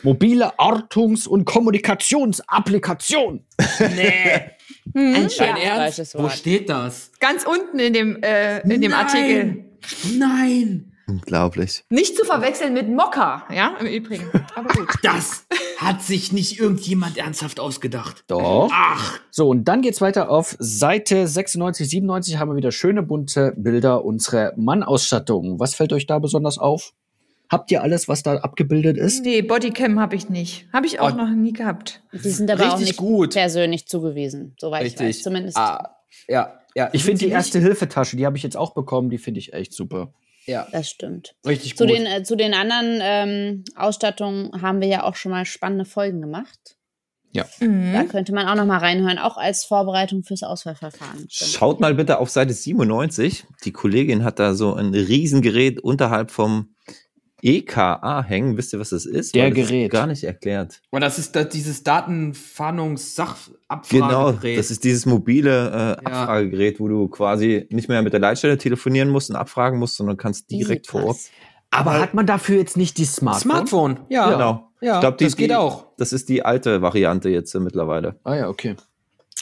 mobile 0.03 0.53
Ortungs- 0.59 1.27
und 1.27 1.45
Kommunikationsapplikation. 1.45 3.43
nee. 3.95 4.41
Hm? 4.93 5.27
Dein 5.37 5.55
Ein 5.55 5.61
Ernst? 5.61 6.15
Wo 6.17 6.29
steht 6.29 6.69
das? 6.69 7.11
Ganz 7.19 7.43
unten 7.43 7.79
in 7.79 7.91
dem, 7.93 8.21
äh, 8.23 8.59
in 8.61 8.81
dem 8.81 8.91
Nein. 8.91 8.93
Artikel. 8.93 9.65
Nein. 10.17 10.91
Unglaublich. 11.07 11.83
Nicht 11.89 12.17
zu 12.17 12.25
verwechseln 12.25 12.73
mit 12.73 12.89
Mokka, 12.89 13.45
ja, 13.53 13.75
im 13.79 13.85
Übrigen. 13.87 14.25
Aber 14.55 14.73
gut. 14.73 14.87
Das 15.03 15.45
hat 15.77 16.01
sich 16.01 16.31
nicht 16.31 16.59
irgendjemand 16.59 17.17
ernsthaft 17.17 17.59
ausgedacht. 17.59 18.23
Doch. 18.27 18.69
Ach, 18.73 19.19
So, 19.29 19.49
und 19.49 19.65
dann 19.65 19.81
geht's 19.81 20.01
weiter 20.01 20.29
auf 20.31 20.55
Seite 20.59 21.27
96, 21.27 21.87
97 21.89 22.37
haben 22.39 22.49
wir 22.51 22.55
wieder 22.55 22.71
schöne 22.71 23.03
bunte 23.03 23.53
Bilder 23.55 24.03
unserer 24.03 24.53
Mannausstattung. 24.55 25.59
Was 25.59 25.75
fällt 25.75 25.93
euch 25.93 26.07
da 26.07 26.17
besonders 26.19 26.57
auf? 26.57 26.93
Habt 27.51 27.69
ihr 27.69 27.83
alles, 27.83 28.07
was 28.07 28.23
da 28.23 28.37
abgebildet 28.37 28.97
ist? 28.97 29.23
Nee, 29.23 29.43
Bodycam 29.43 29.99
habe 29.99 30.15
ich 30.15 30.29
nicht. 30.29 30.67
Habe 30.73 30.87
ich 30.87 30.99
auch 30.99 31.13
Oh. 31.13 31.15
noch 31.15 31.29
nie 31.29 31.53
gehabt. 31.53 32.01
Die 32.11 32.29
sind 32.31 32.49
aber 32.49 32.63
auch 32.63 32.71
Richtig 32.73 32.87
nicht 32.87 32.97
gut. 32.97 33.33
persönlich 33.33 33.85
zugewiesen, 33.87 34.55
soweit 34.59 34.87
ich 34.87 34.99
weiß. 34.99 35.21
Zumindest. 35.21 35.55
Ah, 35.55 35.95
ja, 36.27 36.59
ja. 36.73 36.89
Ich 36.93 37.03
finde 37.03 37.19
die 37.19 37.29
erste 37.29 37.59
Hilfetasche, 37.59 38.17
die 38.17 38.25
habe 38.25 38.35
ich 38.37 38.41
jetzt 38.41 38.57
auch 38.57 38.73
bekommen, 38.73 39.11
die 39.11 39.19
finde 39.19 39.39
ich 39.39 39.53
echt 39.53 39.73
super. 39.73 40.11
Ja, 40.45 40.67
Das 40.71 40.89
stimmt. 40.89 41.35
richtig 41.45 41.75
Zu 41.75 41.85
gut. 41.85 41.95
den, 41.95 42.05
äh, 42.05 42.23
zu 42.23 42.35
den 42.35 42.53
anderen 42.53 42.99
ähm, 43.01 43.63
Ausstattungen 43.75 44.61
haben 44.61 44.79
wir 44.81 44.87
ja 44.87 45.03
auch 45.03 45.15
schon 45.15 45.31
mal 45.31 45.45
spannende 45.45 45.85
Folgen 45.85 46.21
gemacht. 46.21 46.77
Da 47.33 47.45
Mhm. 47.59 48.07
könnte 48.07 48.33
man 48.33 48.47
auch 48.47 48.55
noch 48.55 48.65
mal 48.65 48.77
reinhören, 48.77 49.17
auch 49.19 49.35
als 49.35 49.65
Vorbereitung 49.65 50.23
fürs 50.23 50.41
Auswahlverfahren. 50.43 51.27
Schaut 51.29 51.81
mal 51.81 51.93
bitte 51.93 52.19
auf 52.19 52.29
Seite 52.29 52.53
97. 52.53 53.43
Die 53.65 53.73
Kollegin 53.73 54.23
hat 54.23 54.39
da 54.39 54.53
so 54.53 54.73
ein 54.73 54.93
Riesengerät 54.93 55.81
unterhalb 55.81 56.31
vom 56.31 56.75
EKA 57.45 58.23
hängen. 58.23 58.57
Wisst 58.57 58.73
ihr, 58.73 58.79
was 58.79 58.89
das 58.89 59.05
ist? 59.05 59.35
Der 59.35 59.51
das 59.51 59.59
ist 59.59 59.67
Gerät. 59.67 59.91
Gar 59.91 60.07
nicht 60.07 60.23
erklärt. 60.23 60.81
Und 60.89 61.01
das 61.01 61.19
ist 61.19 61.35
da, 61.35 61.43
dieses 61.43 61.83
Genau, 61.83 61.97
Datenfahndungs-Sachabfragegerät. 61.97 64.57
das 64.57 64.71
ist 64.71 64.83
dieses 64.83 65.05
mobile 65.05 65.97
äh, 66.01 66.05
Abfragegerät, 66.05 66.79
wo 66.79 66.87
du 66.87 67.07
quasi 67.07 67.67
nicht 67.69 67.87
mehr 67.87 68.01
mit 68.01 68.13
der 68.13 68.19
Leitstelle 68.19 68.57
telefonieren 68.57 69.09
musst 69.09 69.29
und 69.29 69.35
abfragen 69.35 69.79
musst, 69.79 69.97
sondern 69.97 70.17
kannst 70.17 70.49
direkt 70.49 70.87
vor 70.87 71.05
Ort. 71.05 71.17
Aber 71.71 71.99
hat 71.99 72.13
man 72.13 72.25
dafür 72.25 72.57
jetzt 72.57 72.77
nicht 72.77 72.97
die 72.97 73.05
Smartphone? 73.05 73.51
Smartphone, 73.51 73.99
ja. 74.09 74.31
Genau. 74.31 74.69
Ja, 74.81 74.95
ich 74.95 74.99
glaube, 75.01 75.17
das 75.23 75.35
geht 75.35 75.53
auch. 75.53 75.87
Das 75.97 76.13
ist 76.13 76.29
die 76.29 76.43
alte 76.43 76.81
Variante 76.81 77.29
jetzt 77.29 77.53
äh, 77.53 77.59
mittlerweile. 77.59 78.19
Ah 78.23 78.35
ja, 78.35 78.49
okay. 78.49 78.75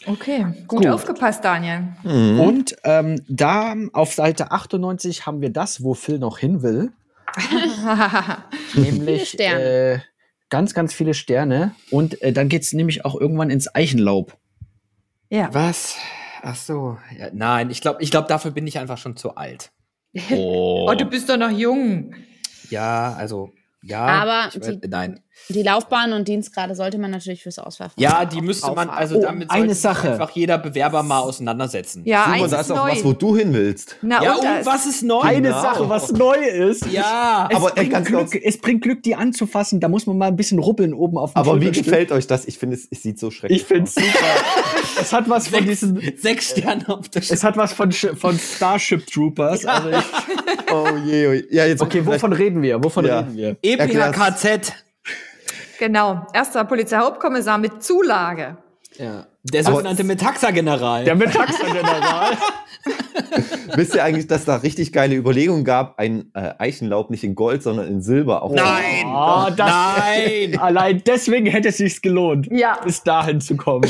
Okay, 0.06 0.46
gut, 0.68 0.82
Gut. 0.82 0.88
aufgepasst, 0.88 1.46
Daniel. 1.46 1.94
Mhm. 2.04 2.40
Und 2.40 2.76
ähm, 2.84 3.22
da 3.30 3.74
auf 3.94 4.14
Seite 4.14 4.52
98 4.52 5.26
haben 5.26 5.42
wir 5.42 5.50
das, 5.50 5.84
wo 5.84 5.94
Phil 5.94 6.20
noch 6.20 6.40
hin 6.40 6.62
will. 6.62 6.92
nämlich 8.76 9.30
Sterne. 9.30 9.64
Äh, 9.64 10.00
ganz, 10.50 10.74
ganz 10.74 10.94
viele 10.94 11.14
Sterne. 11.14 11.76
Und 11.92 12.22
äh, 12.22 12.32
dann 12.34 12.50
geht's 12.50 12.74
nämlich 12.74 13.06
auch 13.06 13.20
irgendwann 13.20 13.50
ins 13.50 13.74
Eichenlaub. 13.74 14.38
ja. 15.30 15.50
Was? 15.54 15.98
Ach 16.46 16.56
so. 16.56 16.98
Ja, 17.18 17.30
nein, 17.32 17.70
ich 17.70 17.80
glaube, 17.80 18.04
ich 18.04 18.12
glaub, 18.12 18.28
dafür 18.28 18.52
bin 18.52 18.68
ich 18.68 18.78
einfach 18.78 18.98
schon 18.98 19.16
zu 19.16 19.36
alt. 19.36 19.72
Oh. 20.32 20.88
Oh, 20.92 20.94
du 20.96 21.06
bist 21.06 21.30
doch 21.30 21.38
noch 21.38 21.50
jung. 21.50 22.14
Ja, 22.70 23.14
also, 23.14 23.52
ja. 23.82 24.06
Aber 24.06 24.50
ich 24.54 24.60
weiß, 24.62 24.80
die- 24.82 24.88
nein. 24.90 25.23
Die 25.50 25.62
Laufbahn 25.64 26.14
und 26.14 26.28
Dienstgrade 26.28 26.76
sollte 26.76 26.98
man 26.98 27.12
natürlich 27.12 27.44
fürs 27.44 27.60
Auswahlverfahren. 27.60 28.02
Ja, 28.02 28.26
die 28.26 28.42
müsste 28.42 28.72
man, 28.72 28.90
also 28.90 29.18
Oh, 29.18 29.22
damit 29.22 29.50
eine 29.52 29.76
Sache. 29.76 30.12
einfach 30.14 30.32
jeder 30.32 30.58
Bewerber 30.58 31.04
mal 31.04 31.20
auseinandersetzen. 31.20 32.04
Ja, 32.06 32.24
Simon, 32.26 32.42
eins 32.44 32.52
da 32.52 32.62
ist 32.62 32.72
auch 32.72 32.86
neu. 32.86 32.92
was, 32.92 33.04
wo 33.04 33.14
du 33.14 33.36
hin 33.36 33.54
willst. 33.54 33.98
Na, 34.02 34.24
Ja, 34.24 34.36
und 34.36 34.40
und 34.46 34.66
was 34.66 34.86
ist 34.86 35.04
neu? 35.04 35.20
Eine 35.22 35.50
Genau. 35.50 35.62
Sache, 35.62 35.90
was 35.90 36.12
neu 36.12 36.36
ist. 36.36 36.86
Ja, 36.92 37.48
Es, 37.52 37.58
Aber, 37.58 37.72
bringt 37.72 37.92
ganz 37.92 38.08
Glück, 38.08 38.36
es 38.44 38.58
bringt 38.58 38.82
Glück, 38.84 39.04
die 39.04 39.16
anzufassen. 39.16 39.80
Da 39.80 39.90
muss 39.90 40.06
man 40.06 40.18
mal 40.18 40.28
ein 40.28 40.36
bisschen 40.36 40.60
rubbeln 40.60 40.94
oben 40.94 41.18
auf 41.18 41.34
dem 41.34 41.38
Aber 41.38 41.60
wie 41.62 41.72
gefällt 41.72 42.12
euch 42.12 42.28
das? 42.28 42.46
Ich 42.46 42.58
finde, 42.58 42.76
es, 42.76 42.88
es 42.90 43.02
sieht 43.02 43.20
so 43.20 43.30
schrecklich 43.32 43.62
Ich 43.62 43.68
finde 43.68 43.84
es 43.86 43.96
super. 43.96 44.08
es 45.02 45.12
hat 45.12 45.30
was 45.30 45.48
von 45.50 45.66
diesen. 45.66 46.00
sechs 46.18 46.52
Sterne 46.52 46.88
auf 46.90 47.10
der 47.10 47.22
Es 47.22 47.44
hat 47.44 47.58
was 47.58 47.74
von, 47.74 47.92
von 47.92 48.38
Starship 48.40 49.06
Troopers. 49.08 49.66
Also 49.66 49.90
ich, 49.90 50.04
Oh 50.72 50.88
je, 51.06 51.28
oh 51.28 51.32
je. 51.34 51.44
Ja, 51.52 51.66
jetzt 51.66 51.82
okay, 51.82 52.06
wovon 52.06 52.34
reden 52.34 52.62
wir? 52.62 52.84
Wovon 52.84 53.06
Ja. 53.06 53.20
reden 53.20 53.36
wir? 53.36 53.58
EPHKZ. 53.62 54.74
Genau, 55.80 56.26
erster 56.34 56.64
Polizeihauptkommissar 56.66 57.58
mit 57.58 57.84
Zulage. 57.84 58.58
Ja. 58.98 59.26
Der 59.44 59.64
sogenannte 59.64 60.04
Metaxa-General. 60.04 61.04
Der 61.04 61.16
Mittagsgeneral. 61.16 62.38
Wisst 63.76 63.96
ihr 63.96 64.04
eigentlich, 64.04 64.28
dass 64.28 64.46
da 64.46 64.58
richtig 64.58 64.94
geile 64.94 65.16
Überlegungen 65.16 65.66
gab, 65.66 66.00
ein 66.00 66.32
äh, 66.34 66.54
Eichenlaub 66.60 67.10
nicht 67.10 67.24
in 67.24 67.36
Gold, 67.36 67.64
sondern 67.64 67.88
in 67.88 68.02
Silber 68.02 68.44
auch 68.44 68.54
Nein! 68.54 69.06
Oh, 69.08 69.50
das, 69.56 69.70
Nein! 69.72 70.58
Allein 70.60 71.02
deswegen 71.06 71.48
hätte 71.48 71.70
es 71.70 71.78
sich 71.78 72.02
gelohnt, 72.02 72.48
Ja. 72.52 72.80
bis 72.84 73.04
dahin 73.04 73.42
zu 73.42 73.58
kommen. 73.58 73.90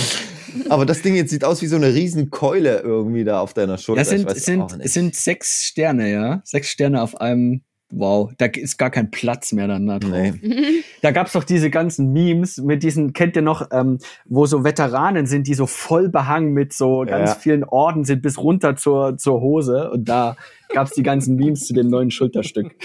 Aber 0.70 0.86
das 0.86 1.02
Ding 1.02 1.16
jetzt 1.16 1.32
sieht 1.32 1.44
aus 1.44 1.62
wie 1.62 1.68
so 1.68 1.76
eine 1.76 1.94
riesen 1.94 2.30
Keule 2.30 2.80
irgendwie 2.80 3.24
da 3.24 3.40
auf 3.42 3.54
deiner 3.54 3.78
Schulter. 3.78 4.02
Das 4.02 4.10
sind, 4.10 4.22
Ich 4.22 4.28
weiß 4.28 4.38
es 4.38 4.46
sind, 4.46 4.62
auch 4.62 4.72
nicht. 4.76 4.86
es 4.86 4.94
sind 4.94 5.16
sechs 5.16 5.66
Sterne, 5.66 6.12
ja. 6.12 6.42
Sechs 6.46 6.70
Sterne 6.70 7.02
auf 7.02 7.20
einem. 7.20 7.64
Wow, 7.96 8.32
da 8.38 8.46
ist 8.48 8.78
gar 8.78 8.89
kein 8.89 9.12
Platz 9.12 9.52
mehr 9.52 9.68
dann 9.68 9.86
da 9.86 10.00
drauf. 10.00 10.12
Nee. 10.41 10.84
Da 11.02 11.12
gab's 11.12 11.34
doch 11.34 11.44
diese 11.44 11.70
ganzen 11.70 12.12
Memes 12.12 12.58
mit 12.58 12.82
diesen, 12.82 13.14
kennt 13.14 13.36
ihr 13.36 13.44
noch, 13.44 13.68
ähm, 13.72 14.00
wo 14.26 14.46
so 14.48 14.64
Veteranen 14.64 15.28
sind, 15.28 15.48
die 15.48 15.54
so 15.54 15.68
voll 15.68 16.10
behangen 16.10 16.54
mit 16.54 16.74
so 16.74 17.04
ganz 17.06 17.32
Ja. 17.32 17.36
vielen 17.36 17.64
Orden 17.64 18.04
sind 18.04 18.22
bis 18.24 18.38
runter 18.39 18.76
zur, 18.76 19.18
zur 19.18 19.41
Hose. 19.41 19.91
Und 19.91 20.10
da 20.10 20.36
gab's 20.70 20.91
die 20.94 21.04
ganzen 21.04 21.36
Memes 21.36 21.68
zu 21.68 21.74
dem 21.74 21.88
neuen 21.89 22.10
Schulterstück. 22.12 22.76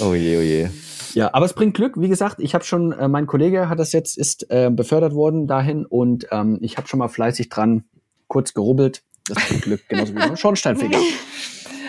Oh 0.00 0.14
je, 0.14 0.36
oh 0.38 0.40
je. 0.40 0.68
Ja, 1.14 1.32
aber 1.32 1.46
es 1.46 1.54
bringt 1.54 1.74
Glück. 1.74 2.00
Wie 2.00 2.08
gesagt, 2.08 2.36
ich 2.40 2.54
habe 2.54 2.64
schon, 2.64 2.92
äh, 2.92 3.08
mein 3.08 3.26
Kollege 3.26 3.68
hat 3.68 3.78
das 3.78 3.92
jetzt, 3.92 4.16
ist 4.18 4.50
äh, 4.50 4.70
befördert 4.70 5.14
worden 5.14 5.46
dahin 5.46 5.84
und 5.86 6.26
ähm, 6.30 6.58
ich 6.60 6.76
habe 6.76 6.88
schon 6.88 6.98
mal 6.98 7.08
fleißig 7.08 7.48
dran 7.48 7.84
kurz 8.26 8.54
gerubbelt. 8.54 9.02
Das 9.28 9.46
bringt 9.48 9.62
Glück, 9.62 9.80
genauso 9.88 10.14
wie 10.14 10.18
ein 10.20 10.36
Schornsteinfeger. 10.36 10.98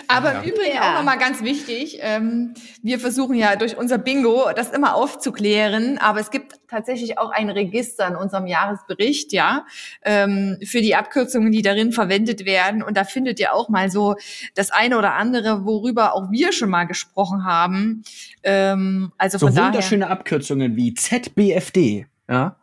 Aber 0.08 0.32
Ja. 0.32 0.40
im 0.40 0.48
Übrigen 0.48 0.74
Ja. 0.74 0.90
auch 0.90 0.94
nochmal 0.98 1.18
ganz 1.18 1.42
wichtig, 1.42 1.98
ähm, 2.00 2.54
wir 2.82 2.98
versuchen 2.98 3.34
ja 3.36 3.56
durch 3.56 3.76
unser 3.76 3.98
Bingo 3.98 4.46
das 4.56 4.70
immer 4.70 4.94
aufzuklären, 4.94 5.98
aber 5.98 6.18
es 6.20 6.30
gibt 6.30 6.54
tatsächlich 6.68 7.18
auch 7.18 7.30
ein 7.30 7.50
Register 7.50 8.08
in 8.08 8.16
unserem 8.16 8.46
Jahresbericht, 8.46 9.32
ja, 9.32 9.66
ähm, 10.02 10.56
für 10.64 10.80
die 10.80 10.96
Abkürzungen, 10.96 11.52
die 11.52 11.62
darin 11.62 11.92
verwendet 11.92 12.44
werden. 12.46 12.82
Und 12.82 12.96
da 12.96 13.04
findet 13.04 13.38
ihr 13.38 13.52
auch 13.54 13.68
mal 13.68 13.90
so 13.90 14.16
das 14.54 14.70
eine 14.70 14.98
oder 14.98 15.14
andere, 15.14 15.64
worüber 15.64 16.14
auch 16.14 16.30
wir 16.30 16.52
schon 16.52 16.70
mal 16.70 16.84
gesprochen 16.84 17.44
haben. 17.44 18.02
Ähm, 18.42 19.12
also 19.18 19.38
So 19.38 19.46
von 19.46 19.54
daher. 19.54 19.68
wunderschöne 19.68 20.08
Abkürzungen 20.08 20.74
wie 20.76 20.94
ZBFD, 20.94 22.06
ja. 22.28 22.56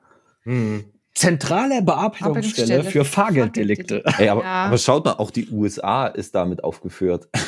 Hm. 0.44 0.86
Zentrale 1.16 1.82
Bearbeitungsstelle 1.82 2.84
für 2.84 3.06
Fahrgelddelikte. 3.06 4.04
Ey, 4.18 4.28
aber, 4.30 4.44
Ja. 4.44 4.66
aber 4.66 4.78
schaut 4.78 5.06
mal, 5.06 5.14
auch 5.14 5.32
die 5.32 5.50
USA 5.50 6.08
ist 6.08 6.36
damit 6.36 6.64
aufgeführt. 6.64 7.28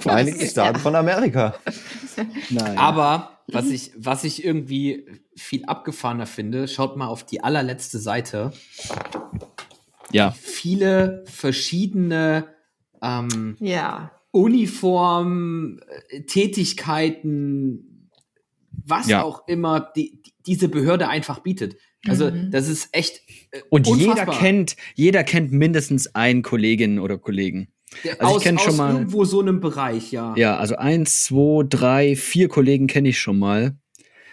Vereinigte 0.00 0.46
Staaten 0.46 0.78
von 0.78 0.94
Amerika. 0.94 1.54
Nein. 2.50 2.78
Aber 2.78 3.38
was 3.48 3.66
ich, 3.66 3.92
was 3.96 4.24
ich 4.24 4.44
irgendwie 4.44 5.06
viel 5.36 5.64
abgefahrener 5.66 6.26
finde, 6.26 6.68
schaut 6.68 6.96
mal 6.96 7.06
auf 7.08 7.24
die 7.24 7.42
allerletzte 7.42 7.98
Seite. 7.98 8.52
ja. 10.10 10.30
Viele 10.32 11.24
verschiedene 11.26 12.46
ähm, 13.02 13.56
Ja. 13.60 14.12
Uniform, 14.30 15.80
äh, 16.08 16.22
Tätigkeiten, 16.22 18.10
was 18.70 19.08
Ja. 19.08 19.22
auch 19.22 19.46
immer 19.48 19.80
die, 19.94 20.22
die, 20.22 20.33
diese 20.46 20.68
Behörde 20.68 21.08
einfach 21.08 21.40
bietet. 21.40 21.76
Also 22.06 22.30
Mhm. 22.30 22.50
das 22.50 22.68
ist 22.68 22.88
echt 22.92 23.22
äh, 23.52 23.60
Und 23.70 23.86
jeder 23.86 24.10
unfassbar. 24.12 24.38
kennt, 24.38 24.76
jeder 24.94 25.24
kennt 25.24 25.52
mindestens 25.52 26.14
einen 26.14 26.42
Kolleginnen 26.42 26.98
oder 26.98 27.16
Kollegen. 27.18 27.68
Also 28.18 28.34
aus, 28.34 28.36
ich 28.38 28.42
kenn 28.42 28.58
schon 28.58 28.68
aus 28.70 28.76
mal- 28.76 28.92
irgendwo 28.94 29.24
so 29.24 29.40
einem 29.40 29.60
Bereich, 29.60 30.10
ja. 30.12 30.34
Ja, 30.36 30.56
also 30.56 30.76
eins, 30.76 31.24
zwei, 31.24 31.64
drei, 31.68 32.16
vier 32.16 32.48
Kollegen 32.48 32.86
kenne 32.88 33.08
ich 33.10 33.18
schon 33.18 33.38
mal. 33.38 33.76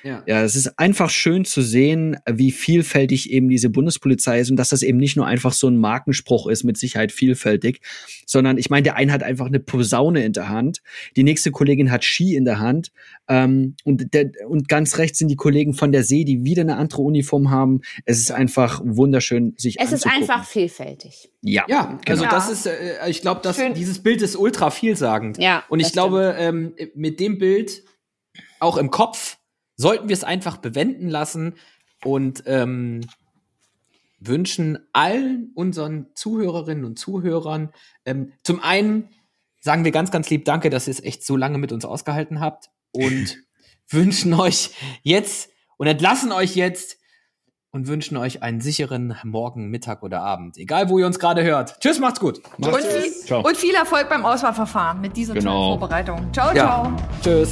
Ja. 0.03 0.23
Ja, 0.25 0.43
es 0.43 0.55
ist 0.55 0.77
einfach 0.79 1.09
schön 1.09 1.45
zu 1.45 1.61
sehen, 1.61 2.17
wie 2.29 2.51
vielfältig 2.51 3.31
eben 3.31 3.49
diese 3.49 3.69
Bundespolizei 3.69 4.39
ist 4.39 4.49
und 4.51 4.57
dass 4.57 4.69
das 4.69 4.83
eben 4.83 4.97
nicht 4.97 5.15
nur 5.15 5.25
einfach 5.25 5.53
so 5.53 5.67
ein 5.67 5.77
Markenspruch 5.77 6.47
ist, 6.47 6.63
mit 6.63 6.77
Sicherheit 6.77 7.11
vielfältig, 7.11 7.81
sondern 8.25 8.57
ich 8.57 8.69
meine, 8.69 8.83
der 8.83 8.95
eine 8.95 9.11
hat 9.11 9.23
einfach 9.23 9.45
eine 9.47 9.59
Posaune 9.59 10.23
in 10.25 10.33
der 10.33 10.49
Hand, 10.49 10.81
die 11.15 11.23
nächste 11.23 11.51
Kollegin 11.51 11.91
hat 11.91 12.03
Ski 12.03 12.35
in 12.35 12.45
der 12.45 12.59
Hand 12.59 12.91
ähm, 13.27 13.75
und, 13.83 14.13
der, 14.13 14.31
und 14.47 14.67
ganz 14.67 14.97
rechts 14.97 15.19
sind 15.19 15.27
die 15.27 15.35
Kollegen 15.35 15.73
von 15.73 15.91
der 15.91 16.03
See, 16.03 16.23
die 16.23 16.43
wieder 16.43 16.61
eine 16.61 16.77
andere 16.77 17.01
Uniform 17.01 17.49
haben. 17.51 17.81
Es 18.05 18.19
ist 18.19 18.31
einfach 18.31 18.81
wunderschön, 18.83 19.53
sich 19.57 19.79
Es 19.79 19.91
ist 19.91 20.05
anzugucken. 20.05 20.21
einfach 20.21 20.45
vielfältig. 20.47 21.29
Ja, 21.41 21.65
Ja, 21.67 21.99
also 22.07 22.23
Genau. 22.23 22.35
das 22.35 22.49
ist, 22.51 22.65
äh, 22.65 23.09
ich 23.09 23.21
glaube, 23.21 23.41
dieses 23.75 23.99
Bild 24.03 24.21
ist 24.21 24.35
ultra 24.35 24.69
vielsagend. 24.71 25.37
Ja, 25.37 25.63
Und 25.69 25.79
ich 25.79 25.91
glaube, 25.91 26.35
ähm, 26.37 26.73
mit 26.95 27.19
dem 27.19 27.37
Bild 27.37 27.83
auch 28.59 28.77
im 28.77 28.91
Kopf 28.91 29.37
sollten 29.81 30.07
wir 30.09 30.13
es 30.13 30.23
einfach 30.23 30.57
bewenden 30.57 31.09
lassen 31.09 31.55
und 32.03 32.43
ähm, 32.45 33.01
wünschen 34.19 34.79
allen 34.93 35.51
unseren 35.55 36.07
Zuhörerinnen 36.13 36.85
und 36.85 36.99
Zuhörern 36.99 37.71
ähm, 38.05 38.33
zum 38.43 38.61
einen 38.61 39.09
sagen 39.59 39.83
wir 39.85 39.91
ganz, 39.91 40.11
ganz 40.11 40.29
lieb 40.29 40.45
Danke, 40.45 40.69
dass 40.69 40.87
ihr 40.87 40.91
es 40.91 41.03
echt 41.03 41.25
so 41.25 41.35
lange 41.37 41.57
mit 41.57 41.71
uns 41.71 41.85
ausgehalten 41.85 42.39
habt 42.39 42.69
und 42.91 43.37
wünschen 43.89 44.33
euch 44.33 44.71
jetzt 45.03 45.49
und 45.77 45.87
entlassen 45.87 46.31
euch 46.31 46.55
jetzt 46.55 46.97
und 47.71 47.87
wünschen 47.87 48.17
euch 48.17 48.43
einen 48.43 48.59
sicheren 48.59 49.15
Morgen, 49.23 49.69
Mittag 49.69 50.03
oder 50.03 50.21
Abend. 50.21 50.57
Egal, 50.57 50.89
wo 50.89 50.99
ihr 50.99 51.05
uns 51.05 51.19
gerade 51.19 51.41
hört. 51.43 51.79
Tschüss, 51.79 51.99
macht's 51.99 52.19
gut. 52.19 52.41
Und 52.57 52.75
viel, 52.75 53.33
und 53.35 53.55
viel 53.57 53.73
Erfolg 53.75 54.09
beim 54.09 54.25
Auswahlverfahren 54.25 54.99
mit 54.99 55.15
dieser 55.15 55.33
Genau. 55.33 55.77
Vorbereitung. 55.77 56.33
Ciao, 56.33 56.53
Ja. 56.53 56.53
ciao. 56.83 56.93
Tschüss. 57.23 57.51